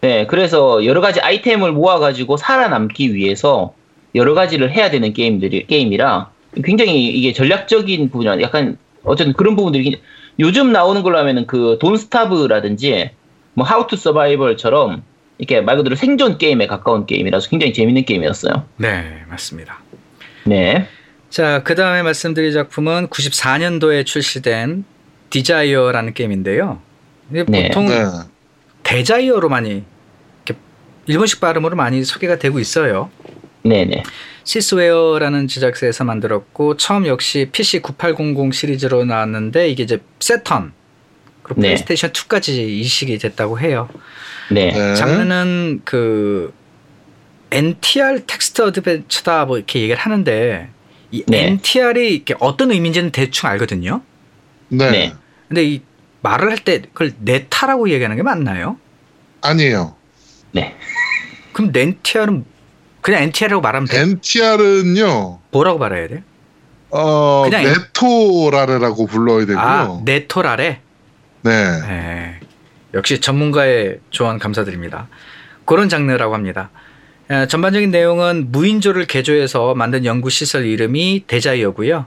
네, 0.00 0.26
그래서 0.26 0.84
여러 0.84 1.00
가지 1.00 1.20
아이템을 1.20 1.72
모아가지고 1.72 2.36
살아남기 2.36 3.14
위해서 3.14 3.72
여러 4.14 4.34
가지를 4.34 4.70
해야 4.72 4.90
되는 4.90 5.12
게임들이 5.12 5.66
게임이라 5.66 6.30
굉장히 6.64 7.06
이게 7.06 7.32
전략적인 7.32 8.10
부분이 8.10 8.42
약간 8.42 8.76
어쨌든 9.04 9.32
그런 9.32 9.56
부분들이 9.56 10.00
요즘 10.40 10.72
나오는 10.72 11.02
걸로 11.02 11.18
하면은 11.18 11.46
그 11.46 11.78
Don't 11.80 12.14
Starve라든지 12.14 13.10
뭐 13.54 13.64
How 13.64 13.86
to 13.86 13.96
Survival처럼 13.96 15.02
이렇게 15.38 15.60
말 15.60 15.76
그대로 15.76 15.94
생존 15.94 16.36
게임에 16.38 16.66
가까운 16.66 17.06
게임이라서 17.06 17.48
굉장히 17.48 17.72
재밌는 17.72 18.04
게임이었어요. 18.04 18.64
네 18.76 19.22
맞습니다. 19.28 19.78
네. 20.44 20.88
자, 21.30 21.62
그 21.64 21.74
다음에 21.74 22.02
말씀드릴 22.02 22.52
작품은 22.52 23.08
94년도에 23.08 24.04
출시된 24.04 24.84
Desire라는 25.30 26.14
게임인데요. 26.14 26.80
이게 27.30 27.44
네. 27.48 27.68
보통 27.68 27.86
네. 27.86 28.04
Desire로 28.82 29.48
많이 29.48 29.84
이렇게 30.44 30.60
일본식 31.06 31.40
발음으로 31.40 31.76
많이 31.76 32.04
소개가 32.04 32.38
되고 32.38 32.58
있어요. 32.58 33.10
네네. 33.62 34.02
시스웨어라는 34.44 35.48
제작사에서 35.48 36.04
만들었고 36.04 36.76
처음 36.76 37.06
역시 37.06 37.48
PC 37.50 37.80
9800 37.80 38.52
시리즈로 38.52 39.04
나왔는데 39.04 39.70
이게 39.70 39.84
이제 39.84 40.00
세턴 40.20 40.72
그리고 41.42 41.60
네. 41.60 41.68
플레이스테이션 41.68 42.12
2까지 42.12 42.50
이식이 42.50 43.18
됐다고 43.18 43.58
해요. 43.58 43.88
네. 44.50 44.72
네. 44.72 44.94
장르는 44.94 45.82
그 45.84 46.52
NTR 47.50 48.24
텍스트 48.26 48.62
어드벤처다 48.62 49.46
뭐 49.46 49.56
이렇게 49.56 49.80
얘기를 49.80 49.98
하는데 49.98 50.68
이 51.10 51.22
네. 51.26 51.46
NTR이 51.46 52.14
이렇게 52.14 52.34
어떤 52.40 52.70
의미인지는 52.70 53.10
대충 53.10 53.48
알거든요. 53.48 54.02
네. 54.68 54.90
네. 54.90 55.14
근데 55.48 55.64
이 55.64 55.82
말을 56.24 56.50
할 56.50 56.58
때 56.64 56.80
그걸 56.80 57.12
네타라고 57.20 57.90
얘기하는 57.90 58.16
게 58.16 58.22
맞나요? 58.22 58.78
아니에요. 59.42 59.94
네. 60.52 60.74
그럼 61.52 61.70
NTR은 61.74 62.44
그냥 63.02 63.22
NTR이라고 63.24 63.60
말하면 63.60 63.86
돼? 63.86 64.00
NTR은요, 64.00 65.40
뭐라고 65.52 65.78
말해야 65.78 66.08
돼? 66.08 66.22
어, 66.90 67.42
그냥 67.44 67.64
네토라레라고 67.64 69.06
불러야 69.06 69.40
되고요. 69.46 69.58
아, 69.60 70.00
네토라래? 70.04 70.80
네. 71.42 71.80
네. 71.82 72.40
역시 72.94 73.20
전문가의 73.20 74.00
조언 74.10 74.38
감사드립니다. 74.38 75.08
그런 75.66 75.88
장르라고 75.90 76.32
합니다. 76.34 76.70
에, 77.30 77.46
전반적인 77.46 77.90
내용은 77.90 78.50
무인조를 78.50 79.06
개조해서 79.06 79.74
만든 79.74 80.04
연구시설 80.06 80.64
이름이 80.64 81.24
데자이어고요. 81.26 82.06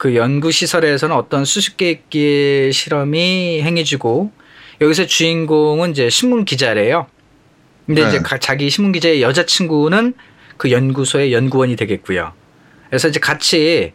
그 0.00 0.16
연구 0.16 0.50
시설에서는 0.50 1.14
어떤 1.14 1.44
수수께끼 1.44 2.70
실험이 2.72 3.60
행해지고 3.62 4.32
여기서 4.80 5.04
주인공은 5.04 5.90
이제 5.90 6.08
신문 6.08 6.46
기자래요. 6.46 7.06
근데 7.84 8.04
네. 8.04 8.08
이제 8.08 8.18
가- 8.20 8.38
자기 8.38 8.70
신문 8.70 8.92
기자의 8.92 9.20
여자친구는 9.20 10.14
그 10.56 10.70
연구소의 10.70 11.34
연구원이 11.34 11.76
되겠고요. 11.76 12.32
그래서 12.88 13.08
이제 13.08 13.20
같이 13.20 13.92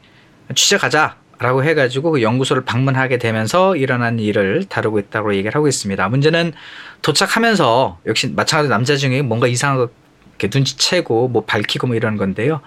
취재 0.53 0.77
가자라고 0.77 1.63
해가지고 1.63 2.11
그 2.11 2.21
연구소를 2.21 2.65
방문하게 2.65 3.17
되면서 3.17 3.75
일어난 3.75 4.19
일을 4.19 4.65
다루고 4.69 4.99
있다고 4.99 5.33
얘기를 5.33 5.55
하고 5.55 5.67
있습니다. 5.67 6.07
문제는 6.07 6.53
도착하면서 7.01 8.01
역시 8.05 8.27
마찬가지로 8.27 8.69
남자 8.69 8.95
중에 8.95 9.23
뭔가 9.23 9.47
이렇게 9.47 10.55
눈치채고 10.55 11.29
뭐 11.29 11.45
밝히고 11.45 11.87
뭐 11.87 11.95
이러는 11.95 12.19
건데요. 12.19 12.61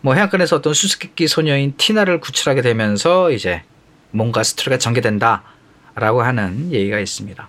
뭐 0.00 0.14
해안간에서 0.14 0.56
어떤 0.56 0.74
수수께끼 0.74 1.26
소녀인 1.26 1.74
티나를 1.76 2.20
구출하게 2.20 2.62
되면서 2.62 3.30
이제 3.30 3.62
뭔가 4.10 4.42
스토리가 4.42 4.78
전개된다라고 4.78 6.22
하는 6.22 6.72
얘기가 6.72 6.98
있습니다. 6.98 7.48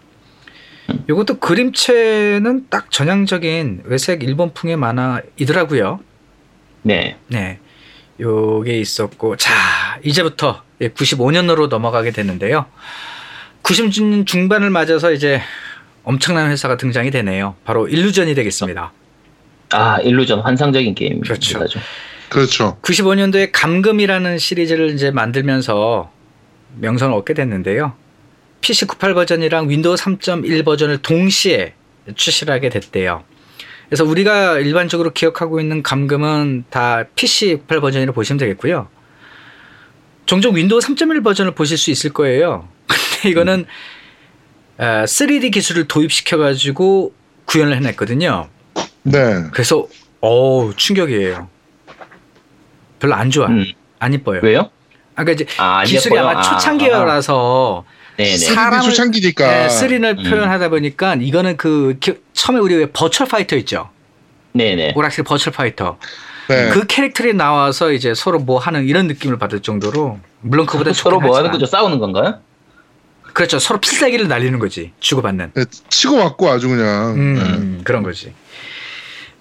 이것도 1.08 1.40
그림체는 1.40 2.68
딱 2.70 2.90
전형적인 2.92 3.84
외색 3.86 4.24
일본풍의 4.24 4.76
만화이더라고요. 4.78 6.00
네. 6.82 7.18
네. 7.28 7.60
요게 8.20 8.80
있었고 8.80 9.38
자 9.38 9.54
이제부터 10.04 10.64
95년으로 10.82 11.70
넘어가게 11.70 12.12
되는데요. 12.12 12.66
90년 13.64 14.26
중반을 14.26 14.70
맞아서 14.70 15.12
이제 15.12 15.42
엄청난 16.04 16.50
회사가 16.50 16.78
등장이 16.78 17.12
되네요. 17.12 17.56
바로 17.66 17.88
Illusion이 17.88 18.34
되겠습니다. 18.36 18.92
아, 19.72 20.00
Illusion 20.00 20.40
환상적인 20.40 20.96
게임입니다. 20.96 21.28
그렇죠. 21.28 21.60
그렇죠. 22.30 22.78
95년도에 22.82 23.50
감금이라는 23.52 24.38
시리즈를 24.38 24.92
이제 24.92 25.12
만들면서 25.12 26.12
명성을 26.78 27.14
얻게 27.16 27.34
됐는데요. 27.34 27.94
PC 28.62 28.86
98 28.86 29.14
버전이랑 29.14 29.70
윈도우 29.70 29.96
3.1 29.96 30.64
버전을 30.66 31.02
동시에 31.02 31.74
출시를 32.16 32.54
하게 32.54 32.70
됐대요. 32.70 33.24
그래서 33.88 34.04
우리가 34.04 34.60
일반적으로 34.60 35.12
기억하고 35.12 35.60
있는 35.60 35.82
감금은 35.82 36.66
다 36.70 37.06
PC 37.16 37.62
98 37.62 37.82
버전이라고 37.82 38.14
보시면 38.14 38.38
되겠고요. 38.38 38.88
종종 40.26 40.56
윈도우 40.56 40.80
3.1 40.80 41.24
버전을 41.24 41.56
보실 41.56 41.78
수 41.78 41.90
있을 41.90 42.14
거예요. 42.14 42.68
근데 42.88 43.30
이거는 43.30 43.66
어, 44.78 44.84
3D 45.06 45.52
기술을 45.52 45.88
도입시켜 45.88 46.38
가지고 46.38 47.14
구현을 47.46 47.76
해냈거든요. 47.78 48.48
네. 49.04 49.44
그래서 49.52 49.88
어우 50.22 50.74
충격이에요. 50.76 51.50
별로 53.00 53.16
안 53.16 53.30
좋아. 53.32 53.48
음. 53.48 53.66
안 54.00 54.14
이뻐요. 54.14 54.40
왜요? 54.44 54.70
아까 55.16 55.32
이제 55.32 55.46
아, 55.58 55.80
안 55.80 55.86
기술이 55.86 56.16
예뻐요? 56.16 56.30
아마 56.30 56.40
아, 56.40 56.44
초창기라서 56.44 57.84
네네. 58.18 58.38
사- 58.38 58.70
3D 58.70 58.84
초창기니까. 58.84 59.48
네, 59.48 59.70
스린을 59.70 60.16
음. 60.20 60.30
표현하다 60.30 60.70
보니까 60.70 61.16
이거는 61.16 61.58
그 61.58 61.98
기- 62.00 62.16
처음에 62.34 62.60
우리 62.60 62.76
왜 62.76 62.86
Virtual 62.92 63.28
Fighter 63.30 63.56
있죠. 63.58 63.90
네네. 64.54 64.94
오락실 64.96 65.24
Virtual 65.24 65.54
Fighter. 65.54 65.98
네. 66.50 66.70
그 66.70 66.86
캐릭터들이 66.88 67.34
나와서 67.34 67.92
이제 67.92 68.14
서로 68.16 68.40
뭐 68.40 68.58
하는 68.60 68.86
이런 68.86 69.08
느낌을 69.08 69.38
받을 69.38 69.62
정도로 69.62 70.20
물론 70.42 70.66
그보다 70.66 70.94
서로 70.94 71.20
뭐 71.20 71.38
하는. 71.38 71.52
거죠? 71.52 71.66
싸우는 71.66 72.00
건가요? 72.00 72.40
그렇죠. 73.34 73.60
서로 73.60 73.80
필살기를 73.80 74.28
날리는 74.28 74.58
거지. 74.58 74.92
주고받는. 75.00 75.52
네, 75.54 75.66
치고 75.90 76.18
맞고 76.18 76.50
아주 76.50 76.68
그냥. 76.68 77.14
음, 77.16 77.34
네. 77.36 77.42
음, 77.42 77.82
그런 77.84 78.02
거지. 78.04 78.34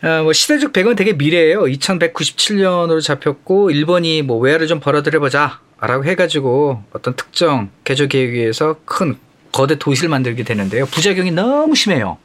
어, 0.02 0.22
뭐 0.22 0.32
시대적 0.32 0.72
배경은 0.72 0.96
되게 0.96 1.12
미래예요. 1.12 1.62
2197년으로 1.62 3.02
잡혔고 3.02 3.70
일본이 3.70 4.22
뭐 4.22 4.38
외화를 4.38 4.66
좀 4.66 4.80
벌어들여 4.80 5.20
보자라고 5.20 6.04
해가지고 6.04 6.84
어떤 6.92 7.14
특정 7.14 7.70
개조 7.84 8.06
계획에 8.06 8.38
의해서 8.38 8.76
큰 8.84 9.16
거대 9.50 9.76
도시를 9.76 10.08
만들게 10.08 10.44
되는데요. 10.44 10.86
부작용이 10.86 11.32
너무 11.32 11.74
심해요. 11.74 12.18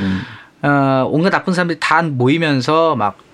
음. 0.00 0.22
어, 0.62 1.06
온갖 1.10 1.30
나쁜 1.30 1.52
사람들이 1.52 1.78
다 1.80 2.02
모이면서 2.02 2.96
막 2.96 3.24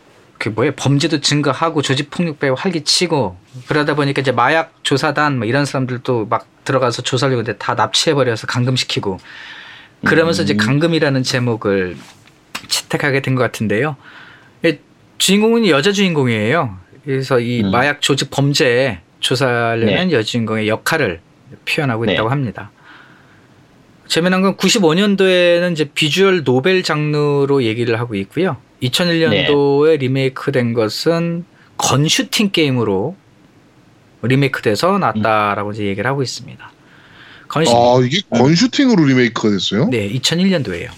그 0.41 0.49
뭐야 0.49 0.73
범죄도 0.75 1.21
증가하고 1.21 1.83
조직 1.83 2.11
폭력배 2.11 2.49
활기치고 2.49 3.37
그러다 3.69 3.95
보니까 3.95 4.23
이제 4.23 4.33
마약 4.33 4.73
조사단 4.83 5.37
뭐 5.37 5.47
이런 5.47 5.67
사람들도 5.67 6.27
막 6.31 6.47
들어가서 6.65 7.03
조사를 7.03 7.37
근데 7.37 7.59
다 7.59 7.75
납치해 7.75 8.15
버려서 8.15 8.47
감금시키고 8.47 9.19
그러면서 10.07 10.43
이제 10.43 10.55
음. 10.55 10.57
감금이라는 10.57 11.23
제목을 11.23 11.99
채택하게 12.69 13.23
된 13.23 13.35
것 13.35 13.43
같은데요. 13.43 13.97
이 14.65 14.77
주인공은 15.19 15.67
여자 15.69 15.93
주인공이에요. 15.93 16.77
그래서 17.05 17.41
이 17.41 17.63
음. 17.63 17.71
마약 17.71 18.01
조직 18.01 18.31
범죄 18.31 19.01
조사하려는 19.21 20.13
여주인공의 20.13 20.69
역할을 20.69 21.21
표현하고 21.69 22.07
네. 22.07 22.13
있다고 22.15 22.31
합니다. 22.31 22.71
재미난 24.09 24.43
건 24.43 24.57
95년도에는 24.57 25.73
이제 25.73 25.85
비주얼 25.95 26.43
노벨 26.43 26.83
장르로 26.83 27.63
얘기를 27.63 27.99
하고 28.01 28.15
있고요. 28.17 28.57
2001년도에 28.83 29.99
리메이크된 29.99 30.73
것은 30.73 31.45
건 31.77 32.09
슈팅 32.09 32.51
게임으로 32.51 33.17
리메이크돼서 34.23 34.99
나왔다라고 34.99 35.73
이제 35.73 35.85
얘기를 35.85 36.09
하고 36.11 36.23
있습니다. 36.23 36.73
건 37.49 37.65
슈... 37.65 37.71
아, 37.73 38.01
이게 38.05 38.21
건슈팅으로 38.31 39.05
리메이크가 39.05 39.51
됐어요? 39.51 39.89
네, 39.91 40.11
2001년도에요. 40.13 40.91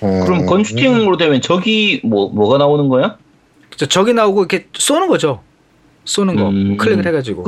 어. 0.00 0.22
그럼 0.24 0.46
건슈팅으로 0.46 1.16
되면 1.16 1.40
저기 1.40 2.00
뭐 2.04 2.28
뭐가 2.28 2.58
나오는 2.58 2.88
거야? 2.88 3.16
저기 3.88 4.12
나오고 4.14 4.42
이렇게 4.42 4.66
쏘는 4.74 5.08
거죠. 5.08 5.42
쏘는 6.04 6.36
거 6.36 6.48
음. 6.48 6.76
클릭을 6.76 7.06
해가지고 7.06 7.44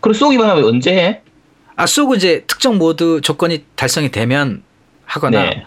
그럼 0.00 0.14
쏘기만 0.14 0.48
하면 0.50 0.64
언제 0.64 0.94
해? 0.94 1.22
아 1.76 1.86
쏘고 1.86 2.14
이제 2.14 2.44
특정 2.46 2.78
모드 2.78 3.20
조건이 3.22 3.64
달성이 3.74 4.10
되면 4.10 4.62
하거나 5.04 5.42
네. 5.42 5.64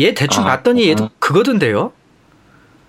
얘 0.00 0.14
대충 0.14 0.44
아, 0.44 0.56
봤더니 0.56 0.88
얘도 0.88 1.04
아. 1.04 1.10
그거던데요. 1.18 1.92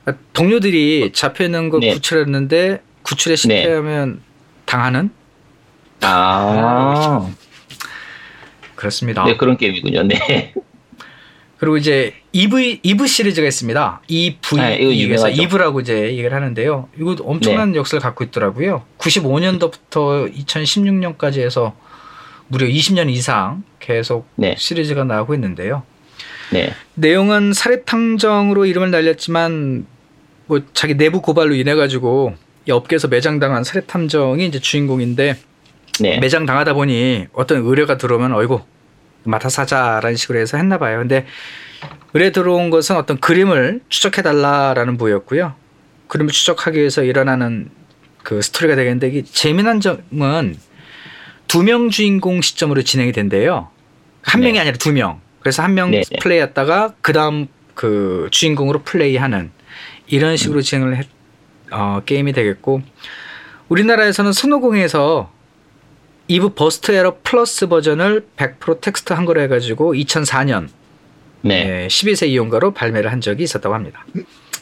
아, 0.05 0.13
동료들이 0.33 1.11
잡혀 1.13 1.45
있는 1.45 1.69
거 1.69 1.79
네. 1.79 1.93
구출했는데 1.93 2.81
구출에 3.03 3.35
실패하면 3.35 4.21
당하는 4.65 5.11
아. 6.01 7.29
그렇습니다. 8.75 9.25
네, 9.25 9.35
그런 9.35 9.57
게임이군요. 9.57 10.03
네. 10.03 10.53
그리고 11.59 11.75
이제 11.75 12.13
EV 12.31 12.79
EV 12.83 13.07
시리즈가 13.07 13.45
있습니다. 13.45 14.01
EV 14.07 14.59
아, 14.59 14.69
이거 14.71 14.91
에서 14.91 14.93
유명하죠. 14.93 15.41
EV라고 15.41 15.79
이제 15.81 16.03
얘기를 16.11 16.33
하는데요. 16.33 16.87
이거 16.97 17.17
엄청난 17.21 17.75
역사를 17.75 18.01
갖고 18.01 18.23
있더라고요. 18.23 18.83
95년도부터 18.97 20.33
2016년까지 20.33 21.41
해서 21.41 21.75
무려 22.47 22.65
20년 22.65 23.09
이상 23.09 23.63
계속 23.79 24.27
네. 24.35 24.55
시리즈가 24.57 25.03
나오고 25.03 25.33
있는데요. 25.33 25.83
네. 26.51 26.73
내용은 26.95 27.51
살해탕정으로 27.53 28.65
이름을 28.65 28.89
날렸지만 28.89 29.85
뭐 30.45 30.61
자기 30.73 30.95
내부 30.95 31.21
고발로 31.21 31.55
인해 31.55 31.75
가지고 31.75 32.35
이 32.67 32.71
업계에서 32.71 33.09
매장당한 33.09 33.65
살해탐정이 33.65 34.45
이제 34.45 34.59
주인공인데 34.59 35.35
네. 35.99 36.19
매장 36.19 36.45
당하다 36.45 36.73
보니 36.73 37.27
어떤 37.33 37.65
의뢰가 37.65 37.97
들어오면 37.97 38.33
어이구 38.33 38.61
맡아서 39.23 39.63
하자라는 39.63 40.15
식으로 40.15 40.39
해서 40.39 40.57
했나 40.57 40.77
봐요. 40.77 40.99
근데 40.99 41.25
의뢰 42.13 42.31
들어온 42.31 42.69
것은 42.69 42.95
어떤 42.95 43.19
그림을 43.19 43.81
추적해 43.89 44.21
달라라는 44.21 44.97
부였고요. 44.97 45.53
그림을 46.07 46.31
추적하기 46.31 46.77
위해서 46.79 47.03
일어나는 47.03 47.69
그 48.23 48.41
스토리가 48.41 48.75
되겠는데 48.75 49.07
이게 49.09 49.23
재미난 49.23 49.79
점은 49.79 50.57
두 51.47 51.63
명 51.63 51.89
주인공 51.89 52.41
시점으로 52.41 52.83
진행이 52.83 53.11
된대요. 53.11 53.69
한 54.21 54.41
네. 54.41 54.47
명이 54.47 54.59
아니라 54.59 54.77
두 54.77 54.91
명. 54.91 55.21
그래서 55.39 55.63
한명 55.63 55.91
네, 55.91 56.01
네. 56.09 56.17
플레이했다가 56.21 56.95
그 57.01 57.13
다음 57.13 57.47
그 57.73 58.27
주인공으로 58.31 58.83
플레이하는 58.83 59.51
이런 60.07 60.35
식으로 60.37 60.61
진행을 60.61 60.97
했, 60.97 61.07
어, 61.71 62.01
게임이 62.05 62.33
되겠고 62.33 62.81
우리나라에서는 63.69 64.33
손오공에서 64.33 65.31
EVE 66.29 66.49
burst 66.49 66.91
error 66.91 67.17
PLUS 67.23 67.67
버전을 67.67 68.27
100% 68.37 68.81
텍스트 68.81 69.13
한글로 69.13 69.41
해가지고 69.41 69.95
2004년 69.95 70.69
네. 71.41 71.87
12세 71.87 72.29
이용가로 72.29 72.73
발매를 72.73 73.11
한 73.11 73.19
적이 73.19 73.43
있었다고 73.43 73.73
합니다. 73.73 74.05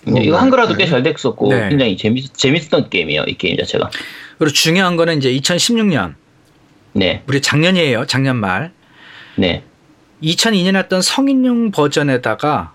네, 0.05 0.24
이거 0.24 0.38
한글화도 0.38 0.76
꽤 0.76 0.86
잘 0.88 1.03
됐었고 1.03 1.49
네. 1.49 1.68
굉장히 1.70 1.97
재밌 1.97 2.34
재밌었던 2.34 2.89
게임이에요. 2.89 3.26
이 3.28 3.38
게임 3.38 3.57
자체가. 3.57 3.89
그리고 4.39 4.53
중요한 4.53 4.95
거는 4.95 5.18
이제 5.18 5.30
2016년 5.34 6.15
네. 6.93 7.22
우리 7.28 7.41
작년이에요. 7.41 8.05
작년 8.05 8.38
말 8.38 8.72
네. 9.36 9.63
2002년에 10.24 10.78
했던 10.78 11.01
성인용 11.01 11.72
버전에다가 11.72 12.72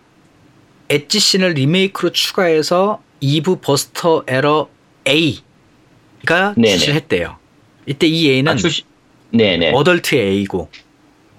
H 0.90 1.18
scene을 1.18 1.54
리메이크로 1.54 2.12
추가해서 2.12 3.02
EVE 3.20 3.56
burst 3.60 4.24
error 4.26 4.68
A가. 5.08 6.54
출시를 6.54 6.94
했대요. 6.96 7.38
이때 7.86 8.06
이 8.06 8.30
A는 8.30 8.52
아, 8.52 8.56
출시. 8.56 8.84
네, 9.30 9.56
네. 9.56 9.72
adult의 9.72 10.20
A고 10.28 10.68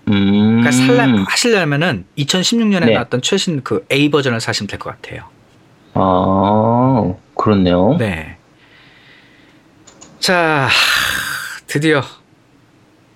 음. 0.09 0.61
그러니까 0.61 0.71
살려, 0.71 1.23
하시려면은 1.27 2.05
2016년에 2.17 2.85
네. 2.85 2.93
나왔던 2.93 3.21
최신 3.21 3.61
그 3.63 3.85
A 3.91 4.09
버전을 4.09 4.41
사시면 4.41 4.67
될 4.67 4.79
것 4.79 4.89
같아요. 4.89 5.23
아, 5.93 7.13
그렇네요. 7.35 7.95
네. 7.99 8.37
자, 10.19 10.67
드디어 11.67 12.01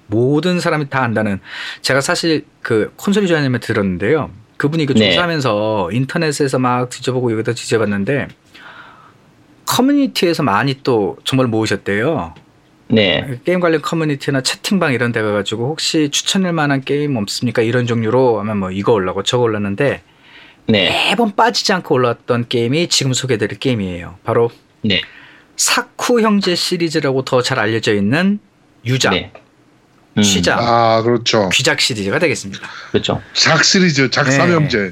모든 0.08 0.60
사람이 0.60 0.90
다 0.90 1.04
안다는 1.04 1.40
제가 1.82 2.02
사실 2.02 2.46
그 2.62 2.94
콘솔이 2.96 3.28
조아님을 3.28 3.60
들었는데요. 3.60 4.30
그분이 4.58 4.86
그 4.86 4.94
네. 4.94 5.12
조사하면서 5.12 5.90
인터넷에서 5.92 6.60
막 6.60 6.90
뒤져보고 6.90 7.32
여기다 7.34 7.54
뒤져봤는데 7.54 8.28
커뮤니티에서 9.66 10.44
많이 10.44 10.82
또 10.84 11.18
정보를 11.24 11.50
모으셨대요. 11.50 12.34
네. 12.90 13.40
게임 13.46 13.60
관련 13.60 13.82
커뮤니티나 13.82 14.42
채팅방 14.42 14.94
이런 14.94 15.12
데 15.12 15.22
가가지고 15.22 15.68
혹시 15.70 16.10
추천할 16.10 16.54
만한 16.54 16.82
게임 16.82 17.16
없습니까? 17.18 17.62
이런 17.62 17.86
종류로 17.86 18.40
하면 18.40 18.58
뭐 18.58 18.72
이거 18.72 18.94
올라고 18.94 19.24
저거 19.24 19.44
올랐는데 19.44 20.02
네. 20.68 21.10
매번 21.10 21.36
빠지지 21.36 21.74
않고 21.74 21.96
올라왔던 21.96 22.48
게임이 22.50 22.88
지금 22.90 23.14
소개해드릴 23.14 23.60
게임이에요. 23.60 24.18
바로 24.24 24.50
네. 24.82 25.02
사쿠 25.58 26.22
형제 26.22 26.56
시리즈라고 26.56 27.24
더 27.24 27.42
잘 27.42 27.60
알려져 27.60 27.94
있는 27.94 28.40
유작, 28.86 29.12
네. 29.12 29.32
음, 30.18 30.22
취작, 30.22 30.60
아 30.62 31.02
그렇죠. 31.02 31.50
귀작 31.52 31.80
시리즈가 31.82 32.20
되겠습니다. 32.20 32.68
그렇죠. 32.92 33.22
작 33.34 33.64
시리즈 33.64 34.10
작 34.10 34.24
네. 34.26 34.32
삼형제. 34.32 34.92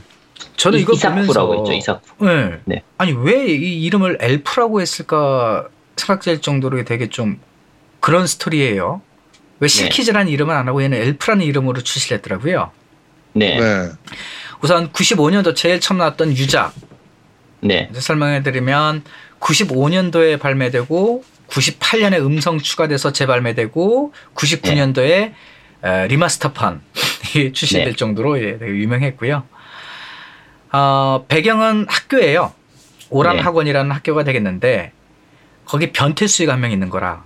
저는 0.58 0.80
이거 0.80 0.94
보면서 0.98 1.54
했죠. 1.58 1.74
이사쿠. 1.74 2.26
네. 2.26 2.60
네. 2.66 2.84
아니 2.98 3.12
왜 3.14 3.46
이 3.48 3.84
이름을 3.86 4.18
엘프라고 4.20 4.82
했을까 4.82 5.68
생각될 5.98 6.42
정도로 6.42 6.84
되게 6.84 7.08
좀 7.10 7.40
그런 8.06 8.28
스토리예요. 8.28 9.02
왜 9.60 9.68
네. 9.68 9.74
실키즈라는 9.74 10.32
이름은 10.32 10.56
안 10.56 10.68
하고 10.68 10.84
얘는 10.84 10.96
엘프라는 10.96 11.44
이름으로 11.44 11.82
출시를 11.82 12.18
했더라고요. 12.20 12.70
네. 13.34 13.60
네. 13.60 13.60
네. 13.60 13.92
우선 14.62 14.92
95년도 14.92 15.56
제일 15.56 15.80
처음 15.80 15.98
나왔던 15.98 16.38
유작 16.38 16.76
네. 17.62 17.88
이제 17.90 18.00
설명해드리면 18.00 19.04
95년도에 19.40 20.40
발매되고 20.40 21.24
98년에 21.48 22.20
음성 22.24 22.60
추가돼서 22.60 23.12
재발매되고 23.12 24.14
99년도에 24.36 25.34
리마스터판이 26.08 26.82
출시될 27.54 27.86
네. 27.86 27.96
정도로 27.96 28.40
예, 28.40 28.60
되게 28.60 28.72
유명했고요. 28.72 29.44
어, 30.74 31.26
배경은 31.28 31.88
학교예요. 31.90 32.54
오람 33.10 33.38
네. 33.38 33.42
학원이라는 33.42 33.90
학교가 33.92 34.24
되겠는데 34.24 34.92
거기 35.66 35.92
변태수위가 35.92 36.54
한 36.54 36.60
명 36.60 36.72
있는 36.72 36.92
거라. 36.92 37.26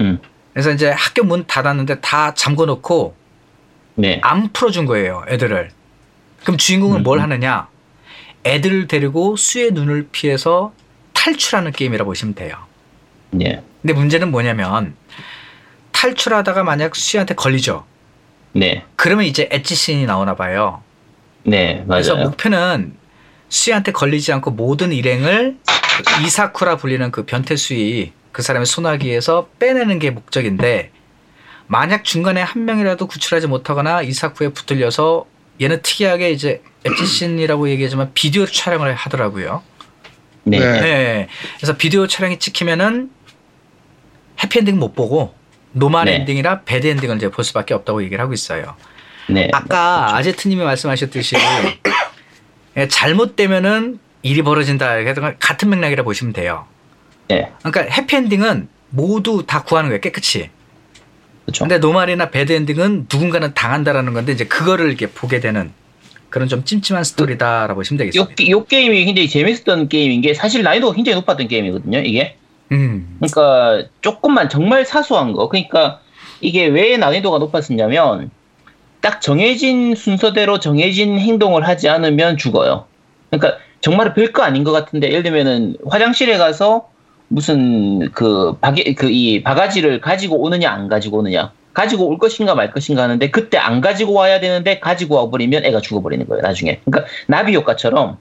음. 0.00 0.18
그래서 0.52 0.70
이제 0.72 0.90
학교 0.90 1.24
문 1.24 1.46
닫았는데 1.46 2.00
다 2.00 2.34
잠궈 2.34 2.66
놓고 2.66 3.14
네. 3.94 4.20
안 4.22 4.52
풀어준 4.52 4.86
거예요, 4.86 5.24
애들을. 5.28 5.70
그럼 6.42 6.56
주인공은 6.56 7.02
뭘 7.02 7.18
음. 7.18 7.24
하느냐? 7.24 7.68
애들을 8.44 8.86
데리고 8.86 9.36
수의 9.36 9.72
눈을 9.72 10.08
피해서 10.10 10.72
탈출하는 11.12 11.72
게임이라 11.72 12.04
고 12.04 12.10
보시면 12.10 12.34
돼요. 12.34 12.56
네. 13.30 13.62
근데 13.82 13.92
문제는 13.92 14.30
뭐냐면 14.30 14.94
탈출하다가 15.92 16.64
만약 16.64 16.96
수한테 16.96 17.34
걸리죠. 17.34 17.84
네. 18.52 18.84
그러면 18.96 19.26
이제 19.26 19.48
엣지 19.50 19.74
씬이 19.74 20.06
나오나 20.06 20.34
봐요. 20.34 20.82
네. 21.42 21.84
그래서 21.88 22.14
맞아요. 22.14 22.28
목표는 22.28 22.94
수한테 23.48 23.92
걸리지 23.92 24.32
않고 24.32 24.52
모든 24.52 24.92
일행을 24.92 25.56
그 26.06 26.22
이사쿠라 26.24 26.76
불리는 26.76 27.10
그 27.10 27.24
변태수이 27.24 28.12
그 28.38 28.42
사람의 28.42 28.66
손아귀에서 28.66 29.48
빼내는 29.58 29.98
게 29.98 30.12
목적인데 30.12 30.92
만약 31.66 32.04
중간에 32.04 32.40
한 32.40 32.66
명이라도 32.66 33.08
구출하지 33.08 33.48
못하거나 33.48 34.02
이사쿠에 34.02 34.50
붙들려서 34.50 35.26
얘는 35.60 35.82
특이하게 35.82 36.30
이제 36.30 36.62
H 36.84 37.04
scene이라고 37.04 37.68
얘기하지만 37.70 38.12
비디오 38.14 38.46
촬영을 38.46 38.94
하더라고요. 38.94 39.64
네. 40.44 40.60
네. 40.60 40.80
네. 40.80 41.28
그래서 41.56 41.76
비디오 41.76 42.06
촬영이 42.06 42.38
찍히면은 42.38 43.10
해피엔딩 44.40 44.78
못 44.78 44.94
보고 44.94 45.34
normal 45.72 46.04
네. 46.04 46.14
엔딩이라 46.14 46.60
bad 46.60 46.86
엔딩을 46.86 47.16
이제 47.16 47.28
볼 47.32 47.44
수밖에 47.44 47.74
없다고 47.74 48.04
얘기를 48.04 48.22
하고 48.22 48.34
있어요. 48.34 48.76
네. 49.28 49.50
아까 49.52 50.14
아제트님이 50.14 50.62
말씀하셨듯이 50.62 51.34
예, 52.76 52.86
잘못되면은 52.86 53.98
일이 54.22 54.42
벌어진다. 54.42 55.02
같은 55.40 55.70
맥락이라 55.70 56.04
보시면 56.04 56.32
돼요. 56.32 56.68
네. 57.28 57.52
그러니까 57.62 57.94
해피엔딩은 57.94 58.68
모두 58.90 59.44
다 59.46 59.62
구하는 59.62 59.90
거예요. 59.90 60.00
깨끗이. 60.00 60.50
그렇죠. 61.44 61.64
근데 61.64 61.78
normal이나 61.78 62.30
bad 62.30 62.52
엔딩은 62.52 63.06
누군가는 63.10 63.54
당한다라는 63.54 64.12
건데 64.12 64.32
이제 64.32 64.44
그거를 64.44 64.88
이렇게 64.88 65.06
보게 65.06 65.40
되는 65.40 65.72
그런 66.28 66.46
좀 66.46 66.64
찜찜한 66.64 67.04
스토리다라고 67.04 67.76
보시면 67.76 68.00
요, 68.00 68.10
되겠습니다. 68.10 68.50
요 68.50 68.64
게임이 68.64 69.04
굉장히 69.06 69.28
재밌었던 69.28 69.88
게임인 69.88 70.20
게 70.20 70.34
사실 70.34 70.62
난이도가 70.62 70.94
굉장히 70.94 71.16
높았던 71.16 71.48
게임이거든요. 71.48 72.00
이게. 72.00 72.36
음. 72.70 73.16
그러니까 73.18 73.88
조금만 74.02 74.50
정말 74.50 74.84
사소한 74.84 75.32
거. 75.32 75.48
그러니까 75.48 76.00
이게 76.42 76.66
왜 76.66 76.98
난이도가 76.98 77.38
높았었냐면 77.38 78.30
딱 79.00 79.22
정해진 79.22 79.94
순서대로 79.94 80.60
정해진 80.60 81.18
행동을 81.18 81.66
하지 81.66 81.88
않으면 81.88 82.36
죽어요. 82.36 82.84
그러니까 83.30 83.58
정말 83.80 84.12
별거 84.12 84.42
아닌 84.42 84.64
것 84.64 84.72
같은데 84.72 85.08
예를 85.08 85.22
들면은 85.22 85.76
화장실에 85.88 86.36
가서 86.36 86.90
무슨 87.28 88.10
그 88.12 88.56
바게 88.60 88.94
그 88.94 89.10
이 89.10 89.42
바가지를 89.42 90.00
가지고 90.00 90.40
오느냐 90.42 90.70
안 90.70 90.88
가지고 90.88 91.18
오느냐 91.18 91.52
가지고 91.72 92.08
올 92.08 92.18
것인가 92.18 92.54
말 92.54 92.70
것인가 92.72 93.02
하는데 93.02 93.30
그때 93.30 93.58
안 93.58 93.80
가지고 93.80 94.14
와야 94.14 94.40
되는데 94.40 94.80
가지고 94.80 95.16
와버리면 95.16 95.64
애가 95.64 95.80
죽어버리는 95.80 96.26
거예요 96.26 96.42
나중에 96.42 96.80
그러니까 96.84 97.10
나비 97.26 97.54
효과처럼 97.54 98.18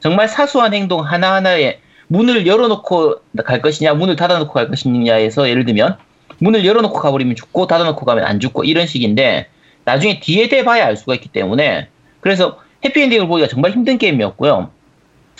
정말 0.00 0.28
사소한 0.28 0.74
행동 0.74 1.00
하나하나에 1.00 1.78
문을 2.08 2.46
열어놓고 2.46 3.16
갈 3.44 3.62
것이냐 3.62 3.94
문을 3.94 4.16
닫아놓고 4.16 4.52
갈 4.52 4.68
것이냐에서 4.68 5.48
예를 5.48 5.64
들면 5.64 5.96
문을 6.38 6.64
열어놓고 6.64 6.98
가버리면 6.98 7.36
죽고 7.36 7.66
닫아놓고 7.66 8.04
가면 8.04 8.24
안 8.24 8.40
죽고 8.40 8.64
이런 8.64 8.86
식인데 8.86 9.48
나중에 9.84 10.20
뒤에 10.20 10.48
대 10.48 10.64
봐야 10.64 10.86
알 10.86 10.96
수가 10.96 11.14
있기 11.14 11.28
때문에 11.28 11.88
그래서 12.20 12.58
해피엔딩을 12.84 13.26
보기가 13.28 13.48
정말 13.48 13.72
힘든 13.72 13.98
게임이었고요. 13.98 14.70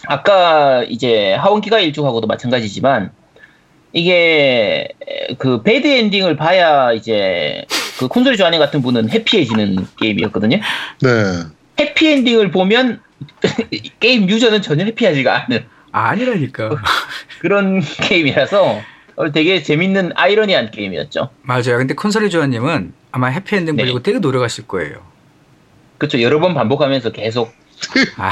아까 0.06 0.82
이제 0.84 1.34
하원기가 1.34 1.80
일주하고도 1.80 2.26
마찬가지지만 2.26 3.12
이게 3.92 4.88
그 5.38 5.62
배드 5.62 5.86
엔딩을 5.86 6.36
봐야 6.36 6.92
이제 6.92 7.64
그 7.98 8.08
콘솔이 8.08 8.36
조아님 8.36 8.60
같은 8.60 8.82
분은 8.82 9.10
해피해지는 9.10 9.86
게임이었거든요. 10.00 10.58
네. 11.00 11.10
해피 11.80 12.08
엔딩을 12.08 12.50
보면 12.50 13.00
게임 14.00 14.28
유저는 14.28 14.62
전혀 14.62 14.84
해피하지가 14.84 15.44
않은 15.44 15.64
아, 15.92 16.08
아니라니까. 16.10 16.76
그런 17.40 17.80
게임이라서 17.80 18.80
어, 19.16 19.32
되게 19.32 19.62
재밌는 19.62 20.12
아이러니한 20.14 20.70
게임이었죠. 20.70 21.30
맞아요. 21.42 21.78
근데 21.78 21.94
콘솔이 21.94 22.28
조아님은 22.28 22.92
아마 23.12 23.28
해피 23.28 23.56
엔딩 23.56 23.76
네. 23.76 23.84
보려고 23.84 24.02
되게 24.02 24.18
노력하실 24.18 24.66
거예요. 24.66 25.00
그렇죠. 25.96 26.20
여러 26.20 26.38
번 26.38 26.52
반복하면서 26.52 27.12
계속 27.12 27.54
아, 28.16 28.30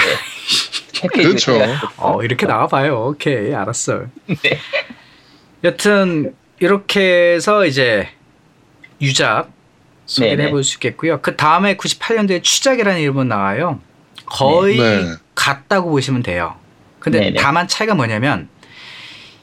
해피해지고 1.04 1.58
그렇죠. 1.58 1.88
어, 1.96 2.22
이렇게 2.22 2.46
나와봐요. 2.46 3.08
오케이, 3.08 3.54
알았어. 3.54 4.04
네. 4.26 4.58
여튼 5.62 6.34
이렇게 6.60 7.34
해서 7.34 7.64
이제 7.66 8.08
유작 9.00 9.50
소개를. 10.06 10.46
해볼 10.46 10.64
수 10.64 10.76
있겠고요. 10.76 11.20
그 11.22 11.36
다음에 11.36 11.76
98년도에 11.76 12.42
추작이라는 12.42 13.00
이름은 13.00 13.28
나와요. 13.28 13.80
거의 14.26 14.78
네. 14.78 15.12
같다고 15.34 15.90
보시면 15.90 16.22
돼요. 16.22 16.56
근데 17.00 17.20
네네. 17.20 17.40
다만 17.40 17.68
차이가 17.68 17.94
뭐냐면 17.94 18.48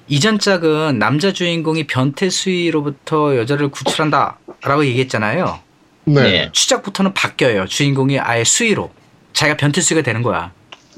이전 0.08 0.40
짝은 0.40 1.00
남자 1.00 1.32
주인공이 1.32 1.86
변태 1.88 2.30
수위로부터 2.30 3.38
여자를 3.38 3.70
구출한다라고 3.70 4.86
얘기했잖아요. 4.86 5.60
네. 6.06 6.22
네. 6.22 6.50
추작부터는 6.52 7.14
바뀌어요. 7.14 7.68
주인공이 7.68 8.20
아예 8.20 8.44
수위로 8.44 8.92
자기가 9.34 9.58
변태 9.58 9.82
수위가 9.82 10.04
되는 10.04 10.22
거야. 10.24 10.52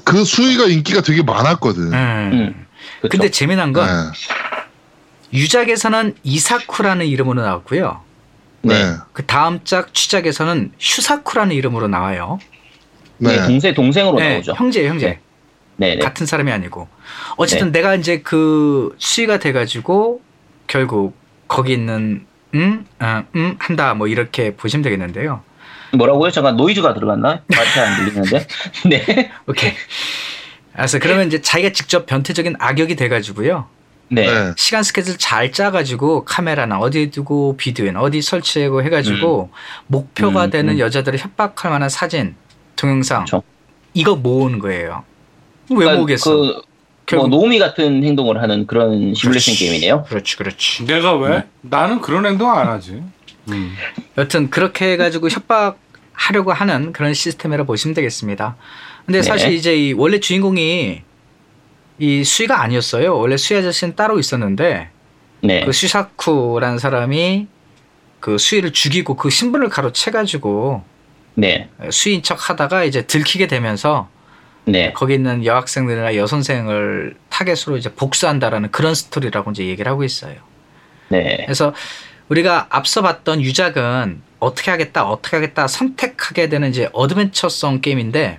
그 0.04 0.24
수위가 0.24 0.66
인기가 0.66 1.00
되게 1.00 1.22
많았거든. 1.22 1.92
음. 1.92 2.30
음. 2.32 2.66
그렇죠. 3.00 3.08
근데 3.10 3.30
재미난 3.30 3.72
건 3.72 3.86
네. 3.86 5.38
유작에서는 5.38 6.14
이사쿠라는 6.22 7.06
이름으로 7.06 7.42
나왔고요. 7.42 8.00
네. 8.62 8.82
네. 8.82 8.96
그 9.12 9.24
다음 9.26 9.60
짝 9.64 9.92
추작에서는 9.92 10.72
슈사쿠라는 10.78 11.54
이름으로 11.56 11.88
나와요. 11.88 12.38
네, 13.18 13.36
네. 13.36 13.46
동생 13.46 13.74
동생으로 13.74 14.18
네, 14.18 14.34
나오죠. 14.34 14.54
형제 14.56 14.88
형제 14.88 15.06
네. 15.06 15.20
네, 15.76 15.94
네. 15.96 15.98
같은 15.98 16.24
사람이 16.26 16.50
아니고 16.52 16.88
어쨌든 17.36 17.72
내가 17.72 17.94
이제 17.94 18.20
그 18.20 18.94
수위가 18.98 19.38
돼가지고 19.38 20.22
결국 20.66 21.16
거기 21.48 21.72
있는 21.72 22.26
음, 22.54 22.86
아, 22.98 23.24
음 23.34 23.56
한다 23.58 23.94
뭐 23.94 24.06
이렇게 24.06 24.54
보시면 24.54 24.82
되겠는데요. 24.82 25.42
뭐라고요? 25.96 26.30
잠깐 26.30 26.56
노이즈가 26.56 26.94
들어갔나? 26.94 27.42
잘안 27.74 28.04
들리는데. 28.04 28.46
네. 28.88 29.30
오케이. 29.46 29.72
알았어. 30.74 30.98
그러면 30.98 31.28
이제 31.28 31.40
자기가 31.40 31.72
직접 31.72 32.06
변태적인 32.06 32.56
악역이 32.58 32.96
돼가지고요. 32.96 33.68
네. 34.08 34.26
네. 34.26 34.52
시간 34.56 34.82
스케줄 34.82 35.16
잘 35.18 35.50
짜가지고 35.52 36.24
카메라나 36.24 36.78
어디에 36.78 37.10
두고 37.10 37.56
비디오나 37.56 38.00
어디 38.00 38.22
설치하고 38.22 38.82
해가지고 38.82 39.50
목표가 39.86 40.46
음, 40.46 40.50
되는 40.50 40.74
음. 40.74 40.78
여자들을 40.78 41.18
협박할 41.18 41.70
만한 41.70 41.88
사진, 41.88 42.34
동영상 42.76 43.24
그렇죠. 43.24 43.42
이거 43.94 44.14
모으는 44.14 44.58
거예요. 44.58 45.04
왜 45.70 45.76
그러니까 45.76 45.98
모으겠어? 45.98 46.30
그, 46.30 46.36
뭐 46.36 46.62
결국 47.06 47.28
노미 47.28 47.58
같은 47.58 48.02
행동을 48.04 48.40
하는 48.42 48.66
그런 48.66 49.14
시뮬레이션 49.14 49.54
그렇지. 49.54 49.58
게임이네요. 49.58 50.04
그렇지, 50.04 50.36
그렇지. 50.36 50.84
내가 50.86 51.16
왜? 51.16 51.28
네. 51.30 51.44
나는 51.62 52.00
그런 52.00 52.26
행동 52.26 52.50
안 52.50 52.66
하지. 52.68 53.02
음. 53.50 53.74
여튼 54.16 54.50
그렇게 54.50 54.92
해가지고 54.92 55.28
협박 55.28 55.78
하려고 56.14 56.52
하는 56.52 56.92
그런 56.92 57.12
시스템이라 57.12 57.64
보시면 57.64 57.94
되겠습니다. 57.94 58.56
근데 59.04 59.18
네. 59.18 59.22
사실 59.22 59.52
이제 59.52 59.76
이 59.76 59.92
원래 59.92 60.18
주인공이 60.18 61.02
이 61.98 62.24
수희가 62.24 62.62
아니었어요. 62.62 63.18
원래 63.18 63.36
수희 63.36 63.58
아저씨는 63.58 63.94
따로 63.94 64.18
있었는데 64.18 64.88
네. 65.42 65.64
그 65.64 65.72
슈사쿠라는 65.72 66.78
사람이 66.78 67.48
그 68.20 68.38
수희를 68.38 68.72
죽이고 68.72 69.16
그 69.16 69.28
신분을 69.28 69.68
가로채가지고 69.68 70.82
네. 71.34 71.68
수인 71.90 72.22
척 72.22 72.48
하다가 72.48 72.84
이제 72.84 73.02
들키게 73.02 73.46
되면서 73.48 74.08
네. 74.64 74.92
거기 74.94 75.14
있는 75.14 75.44
여학생들이나 75.44 76.16
여선생을 76.16 77.16
타겟으로 77.28 77.76
이제 77.76 77.92
복수한다라는 77.92 78.70
그런 78.70 78.94
스토리라고 78.94 79.50
이제 79.50 79.66
얘기를 79.66 79.90
하고 79.90 80.04
있어요. 80.04 80.36
네. 81.08 81.42
그래서 81.44 81.74
우리가 82.28 82.66
앞서 82.70 83.02
봤던 83.02 83.42
유작은 83.42 84.22
어떻게 84.38 84.70
하겠다, 84.70 85.04
어떻게 85.04 85.36
하겠다 85.36 85.66
선택하게 85.66 86.48
되는 86.48 86.70
이제 86.70 86.88
어드벤처성 86.92 87.80
게임인데 87.80 88.38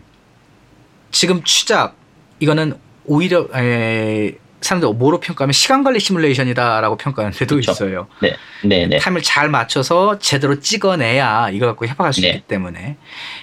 지금 1.12 1.44
취작 1.43 1.96
이거는 2.40 2.78
오히려 3.06 3.48
에, 3.56 4.38
사람들 4.62 4.90
뭐로 4.96 5.20
평가하면 5.20 5.54
시간 5.54 5.84
관리 5.84 6.00
시뮬레이션이다라고 6.00 6.98
평가하는 6.98 7.38
데도 7.38 7.56
그쵸. 7.56 7.72
있어요. 7.72 8.08
네. 8.20 8.36
네. 8.64 8.88
네. 8.88 8.98
타임을 8.98 9.22
잘 9.22 9.48
맞춰서 9.48 10.18
제대로 10.18 10.60
찍어내야 10.60 11.52
이거 11.52 11.68
갖고 11.68 11.86
협박할 11.86 12.14
수 12.14 12.22
네. 12.22 12.30
있기 12.30 12.42
때문에 12.42 12.98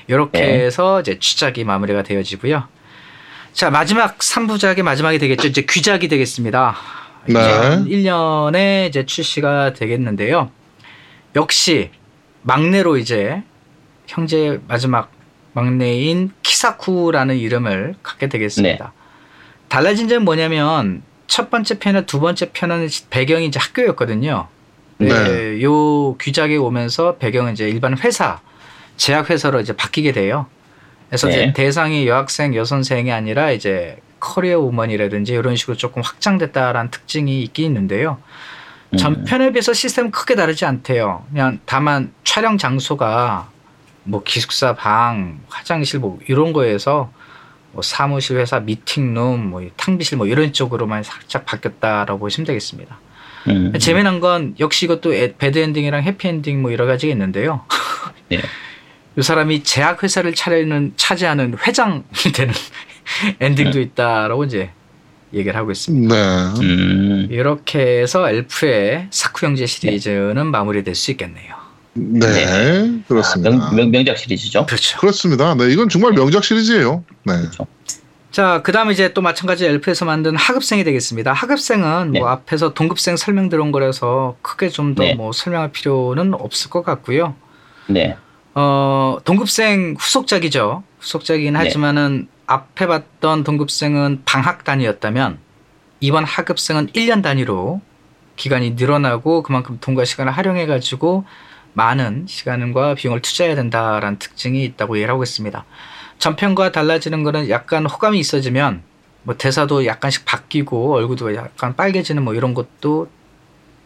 이렇게 0.08 0.40
네. 0.40 0.64
해서 0.64 1.00
이제 1.00 1.18
추작이 1.18 1.64
마무리가 1.64 2.02
되어지고요. 2.02 2.66
자 3.52 3.70
마지막 3.70 4.18
3부작의 4.18 4.82
마지막이 4.82 5.18
되겠죠. 5.18 5.46
이제 5.46 5.64
귀작이 5.68 6.08
되겠습니다. 6.08 6.76
네. 7.26 7.34
1년에 7.34 8.88
이제 8.88 9.06
출시가 9.06 9.74
되겠는데요. 9.74 10.50
역시 11.36 11.90
막내로 12.42 12.96
이제 12.96 13.42
형제 14.06 14.60
마지막 14.68 15.10
막내인 15.52 16.30
키사쿠라는 16.42 17.36
이름을 17.36 17.94
갖게 18.02 18.28
되겠습니다. 18.28 18.92
달라진 19.68 20.08
점은 20.08 20.24
뭐냐면 20.24 21.02
첫 21.26 21.50
번째 21.50 21.78
편과 21.78 22.02
두 22.02 22.20
번째 22.20 22.50
편은 22.52 22.88
배경이 23.10 23.46
이제 23.46 23.58
학교였거든요. 23.58 24.48
네. 24.98 25.08
네. 25.08 25.62
요 25.62 26.16
귀작에 26.18 26.56
오면서 26.56 27.16
배경은 27.16 27.52
이제 27.52 27.68
일반 27.68 27.96
회사, 27.98 28.40
제약 28.96 29.30
회사로 29.30 29.60
이제 29.60 29.74
바뀌게 29.74 30.12
돼요. 30.12 30.46
그래서 31.08 31.28
네. 31.28 31.34
이제 31.34 31.52
대상이 31.54 32.06
여학생, 32.06 32.54
여선생이 32.54 33.10
아니라 33.12 33.50
이제 33.50 33.98
커리어 34.22 34.60
우먼이라든지 34.60 35.32
이런 35.32 35.56
식으로 35.56 35.76
조금 35.76 36.00
확장됐다라는 36.00 36.92
특징이 36.92 37.42
있긴 37.42 37.64
있는데요. 37.66 38.18
음. 38.90 38.96
전편에 38.96 39.50
비해서 39.50 39.72
시스템은 39.72 40.12
크게 40.12 40.36
다르지 40.36 40.64
않대요. 40.64 41.24
그냥 41.30 41.58
다만 41.66 42.12
촬영 42.22 42.56
장소가 42.56 43.50
뭐 44.04 44.22
기숙사 44.22 44.74
방, 44.76 45.40
화장실 45.48 45.98
뭐 45.98 46.20
이런 46.28 46.52
거에서 46.52 47.10
뭐 47.72 47.82
사무실 47.82 48.38
회사 48.38 48.60
미팅룸 48.60 49.50
뭐 49.50 49.68
탕비실 49.76 50.18
뭐 50.18 50.26
이런 50.28 50.52
쪽으로만 50.52 51.02
살짝 51.02 51.44
바뀌었다라고 51.44 52.20
보시면 52.20 52.46
되겠습니다. 52.46 52.98
음. 53.48 53.72
재미난 53.80 54.20
건 54.20 54.54
역시 54.60 54.84
이것도 54.86 55.14
에- 55.14 55.34
bad 55.36 55.58
엔딩이랑 55.58 56.04
해피 56.04 56.28
엔딩 56.28 56.62
뭐 56.62 56.72
여러 56.72 56.86
가지가 56.86 57.10
있는데요. 57.10 57.64
네. 58.28 58.40
이 59.16 59.22
사람이 59.22 59.62
제약 59.62 60.02
회사를 60.02 60.34
차리는 60.34 60.94
차지하는 60.96 61.56
회장이 61.66 62.02
되는 62.34 62.54
엔딩도 63.40 63.80
있다라고 63.80 64.44
이제 64.44 64.70
얘기를 65.34 65.56
하고 65.56 65.70
있습니다. 65.70 66.14
네. 66.14 66.60
음. 66.60 67.28
이렇게 67.30 68.00
해서 68.02 68.28
엘프의 68.28 69.08
사쿠 69.10 69.46
형제 69.46 69.66
시리즈는 69.66 70.46
마무리될 70.46 70.94
수 70.94 71.10
있겠네요. 71.12 71.56
네. 71.94 73.02
그렇습니다. 73.06 73.50
아, 73.50 73.70
명, 73.72 73.76
명, 73.76 73.90
명 73.90 74.04
작 74.06 74.16
시리즈죠. 74.16 74.64
그렇죠. 74.66 74.98
그렇습니다. 74.98 75.54
네, 75.54 75.70
이건 75.70 75.88
정말 75.88 76.12
명작 76.12 76.44
시리즈예요. 76.44 77.04
네. 77.24 77.34
자, 78.30 78.62
그 78.64 78.72
다음에 78.72 78.92
이제 78.92 79.12
또 79.12 79.20
마찬가지 79.20 79.66
엘프에서 79.66 80.06
만든 80.06 80.34
하급생이 80.36 80.84
되겠습니다. 80.84 81.34
하급생은 81.34 82.12
네. 82.12 82.20
뭐 82.20 82.30
앞에서 82.30 82.72
동급생 82.72 83.16
설명 83.18 83.50
들어온 83.50 83.72
거라서 83.72 84.36
크게 84.40 84.70
좀더 84.70 85.02
네. 85.02 85.14
뭐 85.14 85.32
설명할 85.32 85.70
필요는 85.72 86.32
없을 86.32 86.70
것 86.70 86.82
같고요. 86.82 87.34
네. 87.88 88.16
어, 88.54 89.18
동급생 89.24 89.96
후속작이죠. 89.98 90.82
후속작이긴 91.00 91.54
네. 91.54 91.58
하지만은 91.58 92.28
앞에 92.46 92.86
봤던 92.86 93.44
동급생은 93.44 94.22
방학 94.24 94.64
단위였다면 94.64 95.38
이번 96.00 96.24
하급생은 96.24 96.88
1년 96.88 97.22
단위로 97.22 97.80
기간이 98.36 98.72
늘어나고 98.72 99.42
그만큼 99.42 99.78
돈과 99.80 100.04
시간을 100.04 100.32
활용해 100.32 100.66
가지고 100.66 101.24
많은 101.74 102.26
시간과 102.28 102.94
비용을 102.94 103.22
투자해야 103.22 103.54
된다라는 103.54 104.18
특징이 104.18 104.64
있다고 104.64 104.96
얘기를 104.96 105.12
하고 105.12 105.22
있습니다. 105.22 105.64
전편과 106.18 106.72
달라지는 106.72 107.22
거는 107.22 107.48
약간 107.48 107.86
호감이 107.86 108.18
있어지면 108.18 108.82
뭐 109.22 109.36
대사도 109.36 109.86
약간씩 109.86 110.24
바뀌고 110.24 110.94
얼굴도 110.94 111.34
약간 111.36 111.74
빨개지는 111.76 112.22
뭐 112.22 112.34
이런 112.34 112.52
것도 112.54 113.08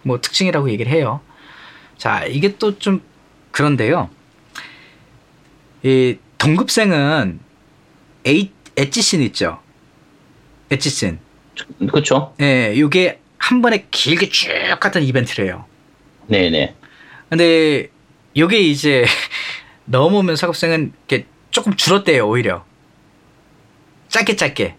뭐 0.03 0.21
특징이라고 0.21 0.71
얘기를 0.71 0.91
해요. 0.91 1.21
자, 1.97 2.25
이게 2.25 2.57
또 2.57 2.79
좀 2.79 3.01
그런데요. 3.53 4.11
이 5.87 6.18
동급생은 6.39 7.39
에이, 8.24 8.51
엣지씬 8.74 9.22
있죠. 9.22 9.61
엣지씬. 10.68 11.20
그렇죠. 11.89 12.34
예, 12.41 12.72
이게 12.74 13.20
한 13.39 13.62
번에 13.62 13.87
길게 13.93 14.28
쭉 14.30 14.51
갔던 14.80 15.05
이벤트래요. 15.05 15.64
네 16.26 16.51
네. 16.51 16.74
근데 17.30 17.89
요게 18.37 18.59
이제 18.59 19.05
넘어오면서 19.87 20.49
학업생은 20.49 20.93
이렇게 21.09 21.26
조금 21.53 21.76
줄었대요, 21.76 22.28
오히려. 22.28 22.64
짧게 24.09 24.34
짧게. 24.34 24.74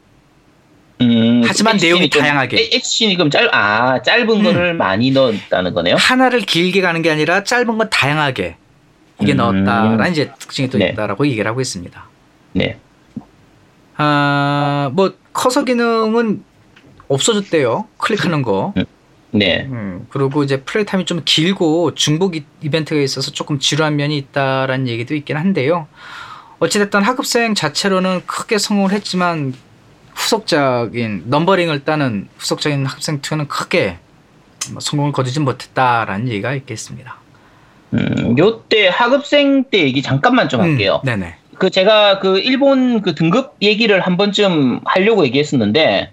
음, 1.00 1.42
하지만 1.46 1.78
내용이 1.78 2.10
좀- 2.10 2.22
다양하게. 2.22 2.58
에- 2.58 2.70
액션이 2.74 3.16
그럼 3.16 3.30
짧, 3.30 3.48
아, 3.54 4.02
짧은 4.02 4.30
음. 4.30 4.44
거를 4.44 4.74
많이 4.74 5.12
넣었다는 5.12 5.74
거네요? 5.74 5.96
하나를 5.96 6.42
길게 6.42 6.82
가는 6.82 7.02
게 7.02 7.10
아니라 7.10 7.44
짧은 7.46 7.78
건 7.78 7.90
다양하게. 7.90 8.58
이게 9.20 9.34
음. 9.34 9.38
넣었다라는 9.38 10.12
이제 10.12 10.32
특징이 10.40 10.70
또 10.70 10.78
네. 10.78 10.90
있다라고 10.90 11.26
얘기를 11.28 11.48
하고 11.50 11.62
있습니다. 11.62 12.04
네. 12.54 12.80
아, 13.98 14.92
뭐 14.94 15.14
커서 15.34 15.64
기능은 15.64 16.44
없어졌대요. 17.08 17.88
클릭하는 17.98 18.42
거. 18.42 18.74
네. 19.32 19.66
음, 19.70 20.06
그리고 20.10 20.44
이제 20.44 20.62
플레이 20.62 20.86
타임이 20.86 21.06
좀 21.06 21.22
길고 21.26 21.94
중복 21.96 22.36
이- 22.36 22.46
이벤트가 22.62 23.00
있어서 23.02 23.32
조금 23.32 23.60
지루한 23.60 23.96
면이 23.96 24.18
있다라는 24.18 24.88
얘기도 24.88 25.16
있긴 25.16 25.38
한데요. 25.38 25.88
어찌됐든 26.60 27.04
학급생 27.04 27.54
자체로는 27.54 28.26
크게 28.26 28.58
성공을 28.58 28.92
했지만 28.92 29.54
후속작인 30.16 31.24
넘버링을 31.28 31.84
따는 31.86 32.28
후속작인 32.38 32.86
학급생 32.86 33.22
2는 33.22 33.48
크게 33.48 34.00
뭐 34.72 34.80
성공을 34.80 35.12
거두진 35.12 35.44
못했다라는 35.44 36.30
얘기가 36.30 36.54
있겠습니다. 36.56 37.18
음, 37.94 38.36
요때 38.38 38.88
하급생 38.90 39.66
때 39.66 39.80
얘기 39.80 40.02
잠깐만 40.02 40.50
좀 40.50 40.62
할게요. 40.62 41.02
음, 41.04 41.06
네네. 41.06 41.34
그 41.58 41.70
제가 41.70 42.20
그 42.20 42.40
일본 42.40 43.02
그 43.02 43.16
등급 43.16 43.54
얘기를 43.62 44.00
한 44.02 44.18
번쯤 44.18 44.82
하려고 44.86 45.26
얘기했었는데 45.26 46.12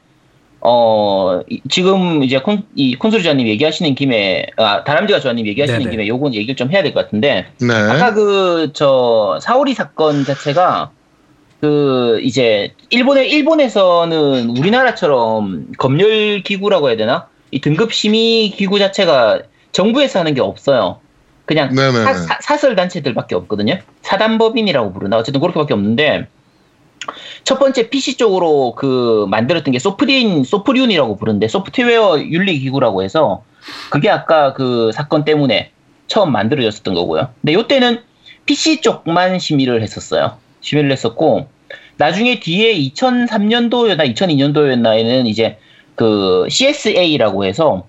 어 0.61 1.43
이- 1.51 1.61
지금 1.69 2.23
이제 2.23 2.39
콘, 2.39 2.63
이 2.75 2.95
콘솔리자님 2.97 3.47
얘기하시는 3.49 3.95
김에 3.95 4.47
아 4.57 4.83
다람쥐가 4.85 5.21
조아님 5.21 5.47
얘기하시는 5.49 5.81
네네. 5.81 5.91
김에 5.91 6.07
요건 6.09 6.33
얘기를 6.35 6.57
좀 6.57 6.71
해야 6.73 6.83
될 6.83 6.95
것 6.95 7.05
같은데 7.05 7.47
네. 7.61 7.75
아까 7.75 8.15
그 8.15 8.73
저 8.73 9.39
사오리 9.43 9.75
사건 9.75 10.25
자체가 10.25 10.91
그 11.61 12.21
이제 12.23 12.73
일본에 12.91 13.27
일본에서는 13.27 14.51
우리나라처럼 14.57 15.73
검열 15.79 16.43
기구라고 16.43 16.89
해야 16.89 16.97
되나 16.97 17.27
이 17.51 17.61
등급 17.61 17.93
심의 17.93 18.51
기구 18.51 18.79
자체가 18.79 19.41
정부에서 19.73 20.21
하는 20.21 20.33
게 20.35 20.41
없어요. 20.41 20.99
그냥. 21.45 21.75
사, 22.15 22.39
사, 22.41 22.57
설 22.57 22.77
단체들밖에 22.77 23.35
없거든요. 23.35 23.79
사단법인이라고 24.03 24.93
부르나 24.93 25.19
어쨌든 25.19 25.41
그렇게밖에 25.41 25.75
없는데 25.75 26.27
첫 27.45 27.59
번째 27.59 27.91
PC 27.91 28.17
쪽으로 28.17 28.75
그 28.75 29.27
만들었던 29.29 29.73
게 29.73 29.79
소프린 29.79 30.45
소프리온이라고 30.45 31.17
부르는데 31.17 31.49
소프트웨어 31.49 32.19
윤리 32.21 32.59
기구라고 32.59 33.03
해서 33.03 33.45
그게 33.91 34.09
아까 34.11 34.55
그 34.55 34.91
사건 34.93 35.25
때문에 35.25 35.71
처음 36.07 36.33
만들어졌었던 36.33 36.95
거고요. 36.95 37.29
근데 37.43 37.59
이때는 37.59 38.01
PC 38.47 38.81
쪽만 38.81 39.39
심의를 39.39 39.83
했었어요. 39.83 40.39
심의를 40.61 40.91
했었고 40.93 41.49
나중에 41.97 42.41
뒤에 42.41 42.75
2003년도였나 42.75 44.13
2002년도였나에는 44.15 45.27
이제 45.27 45.59
그 45.95 46.47
CSA라고 46.49 47.45
해서 47.45 47.87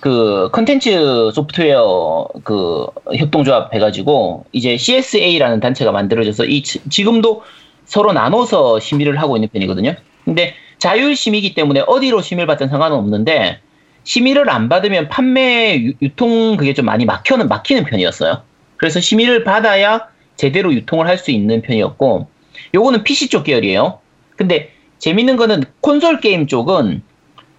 그 0.00 0.48
컨텐츠 0.52 1.32
소프트웨어 1.34 2.28
그 2.44 2.86
협동조합 3.16 3.74
해가지고 3.74 4.44
이제 4.52 4.76
CSA라는 4.76 5.60
단체가 5.60 5.90
만들어져서 5.90 6.44
이 6.44 6.62
지- 6.62 6.80
지금도 6.88 7.42
서로 7.84 8.12
나눠서 8.12 8.80
심의를 8.80 9.20
하고 9.20 9.36
있는 9.36 9.48
편이거든요. 9.52 9.94
근데 10.24 10.54
자율 10.78 11.16
심의기 11.16 11.54
때문에 11.54 11.82
어디로 11.86 12.20
심의를 12.22 12.46
받든 12.46 12.68
상관은 12.68 12.96
없는데 12.96 13.58
심의를 14.04 14.48
안 14.50 14.68
받으면 14.68 15.08
판매 15.08 15.76
유- 15.82 15.94
유통 16.00 16.56
그게 16.56 16.74
좀 16.74 16.84
많이 16.84 17.04
막혀는 17.04 17.48
막히는 17.48 17.84
편이었어요. 17.84 18.42
그래서 18.76 19.00
심의를 19.00 19.42
받아야 19.42 20.06
제대로 20.36 20.72
유통을 20.72 21.08
할 21.08 21.18
수 21.18 21.32
있는 21.32 21.62
편이었고 21.62 22.28
요거는 22.74 23.02
PC 23.02 23.28
쪽 23.30 23.42
계열이에요. 23.44 23.98
근데 24.36 24.70
재밌는 24.98 25.36
거는 25.36 25.64
콘솔 25.80 26.20
게임 26.20 26.46
쪽은 26.46 27.02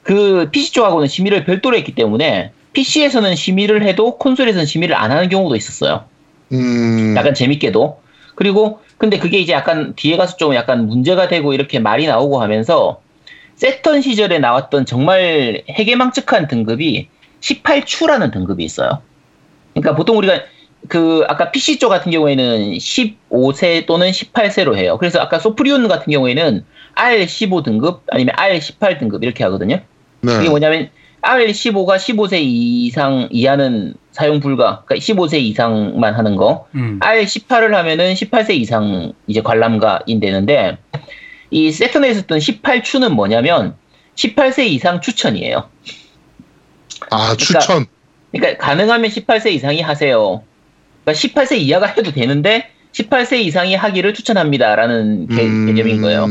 그 0.04 0.50
PC 0.52 0.74
쪽하고는 0.74 1.08
심의를 1.08 1.46
별도로 1.46 1.78
했기 1.78 1.94
때문에 1.94 2.52
PC에서는 2.74 3.36
심의를 3.36 3.84
해도 3.84 4.18
콘솔에서는 4.18 4.66
심의를 4.66 4.96
안 4.96 5.12
하는 5.12 5.30
경우도 5.30 5.56
있었어요. 5.56 6.06
음. 6.52 7.14
약간 7.18 7.34
재밌게도. 7.34 8.00
그리고 8.36 8.80
근데 8.98 9.18
그게 9.18 9.40
이제 9.40 9.54
약간 9.54 9.94
뒤에 9.96 10.18
가서 10.18 10.38
좀 10.38 10.56
약간 10.56 10.88
문제가 10.88 11.28
되고 11.28 11.54
이렇게 11.54 11.80
말이 11.80 12.08
나오고 12.08 12.42
하면서 12.42 13.02
세턴 13.56 14.02
시절에 14.02 14.40
나왔던 14.40 14.86
정말 14.86 15.64
해괴망측한 15.70 16.48
등급이 16.48 17.08
18추라는 17.42 18.32
등급이 18.32 18.64
있어요. 18.64 19.02
그러니까 19.74 19.96
보통 19.96 20.18
우리가 20.18 20.42
그 20.88 21.26
아까 21.28 21.52
PC 21.52 21.80
쪽 21.80 21.90
같은 21.90 22.12
경우에는 22.12 22.74
15세 22.74 23.86
또는 23.86 24.12
18세로 24.12 24.76
해요. 24.76 24.98
그래서 24.98 25.20
아까 25.20 25.40
소프리온 25.40 25.88
같은 25.88 26.12
경우에는 26.12 26.64
R15 27.00 27.64
등급 27.64 28.04
아니면 28.12 28.36
R18 28.36 29.00
등급 29.00 29.24
이렇게 29.24 29.44
하거든요. 29.46 29.80
네. 30.22 30.40
이게 30.42 30.50
뭐냐면 30.50 30.90
R15가 31.22 31.96
15세 31.98 32.40
이상 32.42 33.28
이하는 33.32 33.94
사용 34.12 34.40
불가. 34.40 34.84
그러니까 34.86 34.96
15세 34.96 35.40
이상만 35.40 36.14
하는 36.14 36.36
거. 36.36 36.68
음. 36.76 37.00
R18을 37.02 37.72
하면은 37.72 38.14
18세 38.14 38.52
이상 38.52 39.14
이제 39.28 39.42
관람가인 39.42 40.20
되는데 40.20 40.78
이 41.52 41.72
세턴에 41.72 42.10
있었던 42.12 42.38
18추는 42.38 43.10
뭐냐면 43.10 43.76
18세 44.16 44.68
이상 44.68 45.02
추천이에요. 45.02 45.70
아 47.12 47.36
추천. 47.38 47.86
그러니까 48.32 48.64
가능하면 48.64 49.10
18세 49.10 49.52
이상이 49.54 49.82
하세요. 49.82 50.44
그러니까 51.04 51.28
18세 51.28 51.58
이하가 51.60 51.88
해도 51.88 52.12
되는데 52.12 52.70
18세 52.92 53.40
이상이 53.40 53.76
하기를 53.76 54.14
추천합니다라는 54.14 55.28
개, 55.28 55.44
음. 55.44 55.66
개념인 55.68 56.02
거예요. 56.02 56.28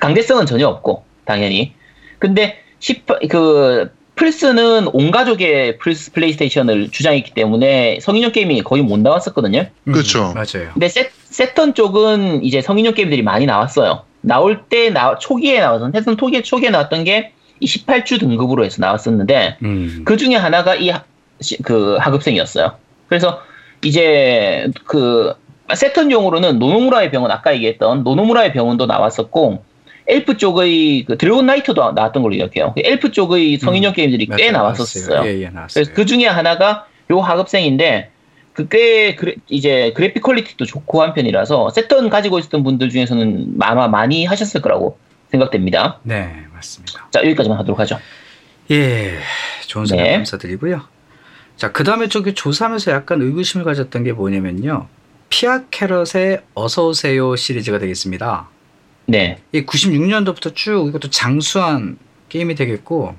강제성은 0.00 0.46
전혀 0.46 0.66
없고 0.68 1.04
당연히. 1.24 1.74
근데 2.18 2.58
18, 2.80 3.20
그 3.28 3.90
플스는 4.16 4.88
온 4.92 5.10
가족의 5.10 5.78
플스 5.78 6.12
플레이스테이션을 6.12 6.90
주장했기 6.90 7.32
때문에 7.32 8.00
성인용 8.00 8.32
게임이 8.32 8.62
거의 8.62 8.82
못 8.82 8.98
나왔었거든요. 8.98 9.66
음, 9.84 9.92
그쵸. 9.92 10.32
맞아요. 10.34 10.70
근데 10.74 10.88
세, 10.88 11.10
세턴 11.24 11.74
쪽은 11.74 12.44
이제 12.44 12.60
성인용 12.60 12.94
게임들이 12.94 13.22
많이 13.22 13.46
나왔어요. 13.46 14.04
나올 14.20 14.64
때 14.68 14.90
나, 14.90 15.16
초기에 15.16 15.60
나왔던 15.60 15.92
세턴 15.92 16.16
초기에 16.18 16.42
초기에 16.42 16.68
나왔던 16.70 17.04
게이 17.04 17.30
18추 17.62 18.20
등급으로 18.20 18.64
해서 18.64 18.76
나왔었는데 18.80 19.58
음. 19.62 20.02
그 20.04 20.16
중에 20.16 20.34
하나가 20.34 20.74
이 20.74 20.90
그 21.62 21.96
하급생이었어요. 22.00 22.72
그래서 23.08 23.40
이제 23.84 24.70
그 24.84 25.34
세턴용으로는 25.72 26.58
노노무라의 26.58 27.10
병원 27.10 27.30
아까 27.30 27.54
얘기했던 27.54 28.04
노노무라의 28.04 28.52
병원도 28.52 28.86
나왔었고 28.86 29.64
엘프 30.10 30.36
쪽의 30.36 31.04
그 31.06 31.18
드래곤 31.18 31.46
나이트도 31.46 31.92
나왔던 31.92 32.22
걸로 32.22 32.34
기억해요. 32.34 32.72
그 32.74 32.82
엘프 32.84 33.12
쪽의 33.12 33.58
성인용 33.58 33.92
게임들이 33.92 34.28
꽤. 34.36 34.50
나왔었어요. 34.50 35.26
예, 35.26 35.42
예, 35.42 35.48
나왔어요. 35.48 35.84
그래서 35.84 35.92
그 35.94 36.06
중에 36.06 36.26
하나가 36.26 36.86
요 37.10 37.20
하급생인데 37.20 38.10
그꽤 38.52 39.16
이제 39.48 39.92
그래픽 39.94 40.22
퀄리티도 40.22 40.64
좋고 40.64 41.02
한 41.02 41.14
편이라서 41.14 41.70
세턴 41.70 42.10
가지고 42.10 42.38
있었던 42.38 42.62
분들 42.62 42.90
중에서는 42.90 43.54
아마 43.60 43.88
많이 43.88 44.24
하셨을 44.24 44.60
거라고 44.60 44.98
생각됩니다. 45.30 46.00
네, 46.02 46.34
맞습니다. 46.52 47.08
자 47.10 47.20
여기까지만 47.20 47.58
하도록 47.58 47.78
하죠. 47.80 47.98
예, 48.70 49.18
좋은 49.66 49.86
생각 49.86 50.04
네. 50.04 50.12
감사드리고요. 50.16 50.82
자, 51.56 51.72
그 51.72 51.84
다음에 51.84 52.08
저기 52.08 52.32
조사하면서 52.34 52.90
약간 52.92 53.20
의구심을 53.20 53.64
가졌던 53.64 54.04
게 54.04 54.12
뭐냐면요. 54.12 54.86
피아 55.28 55.64
캐럿의 55.70 56.40
어서오세요 56.54 57.36
시리즈가 57.36 57.78
되겠습니다. 57.78 58.48
네, 59.06 59.38
이 59.52 59.64
96년도부터 59.66 60.54
쭉 60.54 60.88
이것도 60.88 61.10
장수한 61.10 61.98
게임이 62.28 62.54
되겠고, 62.54 63.16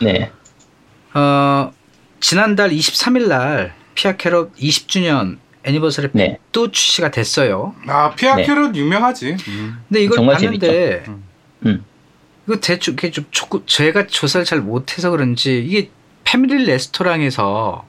네, 0.00 0.30
어, 1.14 1.72
지난달 2.20 2.70
23일 2.70 3.28
날 3.28 3.74
피아 3.94 4.16
캐럿 4.16 4.54
20주년 4.56 5.38
애니버서리 5.64 6.08
네. 6.12 6.38
또 6.52 6.70
출시가 6.70 7.10
됐어요. 7.10 7.74
아 7.86 8.14
피아캐럿 8.14 8.76
유명하지. 8.76 9.36
음. 9.48 9.78
근데 9.88 10.02
이걸 10.02 10.16
정말 10.16 10.36
봤는데, 10.36 11.04
재밌죠. 11.04 11.20
음. 11.66 11.84
이거 12.46 12.60
대충 12.60 12.94
이게 12.94 13.10
좀 13.10 13.24
조금 13.30 13.62
제가 13.66 14.06
조사를 14.06 14.44
잘 14.44 14.60
못해서 14.60 15.10
그런지 15.10 15.64
이게 15.64 15.90
패밀리 16.24 16.64
레스토랑에서 16.66 17.86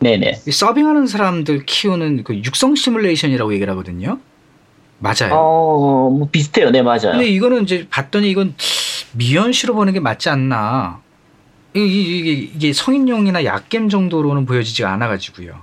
네, 0.00 0.16
네. 0.16 0.40
이 0.46 0.50
서빙하는 0.50 1.06
사람들 1.06 1.64
키우는 1.64 2.24
그 2.24 2.36
육성 2.36 2.74
시뮬레이션이라고 2.74 3.54
얘기를 3.54 3.70
하거든요. 3.72 4.18
맞아요. 5.02 5.34
어, 5.34 6.10
뭐 6.10 6.28
비슷해요. 6.30 6.70
네, 6.70 6.80
맞아요. 6.82 7.12
근데 7.12 7.26
이거는 7.26 7.64
이제 7.64 7.86
봤더니 7.90 8.30
이건 8.30 8.54
미연시로 9.12 9.74
보는 9.74 9.92
게 9.92 10.00
맞지 10.00 10.28
않나. 10.30 11.00
이게, 11.74 12.32
이게, 12.54 12.72
성인용이나 12.72 13.44
약겜 13.44 13.88
정도로는 13.88 14.46
보여지지가 14.46 14.92
않아가지고요. 14.92 15.54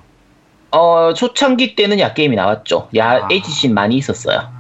어, 0.72 1.14
초창기 1.16 1.76
때는 1.76 2.00
야 2.00 2.14
게임이 2.14 2.36
나왔죠. 2.36 2.90
야 2.98 3.12
아. 3.24 3.28
HC 3.32 3.70
많이 3.70 3.96
있었어요. 3.96 4.52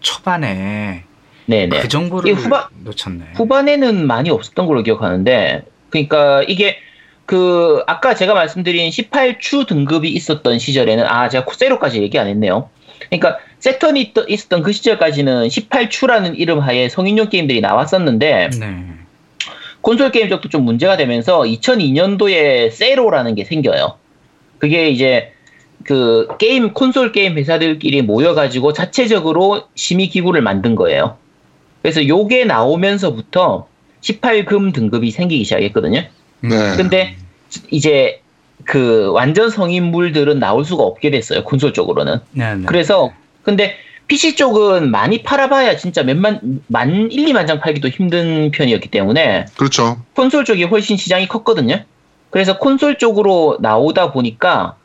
초반에 0.00 1.04
네, 1.46 1.66
네. 1.66 1.80
그 1.80 1.88
정보를 1.88 2.34
후반- 2.34 2.66
놓쳤네. 2.84 3.32
후반에는 3.34 4.06
많이 4.06 4.30
없었던 4.30 4.66
걸로 4.66 4.82
기억하는데, 4.82 5.64
그러니까 5.90 6.42
이게 6.46 6.76
그 7.26 7.82
아까 7.86 8.14
제가 8.14 8.34
말씀드린 8.34 8.90
18추 8.90 9.66
등급이 9.66 10.08
있었던 10.10 10.58
시절에는 10.58 11.06
아 11.06 11.28
제가 11.28 11.44
코세로까지 11.44 12.02
얘기 12.02 12.18
안 12.18 12.28
했네요. 12.28 12.68
그러니까 13.10 13.38
세턴이 13.60 14.00
있- 14.00 14.14
있었던 14.28 14.62
그 14.62 14.72
시절까지는 14.72 15.48
18추라는 15.48 16.38
이름 16.38 16.60
하에 16.60 16.88
성인용 16.88 17.28
게임들이 17.28 17.60
나왔었는데 17.60 18.50
네. 18.58 18.84
콘솔 19.80 20.12
게임 20.12 20.28
쪽도 20.28 20.48
좀 20.48 20.64
문제가 20.64 20.96
되면서 20.96 21.42
2002년도에 21.42 22.70
세로라는 22.70 23.34
게 23.34 23.44
생겨요. 23.44 23.96
그게 24.58 24.88
이제 24.90 25.32
그 25.84 26.28
게임 26.38 26.72
콘솔 26.72 27.10
게임 27.12 27.36
회사들끼리 27.36 28.02
모여가지고 28.02 28.72
자체적으로 28.72 29.64
심의 29.74 30.08
기구를 30.08 30.40
만든 30.40 30.76
거예요. 30.76 31.16
그래서 31.82 32.06
요게 32.06 32.44
나오면서부터 32.44 33.66
18금 34.02 34.72
등급이 34.72 35.10
생기기 35.10 35.42
시작했거든요. 35.44 36.04
네. 36.40 36.76
근데 36.76 37.16
이제 37.70 38.20
그 38.64 39.10
완전 39.12 39.50
성인물들은 39.50 40.38
나올 40.38 40.64
수가 40.64 40.82
없게 40.82 41.10
됐어요. 41.10 41.44
콘솔 41.44 41.72
쪽으로는. 41.72 42.18
네, 42.32 42.54
네. 42.54 42.64
그래서 42.66 43.12
근데 43.42 43.76
PC 44.08 44.36
쪽은 44.36 44.90
많이 44.90 45.22
팔아봐야 45.22 45.76
진짜 45.76 46.02
몇만 46.02 46.60
만 46.66 47.10
1, 47.10 47.24
2만 47.26 47.46
장 47.46 47.60
팔기도 47.60 47.88
힘든 47.88 48.50
편이었기 48.50 48.90
때문에 48.90 49.46
그렇죠. 49.56 50.02
콘솔 50.14 50.44
쪽이 50.44 50.64
훨씬 50.64 50.96
시장이 50.96 51.28
컸거든요. 51.28 51.84
그래서 52.30 52.58
콘솔 52.58 52.98
쪽으로 52.98 53.58
나오다 53.60 54.12
보니까 54.12 54.76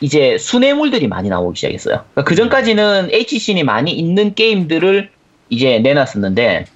이제 0.00 0.38
순회물들이 0.38 1.08
많이 1.08 1.28
나오기 1.28 1.56
시작했어요. 1.56 2.04
그 2.24 2.34
전까지는 2.34 3.10
HCN이 3.12 3.64
많이 3.64 3.92
있는 3.92 4.34
게임들을 4.34 5.10
이제 5.50 5.78
내놨었는데 5.80 6.66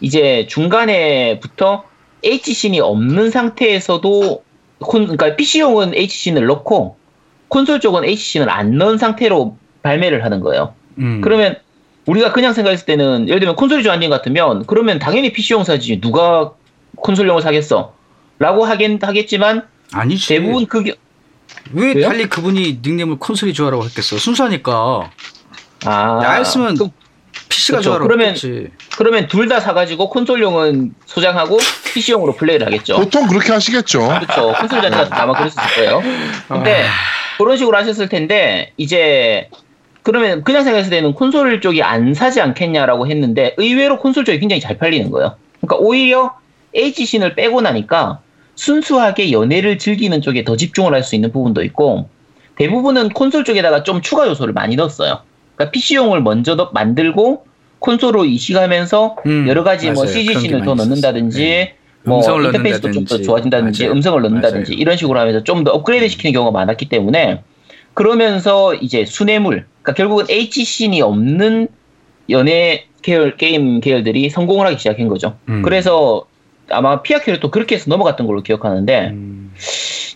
이제 0.00 0.46
중간에부터 0.48 1.84
HCN이 2.24 2.80
없는 2.80 3.30
상태에서도 3.30 4.42
콘, 4.80 5.02
그러니까 5.04 5.36
PC용은 5.36 5.94
HCN을 5.94 6.46
넣고 6.46 6.96
콘솔 7.48 7.80
쪽은 7.80 8.04
HCN을 8.04 8.50
안 8.50 8.76
넣은 8.76 8.98
상태로 8.98 9.56
발매를 9.82 10.24
하는 10.24 10.40
거예요. 10.40 10.74
음. 10.98 11.20
그러면 11.20 11.56
우리가 12.06 12.32
그냥 12.32 12.52
생각했을 12.52 12.86
때는 12.86 13.28
예를 13.28 13.40
들면 13.40 13.56
콘솔이 13.56 13.82
좋아하는 13.82 14.08
같으면 14.10 14.64
그러면 14.66 14.98
당연히 14.98 15.32
PC용 15.32 15.64
사지 15.64 16.00
누가 16.00 16.52
콘솔용을 16.96 17.42
사겠어 17.42 17.94
라고 18.38 18.64
하긴 18.64 18.98
하겠지만 19.02 19.66
아니지. 19.92 20.28
대부분 20.28 20.66
그게 20.66 20.94
왜 21.72 21.92
왜요? 21.94 22.08
달리 22.08 22.28
그분이 22.28 22.80
닉네임을 22.84 23.18
콘솔이 23.18 23.52
좋아라고 23.52 23.84
했겠어? 23.84 24.18
순수하니까. 24.18 25.10
아 25.84 26.18
그, 26.78 26.90
PC가. 27.48 27.80
좋아라고 27.80 28.06
그러면-. 28.08 28.34
그러면 28.96 29.28
둘 29.28 29.48
다 29.48 29.60
사가지고 29.60 30.10
콘솔용은 30.10 30.94
소장하고 31.06 31.58
PC용으로 31.94 32.34
플레이를 32.34 32.66
하겠죠 32.66 32.96
보통 32.96 33.26
그렇게 33.28 33.52
하시겠죠. 33.52 34.00
그렇죠 34.00 34.52
콘솔 34.58 34.82
자체가 34.82 35.22
아마 35.22 35.32
그랬을 35.34 35.62
거예요 35.76 36.02
근데 36.48 36.82
아. 36.82 36.88
그런 37.38 37.56
식으로 37.56 37.76
하셨을 37.76 38.08
텐데 38.08 38.72
이제 38.76 39.48
그러면 40.02 40.42
그냥 40.44 40.62
생각했을 40.64 40.90
때는 40.90 41.14
콘솔 41.14 41.60
쪽이 41.60 41.82
안 41.82 42.14
사지 42.14 42.40
않겠냐라고 42.40 43.06
했는데 43.08 43.54
의외로 43.58 43.98
콘솔 43.98 44.24
쪽이 44.24 44.38
굉장히 44.40 44.60
잘 44.60 44.78
팔리는 44.78 45.10
거예요. 45.10 45.36
그러니까 45.60 45.76
오히려 45.84 46.34
HCN을 46.74 47.34
빼고 47.34 47.60
나니까 47.60 48.20
순수하게 48.54 49.32
연애를 49.32 49.78
즐기는 49.78 50.20
쪽에 50.22 50.44
더 50.44 50.56
집중을 50.56 50.94
할 50.94 51.02
수 51.02 51.14
있는 51.14 51.30
부분도 51.32 51.62
있고 51.64 52.08
대부분은 52.56 53.10
콘솔 53.10 53.44
쪽에다가 53.44 53.82
좀 53.82 54.00
추가 54.00 54.26
요소를 54.26 54.54
많이 54.54 54.76
넣었어요. 54.76 55.20
그러니까 55.56 55.70
PC용을 55.72 56.22
먼저 56.22 56.54
넣- 56.54 56.72
만들고 56.72 57.44
콘솔로 57.80 58.24
이식하면서 58.24 59.16
음, 59.26 59.46
여러 59.48 59.64
가지 59.64 59.90
뭐 59.90 60.04
맞아요. 60.04 60.14
게 60.14 60.20
CGC를 60.24 60.64
더 60.64 60.74
넣는다든지. 60.74 61.40
네. 61.42 61.74
뭐 62.04 62.20
인터페이스도 62.40 62.92
좀 62.92 63.04
더. 63.04 63.18
좋아진다든지 63.20 63.82
맞아요. 63.84 63.92
음성을 63.94 64.22
넣는다든지 64.22 64.70
맞아요. 64.72 64.80
이런 64.80 64.96
식으로 64.96 65.18
하면서 65.18 65.42
좀 65.42 65.64
더 65.64 65.72
업그레이드 65.72 66.08
시키는 66.08 66.32
경우가 66.32 66.52
많았기 66.56 66.88
때문에 66.88 67.42
그러면서 67.94 68.74
이제 68.74 69.04
순회물 69.04 69.66
그러니까 69.82 69.94
결국은 69.94 70.26
HCN이 70.28 71.00
없는 71.02 71.68
연예 72.30 72.84
계열 73.02 73.36
게임 73.36 73.80
계열들이 73.80 74.30
성공을 74.30 74.66
하기 74.66 74.78
시작한 74.78 75.08
거죠. 75.08 75.36
음. 75.48 75.62
그래서 75.62 76.24
아마 76.70 77.02
피아키를 77.02 77.40
또 77.40 77.50
그렇게 77.50 77.76
해서 77.76 77.84
넘어갔던 77.88 78.26
걸로 78.26 78.42
기억하는데 78.42 79.08
음. 79.12 79.52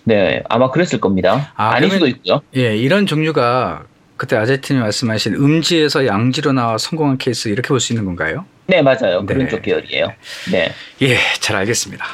네 0.04 0.42
아마 0.48 0.70
그랬을 0.70 1.00
겁니다. 1.00 1.52
아, 1.56 1.74
아, 1.74 1.80
닐 1.80 1.90
수도 1.90 2.06
있고요. 2.06 2.40
예, 2.56 2.76
이런 2.76 3.06
종류가 3.06 3.84
그때 4.20 4.36
아제트님 4.36 4.82
말씀하신 4.82 5.34
음지에서 5.36 6.04
양지로 6.06 6.52
나와 6.52 6.76
성공한 6.76 7.16
케이스 7.16 7.48
이렇게 7.48 7.68
볼 7.68 7.80
수 7.80 7.94
있는 7.94 8.04
건가요? 8.04 8.44
네 8.66 8.82
맞아요. 8.82 9.24
그런 9.24 9.44
네. 9.44 9.48
쪽 9.48 9.62
계열이에요. 9.62 10.12
네. 10.52 10.74
예, 11.00 11.16
잘 11.40 11.56
알겠습니다. 11.56 12.04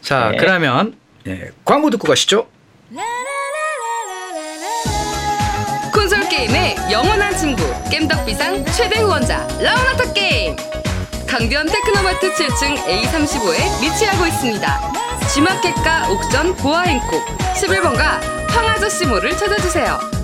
자, 0.00 0.30
네. 0.30 0.36
그러면 0.36 0.94
예, 1.26 1.50
광고 1.64 1.90
듣고 1.90 2.06
가시죠. 2.06 2.46
콘솔 5.92 6.28
게임의 6.28 6.76
영원한 6.92 7.36
친구 7.36 7.64
겜덕비상 7.90 8.64
최대 8.66 9.00
후원자 9.00 9.44
라운하터 9.60 10.12
게임 10.12 10.54
강변 11.26 11.66
테크노마트 11.66 12.32
7층 12.32 12.76
A35에 12.76 13.82
위치하고 13.82 14.26
있습니다 14.26 14.92
G마켓과 15.34 16.10
옥션 16.10 16.54
보아행콕 16.56 17.24
11번가 17.56 18.20
황아저씨몰을 18.50 19.36
찾아주세요 19.36 20.23